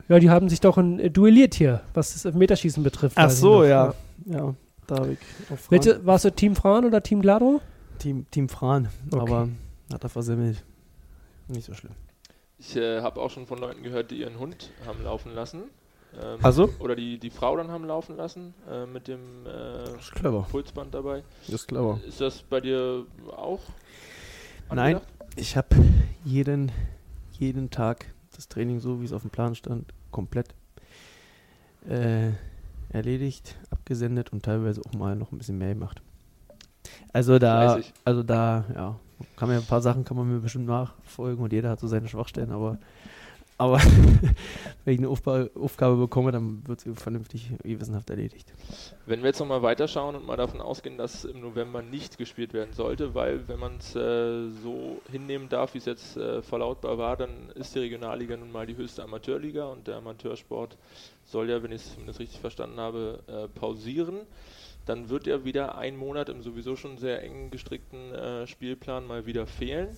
Ja, 0.08 0.20
die 0.20 0.30
haben 0.30 0.48
sich 0.48 0.60
doch 0.60 0.78
ein, 0.78 1.00
äh, 1.00 1.10
duelliert 1.10 1.54
hier, 1.54 1.80
was 1.94 2.22
das 2.22 2.32
Meterschießen 2.32 2.84
betrifft. 2.84 3.16
Ach 3.18 3.28
so, 3.28 3.64
ja. 3.64 3.92
ja. 4.26 4.54
da 4.86 4.98
habe 4.98 5.14
ich 5.14 5.18
Welche, 5.68 6.06
Warst 6.06 6.26
du 6.26 6.30
Team 6.30 6.54
Fran 6.54 6.84
oder 6.84 7.02
Team 7.02 7.22
Gladrum? 7.22 7.60
Team, 7.98 8.26
Team 8.30 8.48
Fran, 8.48 8.86
okay. 9.10 9.20
aber 9.20 9.48
hat 9.92 10.02
er 10.04 10.10
versemmelt. 10.10 10.64
Nicht 11.48 11.64
so 11.64 11.74
schlimm. 11.74 11.94
Ich 12.58 12.76
äh, 12.76 13.00
habe 13.00 13.20
auch 13.20 13.30
schon 13.30 13.46
von 13.46 13.58
Leuten 13.58 13.82
gehört, 13.82 14.10
die 14.10 14.20
ihren 14.20 14.38
Hund 14.38 14.70
haben 14.86 15.02
laufen 15.02 15.34
lassen. 15.34 15.64
Ähm, 16.20 16.38
also? 16.42 16.70
Oder 16.80 16.96
die, 16.96 17.18
die 17.18 17.30
Frau 17.30 17.56
dann 17.56 17.70
haben 17.70 17.84
laufen 17.84 18.16
lassen 18.16 18.54
äh, 18.68 18.86
mit 18.86 19.08
dem 19.08 19.46
äh, 19.46 20.42
Pulsband 20.50 20.92
dabei. 20.94 21.22
Das 21.46 21.54
ist 21.54 21.68
clever. 21.68 22.00
Ist 22.06 22.20
das 22.20 22.42
bei 22.42 22.60
dir 22.60 23.06
auch? 23.28 23.60
Nein, 24.70 25.00
ich 25.36 25.56
habe 25.56 25.68
jeden, 26.24 26.72
jeden 27.38 27.70
Tag 27.70 28.06
das 28.34 28.48
Training 28.48 28.80
so, 28.80 29.00
wie 29.00 29.04
es 29.04 29.12
auf 29.12 29.22
dem 29.22 29.30
Plan 29.30 29.54
stand, 29.54 29.92
komplett 30.10 30.54
äh, 31.88 32.30
erledigt, 32.90 33.56
abgesendet 33.70 34.32
und 34.32 34.44
teilweise 34.44 34.82
auch 34.86 34.92
mal 34.92 35.16
noch 35.16 35.32
ein 35.32 35.38
bisschen 35.38 35.58
mehr 35.58 35.74
gemacht. 35.74 36.02
Also 37.12 37.38
da, 37.38 37.78
also 38.04 38.22
da, 38.22 38.64
ja, 38.74 39.00
kann 39.36 39.48
mir 39.48 39.56
ein 39.56 39.64
paar 39.64 39.80
Sachen 39.80 40.04
kann 40.04 40.16
man 40.16 40.30
mir 40.30 40.40
bestimmt 40.40 40.66
nachfolgen 40.66 41.42
und 41.42 41.52
jeder 41.52 41.70
hat 41.70 41.80
so 41.80 41.86
seine 41.86 42.08
Schwachstellen, 42.08 42.50
aber, 42.50 42.78
aber 43.58 43.80
wenn 44.84 44.94
ich 44.94 44.98
eine 44.98 45.08
Aufgabe, 45.08 45.50
Aufgabe 45.54 45.96
bekomme, 45.96 46.32
dann 46.32 46.66
wird 46.66 46.80
sie 46.80 46.94
vernünftig 46.94 47.50
gewissenhaft 47.62 48.10
erledigt. 48.10 48.52
Wenn 49.06 49.20
wir 49.20 49.28
jetzt 49.28 49.40
nochmal 49.40 49.62
weiterschauen 49.62 50.14
und 50.14 50.26
mal 50.26 50.36
davon 50.36 50.60
ausgehen, 50.60 50.98
dass 50.98 51.24
im 51.24 51.40
November 51.40 51.82
nicht 51.82 52.18
gespielt 52.18 52.52
werden 52.52 52.72
sollte, 52.72 53.14
weil 53.14 53.48
wenn 53.48 53.58
man 53.58 53.76
es 53.78 53.96
äh, 53.96 54.50
so 54.62 55.00
hinnehmen 55.10 55.48
darf, 55.48 55.74
wie 55.74 55.78
es 55.78 55.86
jetzt 55.86 56.16
äh, 56.16 56.42
verlautbar 56.42 56.98
war, 56.98 57.16
dann 57.16 57.50
ist 57.54 57.74
die 57.74 57.80
Regionalliga 57.80 58.36
nun 58.36 58.52
mal 58.52 58.66
die 58.66 58.76
höchste 58.76 59.02
Amateurliga 59.02 59.66
und 59.66 59.88
der 59.88 59.96
Amateursport 59.96 60.76
soll 61.24 61.50
ja, 61.50 61.62
wenn 61.62 61.72
ich 61.72 61.82
es 62.06 62.20
richtig 62.20 62.40
verstanden 62.40 62.78
habe, 62.78 63.20
äh, 63.26 63.48
pausieren 63.48 64.20
dann 64.88 65.10
wird 65.10 65.26
ja 65.26 65.44
wieder 65.44 65.76
ein 65.76 65.96
Monat 65.96 66.28
im 66.28 66.42
sowieso 66.42 66.76
schon 66.76 66.98
sehr 66.98 67.22
eng 67.22 67.50
gestrickten 67.50 68.14
äh, 68.14 68.46
Spielplan 68.46 69.06
mal 69.06 69.26
wieder 69.26 69.46
fehlen. 69.46 69.96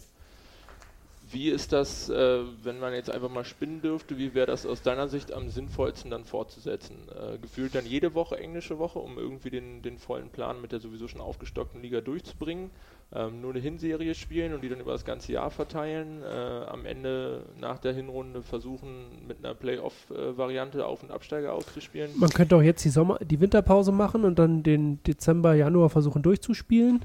Wie 1.31 1.49
ist 1.49 1.73
das, 1.73 2.09
äh, 2.09 2.41
wenn 2.63 2.81
man 2.81 2.93
jetzt 2.93 3.11
einfach 3.11 3.31
mal 3.31 3.45
spinnen 3.45 3.83
dürfte, 3.83 4.19
wie 4.19 4.35
wäre 4.35 4.47
das 4.47 4.67
aus 4.67 4.83
deiner 4.83 5.09
Sicht 5.09 5.33
am 5.33 5.49
sinnvollsten 5.49 6.11
dann 6.11 6.25
fortzusetzen? 6.25 6.97
Äh, 7.09 7.39
gefühlt 7.39 7.75
dann 7.75 7.87
jede 7.87 8.15
Woche 8.15 8.39
englische 8.39 8.79
Woche, 8.79 8.99
um 8.99 9.19
irgendwie 9.19 9.51
den, 9.51 9.83
den 9.83 9.99
vollen 9.99 10.31
Plan 10.31 10.61
mit 10.61 10.73
der 10.73 10.81
sowieso 10.81 11.09
schon 11.09 11.21
aufgestockten 11.21 11.83
Liga 11.83 12.01
durchzubringen? 12.01 12.71
ähm, 13.13 13.41
nur 13.41 13.51
eine 13.51 13.61
Hinserie 13.61 14.15
spielen 14.15 14.55
und 14.55 14.63
die 14.63 14.69
dann 14.69 14.81
über 14.81 14.93
das 14.93 15.05
ganze 15.05 15.33
Jahr 15.33 15.51
verteilen. 15.51 16.23
Äh, 16.23 16.67
am 16.67 16.87
Ende 16.87 17.43
nach 17.59 17.79
der 17.79 17.93
Hinrunde 17.93 18.43
versuchen, 18.43 19.27
mit 19.27 19.39
einer 19.45 19.55
Playoff-Variante 19.55 20.87
Auf- 20.87 21.03
und 21.03 21.11
Absteiger 21.11 21.53
auszuspielen. 21.53 22.11
Man 22.17 22.31
könnte 22.31 22.57
auch 22.57 22.63
jetzt 22.63 22.85
die, 22.85 22.91
Sommer 22.91 23.19
die 23.19 23.41
Winterpause 23.41 23.93
machen 23.93 24.25
und 24.25 24.39
dann 24.39 24.63
den 24.63 25.03
Dezember, 25.03 25.55
Januar 25.55 25.91
versuchen 25.91 26.23
durchzuspielen. 26.23 27.01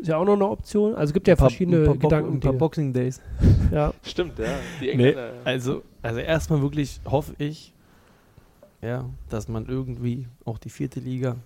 Ist 0.00 0.08
ja 0.08 0.16
auch 0.16 0.24
noch 0.24 0.34
eine 0.34 0.48
Option. 0.48 0.94
Also 0.94 1.10
es 1.10 1.12
gibt 1.12 1.28
ja 1.28 1.36
paar, 1.36 1.50
verschiedene 1.50 1.80
ein 1.80 1.84
paar 1.84 1.96
Gedanken. 1.96 2.32
Ein 2.34 2.40
paar 2.40 2.52
Boxing 2.54 2.92
Days. 2.92 3.20
ja. 3.70 3.92
Stimmt, 4.02 4.38
ja. 4.38 4.46
Die 4.80 4.90
Engländer. 4.90 5.32
Nee, 5.32 5.38
also, 5.44 5.82
also 6.00 6.20
erstmal 6.20 6.62
wirklich 6.62 7.00
hoffe 7.04 7.34
ich, 7.36 7.74
ja, 8.80 9.04
dass 9.28 9.48
man 9.48 9.66
irgendwie 9.66 10.26
auch 10.46 10.56
die 10.56 10.70
vierte 10.70 11.00
Liga 11.00 11.36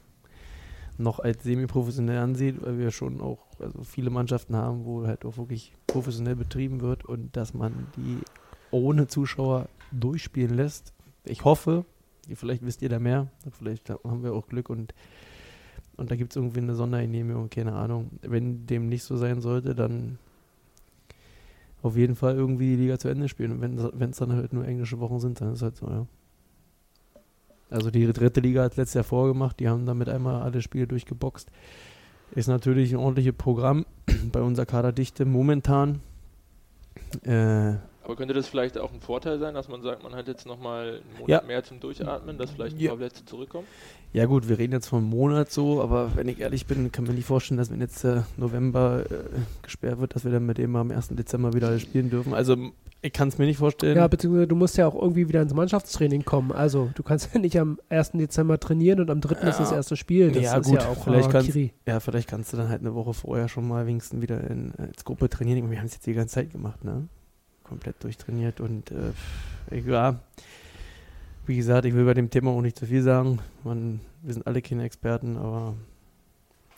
noch 0.98 1.18
als 1.18 1.42
semi-professionell 1.42 2.18
ansieht, 2.18 2.62
weil 2.62 2.78
wir 2.78 2.92
schon 2.92 3.20
auch 3.20 3.38
also 3.58 3.82
viele 3.82 4.10
Mannschaften 4.10 4.54
haben, 4.54 4.84
wo 4.84 5.04
halt 5.04 5.24
auch 5.24 5.36
wirklich 5.36 5.72
professionell 5.88 6.36
betrieben 6.36 6.80
wird 6.80 7.04
und 7.04 7.36
dass 7.36 7.54
man 7.54 7.88
die 7.96 8.18
ohne 8.70 9.08
Zuschauer 9.08 9.68
durchspielen 9.90 10.54
lässt. 10.54 10.92
Ich 11.24 11.44
hoffe, 11.44 11.84
vielleicht 12.32 12.64
wisst 12.64 12.82
ihr 12.82 12.88
da 12.88 13.00
mehr, 13.00 13.26
vielleicht 13.58 13.90
haben 13.90 14.22
wir 14.22 14.32
auch 14.32 14.46
Glück 14.46 14.70
und, 14.70 14.94
und 15.96 16.10
da 16.10 16.16
gibt 16.16 16.32
es 16.32 16.36
irgendwie 16.36 16.60
eine 16.60 16.74
Sondergenehmigung, 16.74 17.50
keine 17.50 17.74
Ahnung. 17.74 18.10
Wenn 18.22 18.66
dem 18.66 18.88
nicht 18.88 19.04
so 19.04 19.16
sein 19.16 19.40
sollte, 19.40 19.74
dann 19.74 20.18
auf 21.82 21.96
jeden 21.96 22.16
Fall 22.16 22.34
irgendwie 22.34 22.76
die 22.76 22.82
Liga 22.82 22.98
zu 22.98 23.08
Ende 23.08 23.28
spielen. 23.28 23.52
Und 23.52 23.60
wenn 23.60 24.10
es 24.10 24.16
dann 24.16 24.32
halt 24.32 24.52
nur 24.52 24.66
englische 24.66 24.98
Wochen 25.00 25.20
sind, 25.20 25.40
dann 25.40 25.52
ist 25.52 25.62
halt 25.62 25.76
so, 25.76 25.86
ja. 25.86 26.06
Also 27.70 27.90
die 27.90 28.06
dritte 28.12 28.40
Liga 28.40 28.62
hat 28.62 28.76
letztes 28.76 28.94
Jahr 28.94 29.04
vorgemacht, 29.04 29.58
die 29.58 29.68
haben 29.68 29.84
damit 29.84 30.08
einmal 30.08 30.42
alle 30.42 30.62
Spiele 30.62 30.86
durchgeboxt. 30.86 31.50
Ist 32.34 32.46
natürlich 32.46 32.92
ein 32.92 32.98
ordentliches 32.98 33.34
Programm 33.34 33.84
bei 34.32 34.40
unserer 34.40 34.66
Kaderdichte 34.66 35.24
momentan. 35.24 36.00
Äh, 37.22 37.74
aber 38.04 38.16
könnte 38.16 38.34
das 38.34 38.46
vielleicht 38.46 38.76
auch 38.78 38.92
ein 38.92 39.00
Vorteil 39.00 39.38
sein, 39.38 39.54
dass 39.54 39.68
man 39.68 39.82
sagt, 39.82 40.02
man 40.02 40.14
hat 40.14 40.28
jetzt 40.28 40.46
nochmal 40.46 40.88
einen 40.88 41.18
Monat 41.18 41.28
ja. 41.28 41.42
mehr 41.46 41.64
zum 41.64 41.80
Durchatmen, 41.80 42.36
dass 42.36 42.50
vielleicht 42.50 42.76
ein 42.76 42.80
ja. 42.80 42.90
paar 42.90 42.98
Plätze 42.98 43.24
zurückkommen? 43.24 43.66
Ja 44.12 44.26
gut, 44.26 44.48
wir 44.48 44.58
reden 44.58 44.74
jetzt 44.74 44.86
von 44.86 45.00
einem 45.00 45.08
Monat 45.08 45.50
so, 45.50 45.82
aber 45.82 46.14
wenn 46.14 46.28
ich 46.28 46.38
ehrlich 46.38 46.66
bin, 46.66 46.92
kann 46.92 47.04
man 47.04 47.16
nicht 47.16 47.26
vorstellen, 47.26 47.58
dass 47.58 47.70
wenn 47.70 47.80
jetzt 47.80 48.04
äh, 48.04 48.22
November 48.36 49.04
äh, 49.10 49.14
gesperrt 49.62 50.00
wird, 50.00 50.14
dass 50.14 50.24
wir 50.24 50.30
dann 50.30 50.46
mit 50.46 50.58
dem 50.58 50.76
am 50.76 50.90
1. 50.90 51.08
Dezember 51.08 51.52
wieder 51.54 51.78
spielen 51.80 52.10
dürfen. 52.10 52.34
Also 52.34 52.56
ich 53.02 53.12
kann 53.12 53.28
es 53.28 53.38
mir 53.38 53.46
nicht 53.46 53.58
vorstellen. 53.58 53.96
Ja, 53.96 54.06
beziehungsweise 54.06 54.46
du 54.46 54.56
musst 54.56 54.76
ja 54.76 54.86
auch 54.86 54.94
irgendwie 54.94 55.28
wieder 55.28 55.42
ins 55.42 55.52
Mannschaftstraining 55.52 56.24
kommen. 56.24 56.52
Also 56.52 56.90
du 56.94 57.02
kannst 57.02 57.34
ja 57.34 57.40
nicht 57.40 57.58
am 57.58 57.78
1. 57.88 58.12
Dezember 58.12 58.60
trainieren 58.60 59.00
und 59.00 59.10
am 59.10 59.20
3. 59.20 59.42
Ja. 59.42 59.48
ist 59.48 59.60
das 59.60 59.72
erste 59.72 59.96
Spiel. 59.96 60.30
Das 60.30 60.42
ja, 60.42 60.56
ist 60.58 60.66
gut. 60.66 60.80
ja 60.80 60.88
auch 60.88 61.04
vielleicht 61.04 61.30
kannst, 61.30 61.54
Ja, 61.86 62.00
vielleicht 62.00 62.28
kannst 62.28 62.52
du 62.52 62.56
dann 62.56 62.68
halt 62.68 62.80
eine 62.80 62.94
Woche 62.94 63.14
vorher 63.14 63.48
schon 63.48 63.66
mal 63.66 63.86
wenigstens 63.86 64.22
wieder 64.22 64.48
in, 64.48 64.72
als 64.78 65.04
Gruppe 65.04 65.28
trainieren. 65.28 65.70
Wir 65.70 65.78
haben 65.78 65.86
es 65.86 65.94
jetzt 65.94 66.06
die 66.06 66.14
ganze 66.14 66.34
Zeit 66.34 66.50
gemacht, 66.50 66.84
ne? 66.84 67.08
Komplett 67.64 68.02
durchtrainiert 68.04 68.60
und 68.60 68.90
äh, 68.90 69.80
ja, 69.80 70.20
wie 71.46 71.56
gesagt, 71.56 71.84
ich 71.86 71.94
will 71.94 72.04
bei 72.04 72.14
dem 72.14 72.30
Thema 72.30 72.50
auch 72.50 72.62
nicht 72.62 72.78
zu 72.78 72.86
viel 72.86 73.02
sagen. 73.02 73.40
Man, 73.64 74.00
wir 74.22 74.32
sind 74.32 74.46
alle 74.46 74.62
keine 74.62 74.84
Experten, 74.84 75.36
aber 75.36 75.74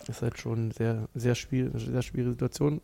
es 0.03 0.09
ist 0.09 0.23
halt 0.23 0.39
schon 0.39 0.71
sehr, 0.71 1.09
sehr, 1.15 1.35
schwierig, 1.35 1.75
eine 1.75 1.93
sehr 1.93 2.03
schwierige 2.03 2.31
Situation 2.31 2.81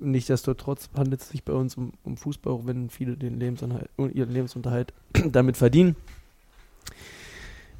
Nichtsdestotrotz 0.00 0.88
handelt 0.96 1.20
es 1.20 1.28
sich 1.28 1.44
bei 1.44 1.52
uns 1.52 1.76
um, 1.76 1.92
um 2.02 2.16
Fußball, 2.16 2.52
auch 2.52 2.66
wenn 2.66 2.88
viele 2.88 3.16
den 3.16 3.38
Lebensunterhalt, 3.38 3.90
ihren 4.14 4.30
Lebensunterhalt 4.30 4.94
damit 5.30 5.56
verdienen. 5.58 5.96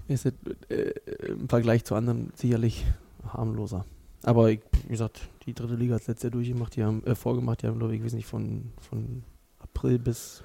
Ist 0.07 0.27
es 0.27 0.35
äh, 0.69 0.93
im 1.29 1.49
Vergleich 1.49 1.85
zu 1.85 1.95
anderen 1.95 2.33
sicherlich 2.35 2.85
harmloser. 3.27 3.87
Aber 4.23 4.49
wie 4.49 4.61
gesagt, 4.89 5.29
die 5.47 5.55
dritte 5.55 5.77
Liga 5.77 5.95
hat 5.95 6.07
letztes 6.07 6.25
Jahr 6.25 6.33
durchgemacht, 6.33 6.77
die 6.77 6.85
haben 6.85 7.03
äh, 7.05 7.15
vorgemacht, 7.15 7.63
die 7.63 7.69
haben, 7.69 7.79
glaube 7.79 7.97
ich, 7.97 8.05
weiß 8.05 8.23
von, 8.25 8.73
von 8.79 9.23
April 9.81 9.99
bis, 9.99 10.43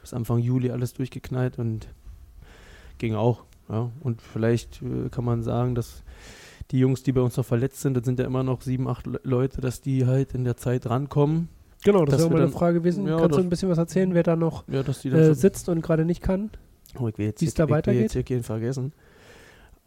bis 0.00 0.12
Anfang 0.12 0.38
Juli 0.38 0.70
alles 0.70 0.92
durchgeknallt 0.92 1.58
und 1.58 1.86
ging 2.98 3.14
auch. 3.14 3.44
Ja. 3.68 3.90
Und 4.00 4.20
vielleicht 4.20 4.82
äh, 4.82 5.08
kann 5.08 5.24
man 5.24 5.42
sagen, 5.42 5.76
dass 5.76 6.02
die 6.72 6.80
Jungs, 6.80 7.04
die 7.04 7.12
bei 7.12 7.20
uns 7.20 7.36
noch 7.36 7.44
verletzt 7.44 7.80
sind, 7.80 7.94
das 7.96 8.04
sind 8.04 8.18
ja 8.18 8.26
immer 8.26 8.42
noch 8.42 8.62
sieben, 8.62 8.88
acht 8.88 9.06
Leute, 9.22 9.60
dass 9.60 9.80
die 9.80 10.06
halt 10.06 10.34
in 10.34 10.44
der 10.44 10.56
Zeit 10.56 10.86
rankommen. 10.86 11.48
Genau, 11.84 12.04
das 12.04 12.20
wäre 12.20 12.30
meine 12.30 12.48
Frage 12.48 12.80
gewesen. 12.80 13.06
Ja, 13.06 13.18
Kannst 13.18 13.38
du 13.38 13.42
ein 13.42 13.48
bisschen 13.48 13.70
was 13.70 13.78
erzählen, 13.78 14.12
wer 14.14 14.22
da 14.22 14.36
noch 14.36 14.64
ja, 14.68 14.80
äh, 14.80 15.34
sitzt 15.34 15.68
und 15.68 15.80
gerade 15.80 16.04
nicht 16.04 16.20
kann? 16.20 16.50
Oh, 16.98 17.08
ich 17.08 17.16
will 17.16 17.26
jetzt, 17.26 17.40
Wie 17.40 17.46
es 17.46 17.54
da 17.54 17.64
ich, 17.64 17.70
weitergeht? 17.70 18.06
Ich 18.06 18.14
will 18.14 18.20
jetzt 18.20 18.28
hier 18.28 18.42
vergessen. 18.42 18.92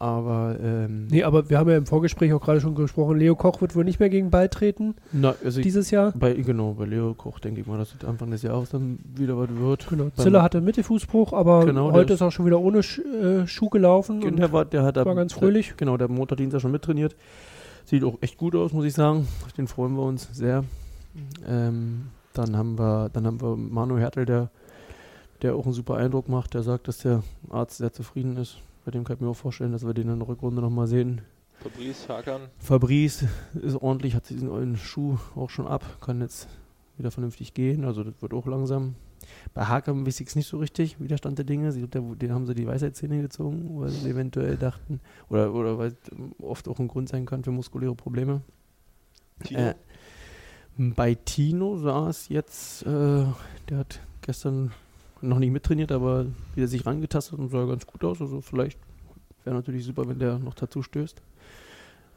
Aber, 0.04 0.56
ähm, 0.62 1.06
Nee, 1.06 1.22
aber 1.22 1.48
wir 1.48 1.58
haben 1.58 1.70
ja 1.70 1.78
im 1.78 1.86
Vorgespräch 1.86 2.30
auch 2.34 2.40
gerade 2.42 2.60
schon 2.60 2.74
gesprochen, 2.74 3.16
Leo 3.16 3.34
Koch 3.36 3.62
wird 3.62 3.74
wohl 3.74 3.84
nicht 3.84 4.00
mehr 4.00 4.10
gegen 4.10 4.28
beitreten 4.30 4.96
na, 5.12 5.34
also 5.42 5.62
dieses 5.62 5.90
Jahr. 5.90 6.12
Bei, 6.14 6.34
genau, 6.34 6.74
bei 6.74 6.84
Leo 6.84 7.14
Koch 7.14 7.38
denke 7.38 7.62
ich 7.62 7.66
mal, 7.66 7.78
dass 7.78 7.94
es 7.98 8.04
Anfang 8.06 8.30
des 8.30 8.42
Jahres 8.42 8.68
dann 8.68 8.98
wieder 9.16 9.38
was 9.38 9.48
wird. 9.48 9.88
Genau. 9.88 10.10
Ziller 10.10 10.42
hatte 10.42 10.60
Mittelfußbruch, 10.60 11.32
aber 11.32 11.64
Genau, 11.64 11.90
heute 11.92 12.12
ist- 12.12 12.20
auch 12.20 12.30
schon 12.32 12.44
wieder 12.44 12.60
ohne 12.60 12.82
Sch 12.82 12.98
äh, 12.98 13.46
Schuh 13.46 13.70
gelaufen. 13.70 14.22
Und 14.22 14.32
Und 14.32 14.36
der 14.38 14.52
war, 14.52 14.66
der 14.66 14.82
hat 14.82 14.96
war 14.96 15.06
am- 15.06 15.16
ganz 15.16 15.32
fröhlich. 15.32 15.68
Der, 15.68 15.76
genau, 15.78 15.96
der 15.96 16.08
Montagdienst 16.08 16.60
schon 16.60 16.70
mittrainiert. 16.70 17.16
Sieht 17.86 18.04
auch 18.04 18.18
echt 18.20 18.36
gut 18.36 18.54
aus, 18.54 18.74
muss 18.74 18.84
ich 18.84 18.92
sagen. 18.92 19.26
Auf 19.46 19.52
den 19.54 19.66
freuen 19.68 19.94
wir 19.94 20.02
uns 20.02 20.28
sehr. 20.34 20.64
Ähm, 21.48 22.08
dann 22.34 22.56
haben 22.58 22.78
wir, 22.78 23.08
dann 23.10 23.26
haben 23.26 23.40
wir 23.40 23.56
Manu 23.56 23.96
Hertel, 23.96 24.26
der, 24.26 24.50
der 25.40 25.54
auch 25.54 25.64
einen 25.64 25.72
super 25.72 25.96
Eindruck 25.96 26.28
macht. 26.28 26.52
Der 26.52 26.62
sagt, 26.62 26.88
dass 26.88 26.98
der 26.98 27.22
Arzt 27.48 27.78
sehr 27.78 27.92
zufrieden 27.92 28.36
ist. 28.36 28.58
Bei 28.84 28.90
dem 28.90 29.04
kann 29.04 29.16
ich 29.16 29.20
mir 29.20 29.28
auch 29.28 29.34
vorstellen, 29.36 29.72
dass 29.72 29.86
wir 29.86 29.94
den 29.94 30.08
in 30.08 30.18
der 30.18 30.28
Rückrunde 30.28 30.60
nochmal 30.60 30.86
sehen. 30.86 31.22
Fabrice, 31.62 32.08
Hakan. 32.08 32.42
Fabrice 32.58 33.28
ist 33.54 33.76
ordentlich, 33.76 34.14
hat 34.14 34.28
diesen 34.28 34.48
neuen 34.48 34.76
Schuh 34.76 35.18
auch 35.34 35.50
schon 35.50 35.66
ab, 35.66 35.98
kann 36.00 36.20
jetzt 36.20 36.48
wieder 36.98 37.10
vernünftig 37.10 37.54
gehen, 37.54 37.84
also 37.84 38.04
das 38.04 38.20
wird 38.20 38.34
auch 38.34 38.46
langsam. 38.46 38.94
Bei 39.54 39.64
Hakan 39.64 40.06
weiß 40.06 40.20
ich 40.20 40.28
es 40.28 40.36
nicht 40.36 40.48
so 40.48 40.58
richtig, 40.58 41.00
wie 41.00 41.08
der 41.08 41.18
Dinge. 41.18 41.72
Sie, 41.72 41.86
den 41.86 42.32
haben 42.32 42.46
sie 42.46 42.54
die 42.54 42.66
Weisheitszähne 42.66 43.22
gezogen, 43.22 43.80
weil 43.80 43.88
sie 43.88 44.10
eventuell 44.10 44.56
dachten, 44.56 45.00
oder, 45.30 45.54
oder 45.54 45.78
weil 45.78 45.88
es 45.88 45.96
oft 46.38 46.68
auch 46.68 46.78
ein 46.78 46.88
Grund 46.88 47.08
sein 47.08 47.24
kann 47.24 47.42
für 47.42 47.50
muskuläre 47.50 47.94
Probleme. 47.94 48.42
Tino. 49.44 49.60
Äh, 49.60 49.74
bei 50.76 51.14
Tino 51.14 51.78
sah 51.78 52.08
es 52.08 52.28
jetzt, 52.28 52.82
äh, 52.82 53.24
der 53.68 53.78
hat 53.78 54.00
gestern 54.20 54.72
noch 55.28 55.38
nicht 55.38 55.50
mittrainiert, 55.50 55.92
aber 55.92 56.26
wieder 56.54 56.66
sich 56.68 56.84
rangetastet 56.86 57.38
und 57.38 57.48
sah 57.50 57.64
ganz 57.66 57.86
gut 57.86 58.04
aus. 58.04 58.20
Also 58.20 58.40
vielleicht 58.40 58.78
wäre 59.44 59.56
natürlich 59.56 59.84
super, 59.84 60.08
wenn 60.08 60.18
der 60.18 60.38
noch 60.38 60.54
dazu 60.54 60.82
stößt. 60.82 61.20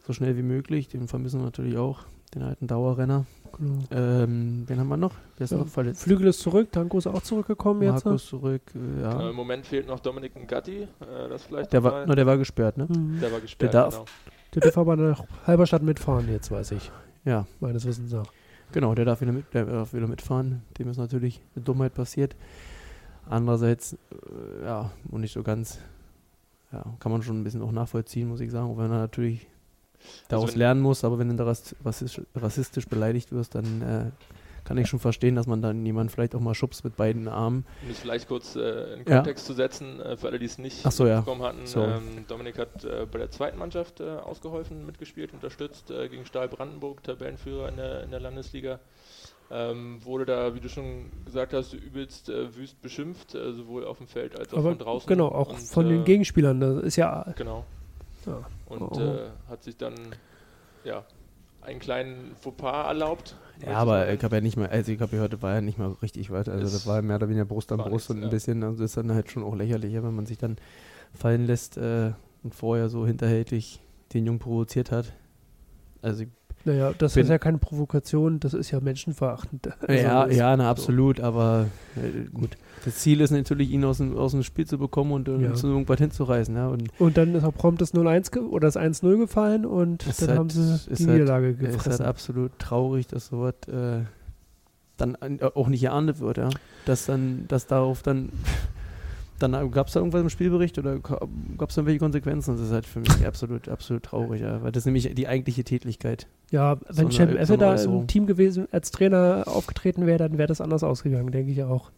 So 0.05 0.13
schnell 0.13 0.37
wie 0.37 0.41
möglich. 0.43 0.87
Den 0.87 1.07
vermissen 1.07 1.39
wir 1.41 1.45
natürlich 1.45 1.77
auch, 1.77 2.01
den 2.33 2.43
alten 2.43 2.67
Dauerrenner. 2.67 3.25
Genau. 3.57 3.79
Ähm, 3.91 4.63
wen 4.67 4.79
haben 4.79 4.87
wir 4.87 4.97
noch? 4.97 5.13
Wer 5.37 5.45
ist 5.45 5.51
Ja, 5.51 5.57
noch 5.57 5.67
verletzt? 5.67 6.03
Flügel 6.03 6.27
ist 6.27 6.39
zurück, 6.39 6.69
Danko 6.71 6.97
ist 6.97 7.07
auch 7.07 7.21
zurückgekommen 7.21 7.81
jetzt. 7.81 8.05
Markus 8.05 8.27
zurück, 8.27 8.61
äh, 8.75 9.01
ja. 9.01 9.13
Genau, 9.13 9.29
Im 9.29 9.35
Moment 9.35 9.65
fehlt 9.65 9.87
noch 9.87 9.99
Dominik 9.99 10.35
Ngatti. 10.35 10.83
Äh, 10.83 10.87
das 11.29 11.43
vielleicht 11.43 11.73
Der 11.73 11.83
war, 11.83 11.91
mal. 11.91 12.05
na, 12.07 12.15
der 12.15 12.25
war 12.25 12.37
gesperrt, 12.37 12.77
ne? 12.77 12.85
Mhm. 12.89 13.19
der 13.19 13.31
war 13.31 13.39
gesperrt. 13.39 13.73
darf. 13.73 13.93
Genau. 13.95 14.05
Der 14.53 14.61
darf 14.61 14.77
aber 14.77 14.95
nach 14.95 15.23
Halberstadt 15.45 15.81
mitfahren 15.83 16.29
jetzt, 16.29 16.51
weiß 16.51 16.71
ich. 16.71 16.91
Ja, 17.25 17.45
Meines 17.59 17.85
Wissens 17.85 18.11
nach. 18.13 18.27
genau, 18.71 18.95
der 18.95 19.03
darf 19.05 19.19
wieder, 19.21 19.33
mit, 19.33 19.53
der 19.53 19.65
darf 19.65 19.93
wieder 19.93 20.07
mitfahren. 20.07 20.61
Dem 20.79 20.89
ist 20.89 20.97
natürlich 20.97 21.41
eine 21.55 21.65
Dummheit 21.65 21.93
passiert. 21.93 22.35
Andererseits, 23.29 23.93
äh, 23.93 24.65
ja, 24.65 24.91
und 25.11 25.21
nicht 25.21 25.33
so 25.33 25.43
ganz, 25.43 25.79
ja, 26.71 26.83
kann 26.99 27.11
man 27.11 27.21
schon 27.23 27.39
ein 27.39 27.43
bisschen 27.43 27.61
auch 27.61 27.71
nachvollziehen, 27.71 28.27
muss 28.27 28.39
ich 28.39 28.51
sagen, 28.51 28.67
auch 28.71 28.77
wenn 28.77 28.91
er 28.91 28.99
natürlich 28.99 29.47
daraus 30.29 30.51
wenn- 30.53 30.59
lernen 30.59 30.81
muss, 30.81 31.03
aber 31.03 31.19
wenn 31.19 31.29
du 31.29 31.35
da 31.35 31.45
ras- 31.45 31.75
rassistisch, 31.83 32.25
rassistisch 32.35 32.87
beleidigt 32.87 33.31
wirst, 33.31 33.55
dann 33.55 33.81
äh, 33.81 34.11
kann 34.63 34.77
ich 34.77 34.87
schon 34.89 34.99
verstehen, 34.99 35.35
dass 35.35 35.47
man 35.47 35.61
dann 35.61 35.85
jemanden 35.85 36.09
vielleicht 36.09 36.35
auch 36.35 36.41
mal 36.41 36.53
schubst 36.53 36.83
mit 36.83 36.97
beiden 36.97 37.29
Armen. 37.29 37.65
Um 37.83 37.87
das 37.87 37.99
vielleicht 37.99 38.27
kurz 38.27 38.55
äh, 38.57 38.95
in 38.95 38.99
Ja. 39.07 39.15
Kontext 39.17 39.45
zu 39.45 39.53
setzen, 39.53 40.01
äh, 40.01 40.17
für 40.17 40.27
alle, 40.27 40.39
die 40.39 40.45
es 40.45 40.57
nicht 40.57 40.85
Ach 40.85 40.91
so, 40.91 41.07
ja. 41.07 41.21
bekommen 41.21 41.41
hatten. 41.43 41.65
Sorry. 41.65 41.93
Ähm, 41.93 42.25
Dominik 42.27 42.57
hat 42.57 42.83
äh, 42.83 43.05
bei 43.09 43.17
der 43.19 43.31
zweiten 43.31 43.57
Mannschaft 43.57 44.01
äh, 44.01 44.03
ausgeholfen, 44.17 44.85
mitgespielt, 44.85 45.31
unterstützt 45.33 45.89
äh, 45.89 46.09
gegen 46.09 46.25
Stahl 46.25 46.49
Brandenburg, 46.49 47.01
Tabellenführer 47.03 47.69
in 47.69 47.77
der, 47.77 48.03
in 48.03 48.11
der 48.11 48.19
Landesliga. 48.19 48.79
Ähm, 49.49 50.03
wurde 50.03 50.25
da, 50.25 50.55
wie 50.55 50.59
du 50.59 50.67
schon 50.67 51.09
gesagt 51.25 51.53
hast, 51.53 51.73
übelst 51.73 52.27
äh, 52.29 52.53
wüst 52.55 52.81
beschimpft, 52.81 53.33
äh, 53.33 53.53
sowohl 53.53 53.85
auf 53.85 53.97
dem 53.97 54.07
Feld 54.07 54.37
als 54.37 54.53
auch 54.53 54.57
Aber 54.57 54.69
von 54.71 54.77
draußen. 54.77 55.07
genau, 55.07 55.29
auch 55.29 55.51
Und, 55.51 55.59
von 55.59 55.85
äh, 55.85 55.89
den 55.89 56.03
Gegenspielern. 56.03 56.59
Das 56.59 56.83
ist 56.83 56.95
ja. 56.97 57.33
Genau. 57.37 57.63
ja. 58.25 58.41
Und 58.65 58.81
Oh. 58.81 58.99
äh, 58.99 59.29
hat 59.49 59.63
sich 59.63 59.77
dann 59.77 59.93
ja 60.83 61.05
einen 61.61 61.79
kleinen 61.79 62.35
Fauxpas 62.35 62.87
erlaubt. 62.87 63.35
Ja, 63.65 63.77
aber 63.77 64.11
ich 64.11 64.21
habe 64.23 64.35
ja 64.35 64.41
nicht 64.41 64.57
mal, 64.57 64.67
also 64.67 64.91
ich 64.91 64.99
habe 64.99 65.15
ja 65.15 65.21
heute 65.21 65.41
war 65.41 65.55
ja 65.55 65.61
nicht 65.61 65.77
mal 65.79 65.95
richtig 66.01 66.29
weit, 66.29 66.47
also 66.49 66.63
das 66.63 66.85
war 66.85 67.01
mehr 67.01 67.15
oder 67.15 67.27
weniger 67.29 67.45
Brust 67.45 67.71
an 67.71 67.79
Brust 67.79 67.91
nichts, 67.91 68.09
und 68.09 68.17
ein 68.17 68.23
ja. 68.23 68.29
bisschen, 68.29 68.63
also 68.63 68.81
das 68.83 68.91
ist 68.91 68.97
dann 68.97 69.11
halt 69.13 69.31
schon 69.31 69.43
auch 69.43 69.55
lächerlicher, 69.55 70.03
wenn 70.03 70.15
man 70.15 70.25
sich 70.25 70.37
dann 70.37 70.57
fallen 71.13 71.45
lässt 71.45 71.77
äh, 71.77 72.11
und 72.43 72.53
vorher 72.53 72.89
so 72.89 73.07
hinterhältig 73.07 73.81
den 74.13 74.25
Jungen 74.25 74.39
provoziert 74.39 74.91
hat. 74.91 75.13
Also 76.01 76.23
ich 76.23 76.29
Naja, 76.65 76.93
das 76.97 77.13
Bin- 77.13 77.23
ist 77.23 77.29
ja 77.29 77.37
keine 77.37 77.57
Provokation, 77.59 78.39
das 78.41 78.53
ist 78.53 78.71
ja 78.71 78.79
menschenverachtend. 78.81 79.69
Also 79.87 80.03
ja, 80.03 80.25
das- 80.25 80.35
ja, 80.35 80.57
na, 80.57 80.69
absolut, 80.69 81.19
aber 81.21 81.67
äh, 81.95 82.29
gut. 82.33 82.57
Das 82.85 82.97
Ziel 82.97 83.21
ist 83.21 83.31
natürlich, 83.31 83.71
ihn 83.71 83.83
aus 83.85 83.97
dem, 83.97 84.15
aus 84.17 84.31
dem 84.31 84.43
Spiel 84.43 84.65
zu 84.67 84.77
bekommen 84.77 85.11
und 85.11 85.27
äh, 85.27 85.37
Ja. 85.37 85.53
zu 85.53 85.67
irgendwas 85.67 85.97
hinzureißen. 85.99 86.55
Ja? 86.55 86.67
Und 86.67 86.89
Und 86.99 87.17
dann 87.17 87.35
ist 87.35 87.43
auch 87.43 87.53
prompt 87.53 87.81
das 87.81 87.93
0-1 87.93 88.31
ge- 88.31 88.43
oder 88.43 88.67
das 88.67 88.75
1-0 88.77 89.17
gefallen 89.17 89.65
und 89.65 90.05
dann 90.19 90.27
halt- 90.29 90.39
haben 90.39 90.49
sie 90.49 90.61
die 90.87 90.89
halt- 90.89 90.99
Niederlage 91.19 91.47
es 91.51 91.53
ist 91.55 91.61
halt 91.63 91.73
gefressen. 91.73 92.05
absolut 92.05 92.59
traurig, 92.59 93.07
dass 93.07 93.27
sowas 93.27 93.55
äh, 93.67 94.01
dann 94.97 95.15
an- 95.15 95.39
auch 95.41 95.67
nicht 95.69 95.81
geahndet 95.81 96.19
wird, 96.19 96.37
ja. 96.37 96.49
Dass 96.85 97.05
dann, 97.05 97.45
dass 97.47 97.67
darauf 97.67 98.03
dann, 98.03 98.29
dann 99.39 99.71
gab 99.71 99.87
es 99.87 99.93
da 99.93 99.99
irgendwas 99.99 100.21
im 100.21 100.29
Spielbericht 100.29 100.77
oder 100.79 100.99
gab 100.99 101.21
es 101.69 101.77
irgendwelche 101.77 101.99
Konsequenzen? 101.99 102.55
Das 102.57 102.65
ist 102.65 102.71
halt 102.73 102.85
für 102.85 102.99
mich 102.99 103.25
absolut, 103.27 103.69
absolut 103.69 104.03
traurig, 104.03 104.41
ja. 104.41 104.61
Weil 104.63 104.71
das 104.71 104.81
ist 104.81 104.85
nämlich 104.85 105.13
die 105.13 105.27
eigentliche 105.27 105.63
Tätigkeit. 105.63 106.27
ja, 106.51 106.75
so 106.89 106.97
wenn 106.97 107.05
eine- 107.07 107.13
Cem 107.15 107.29
so 107.31 107.35
Effe 107.37 107.53
eine 107.53 107.57
da 107.77 107.83
im 107.83 108.07
Team 108.07 108.25
gewesen, 108.27 108.67
als 108.71 108.91
Trainer 108.91 109.43
aufgetreten 109.45 110.05
wäre, 110.05 110.17
dann 110.17 110.37
wäre 110.37 110.47
das 110.47 110.61
anders 110.61 110.83
ausgegangen, 110.83 111.31
denke 111.31 111.51
ich 111.51 111.63
auch. 111.63 111.91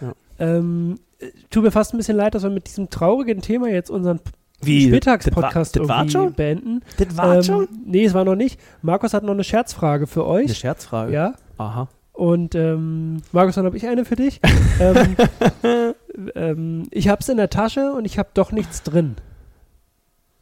Ja. 0.00 0.12
Ähm, 0.38 0.98
äh, 1.18 1.26
tut 1.50 1.62
mir 1.64 1.70
fast 1.70 1.92
ein 1.94 1.98
bisschen 1.98 2.16
leid, 2.16 2.34
dass 2.34 2.42
wir 2.42 2.50
mit 2.50 2.66
diesem 2.66 2.88
traurigen 2.90 3.40
Thema 3.42 3.68
jetzt 3.68 3.90
unseren 3.90 4.20
Wie? 4.62 4.86
Spieltagspodcast 4.86 5.76
das 5.76 5.88
war- 5.88 6.04
das 6.04 6.14
irgendwie 6.14 6.34
beenden. 6.36 6.80
Das 6.98 7.16
war 7.16 7.36
Ähm, 7.36 7.42
schon? 7.42 7.68
Nee, 7.84 8.04
es 8.04 8.14
war 8.14 8.24
noch 8.24 8.36
nicht. 8.36 8.58
Markus 8.80 9.12
hat 9.14 9.24
noch 9.24 9.32
eine 9.32 9.44
Scherzfrage 9.44 10.06
für 10.06 10.22
Eine 10.24 10.30
euch. 10.44 10.56
Scherzfrage. 10.58 11.12
Ja. 11.12 11.34
Aha. 11.58 11.88
Und 12.14 12.54
ähm, 12.54 13.22
Markus, 13.32 13.54
dann 13.54 13.64
habe 13.64 13.76
ich 13.76 13.86
eine 13.86 14.04
für 14.04 14.16
dich. 14.16 14.38
ähm, 14.80 15.16
ähm, 16.34 16.88
ich 16.90 17.08
habe 17.08 17.20
es 17.20 17.28
in 17.28 17.36
der 17.36 17.50
Tasche 17.50 17.92
und 17.92 18.04
ich 18.04 18.18
habe 18.18 18.30
doch 18.34 18.52
nichts 18.52 18.82
drin. 18.82 19.16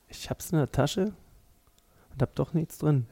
Ich 0.08 0.30
hab's 0.30 0.50
in 0.50 0.58
der 0.58 0.72
Tasche 0.72 1.12
und 2.12 2.22
hab 2.22 2.34
doch 2.34 2.52
nichts 2.52 2.78
drin. 2.78 3.06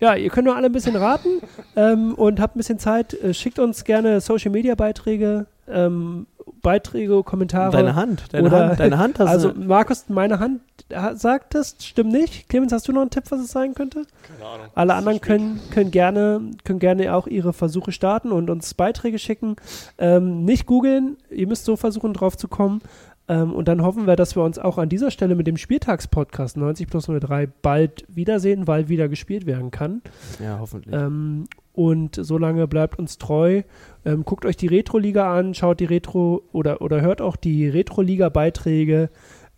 Ja, 0.00 0.14
ihr 0.14 0.30
könnt 0.30 0.46
nur 0.46 0.54
alle 0.54 0.66
ein 0.66 0.72
bisschen 0.72 0.94
raten 0.94 1.40
ähm, 1.74 2.14
und 2.14 2.38
habt 2.38 2.54
ein 2.54 2.58
bisschen 2.58 2.78
Zeit. 2.78 3.14
Äh, 3.14 3.34
schickt 3.34 3.58
uns 3.58 3.82
gerne 3.82 4.20
Social 4.20 4.52
Media 4.52 4.76
Beiträge, 4.76 5.46
ähm, 5.66 6.26
Beiträge, 6.68 7.22
Kommentare. 7.22 7.72
Deine 7.72 7.94
Hand, 7.94 8.24
deine 8.32 8.46
Oder- 8.46 8.68
Hand, 8.68 8.80
deine 8.80 8.98
Hand 8.98 9.18
hast 9.18 9.28
also 9.28 9.52
du. 9.52 9.60
Markus, 9.60 10.04
meine 10.10 10.38
Hand 10.38 10.60
ha- 10.94 11.14
sagt 11.14 11.54
das, 11.54 11.76
stimmt 11.80 12.12
nicht. 12.12 12.46
Clemens, 12.50 12.72
hast 12.74 12.86
du 12.88 12.92
noch 12.92 13.00
einen 13.00 13.08
Tipp, 13.08 13.24
was 13.30 13.40
es 13.40 13.50
sein 13.50 13.72
könnte? 13.72 14.02
Keine 14.22 14.46
Ahnung. 14.50 14.66
Alle 14.74 14.94
anderen 14.94 15.20
können, 15.22 15.60
können, 15.70 15.90
gerne, 15.90 16.42
können 16.64 16.78
gerne 16.78 17.14
auch 17.14 17.26
ihre 17.26 17.54
Versuche 17.54 17.90
starten 17.90 18.32
und 18.32 18.50
uns 18.50 18.74
Beiträge 18.74 19.18
schicken. 19.18 19.56
Ähm, 19.96 20.44
nicht 20.44 20.66
googeln, 20.66 21.16
ihr 21.30 21.46
müsst 21.46 21.64
so 21.64 21.76
versuchen, 21.76 22.12
drauf 22.12 22.36
zu 22.36 22.48
kommen. 22.48 22.82
Ähm, 23.30 23.52
und 23.54 23.66
dann 23.68 23.82
hoffen 23.82 24.06
wir, 24.06 24.16
dass 24.16 24.36
wir 24.36 24.42
uns 24.42 24.58
auch 24.58 24.76
an 24.76 24.88
dieser 24.90 25.10
Stelle 25.10 25.34
mit 25.34 25.46
dem 25.46 25.56
Spieltagspodcast 25.56 26.56
90 26.58 26.86
plus 26.88 27.06
03 27.06 27.46
bald 27.62 28.04
wiedersehen, 28.08 28.66
weil 28.66 28.88
wieder 28.88 29.08
gespielt 29.08 29.46
werden 29.46 29.70
kann. 29.70 30.02
Ja, 30.42 30.58
hoffentlich. 30.60 30.94
Ähm, 30.94 31.46
und 31.78 32.18
solange 32.20 32.66
bleibt 32.66 32.98
uns 32.98 33.18
treu. 33.18 33.62
Ähm, 34.04 34.24
guckt 34.24 34.44
euch 34.44 34.56
die 34.56 34.66
Retro-Liga 34.66 35.32
an, 35.32 35.54
schaut 35.54 35.78
die 35.78 35.84
Retro 35.84 36.42
oder, 36.50 36.82
oder 36.82 37.02
hört 37.02 37.22
auch 37.22 37.36
die 37.36 37.68
Retro-Liga-Beiträge. 37.68 39.10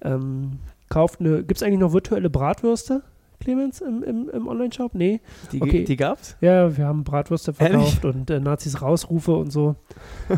Ähm, 0.02 0.58
kauft 0.90 1.20
eine. 1.20 1.38
Gibt 1.38 1.56
es 1.56 1.62
eigentlich 1.62 1.80
noch 1.80 1.94
virtuelle 1.94 2.28
Bratwürste, 2.28 3.02
Clemens, 3.40 3.80
im, 3.80 4.02
im, 4.02 4.28
im 4.28 4.48
Online-Shop? 4.48 4.94
Nee. 4.94 5.22
die, 5.50 5.62
okay. 5.62 5.84
die 5.84 5.96
gab's? 5.96 6.36
Ja, 6.42 6.76
wir 6.76 6.84
haben 6.84 7.04
Bratwürste 7.04 7.54
Ehrlich? 7.58 7.94
verkauft 7.94 8.04
und 8.04 8.28
äh, 8.28 8.38
Nazis 8.38 8.82
Rausrufe 8.82 9.34
und 9.34 9.50
so. 9.50 9.76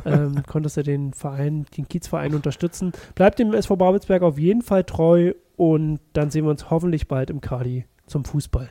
ähm, 0.04 0.40
konntest 0.46 0.76
du 0.76 0.84
den 0.84 1.12
Verein, 1.12 1.66
den 1.76 1.88
Kiezverein 1.88 2.36
unterstützen. 2.36 2.92
Bleibt 3.16 3.40
dem 3.40 3.52
SV 3.54 3.74
Babelsberg 3.74 4.22
auf 4.22 4.38
jeden 4.38 4.62
Fall 4.62 4.84
treu 4.84 5.32
und 5.56 5.98
dann 6.12 6.30
sehen 6.30 6.44
wir 6.44 6.50
uns 6.52 6.70
hoffentlich 6.70 7.08
bald 7.08 7.28
im 7.28 7.40
Kadi 7.40 7.86
zum 8.06 8.24
Fußball. 8.24 8.70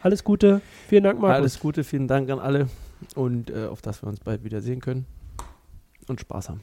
Alles 0.00 0.24
Gute. 0.24 0.60
Vielen 0.88 1.04
Dank, 1.04 1.20
Markus. 1.20 1.36
Alles 1.36 1.60
Gute, 1.60 1.84
vielen 1.84 2.08
Dank 2.08 2.30
an 2.30 2.38
alle 2.38 2.68
und 3.14 3.50
äh, 3.50 3.66
auf 3.66 3.82
dass 3.82 4.02
wir 4.02 4.08
uns 4.08 4.20
bald 4.20 4.44
wieder 4.44 4.60
sehen 4.60 4.80
können 4.80 5.06
und 6.06 6.20
Spaß 6.20 6.48
haben. 6.48 6.62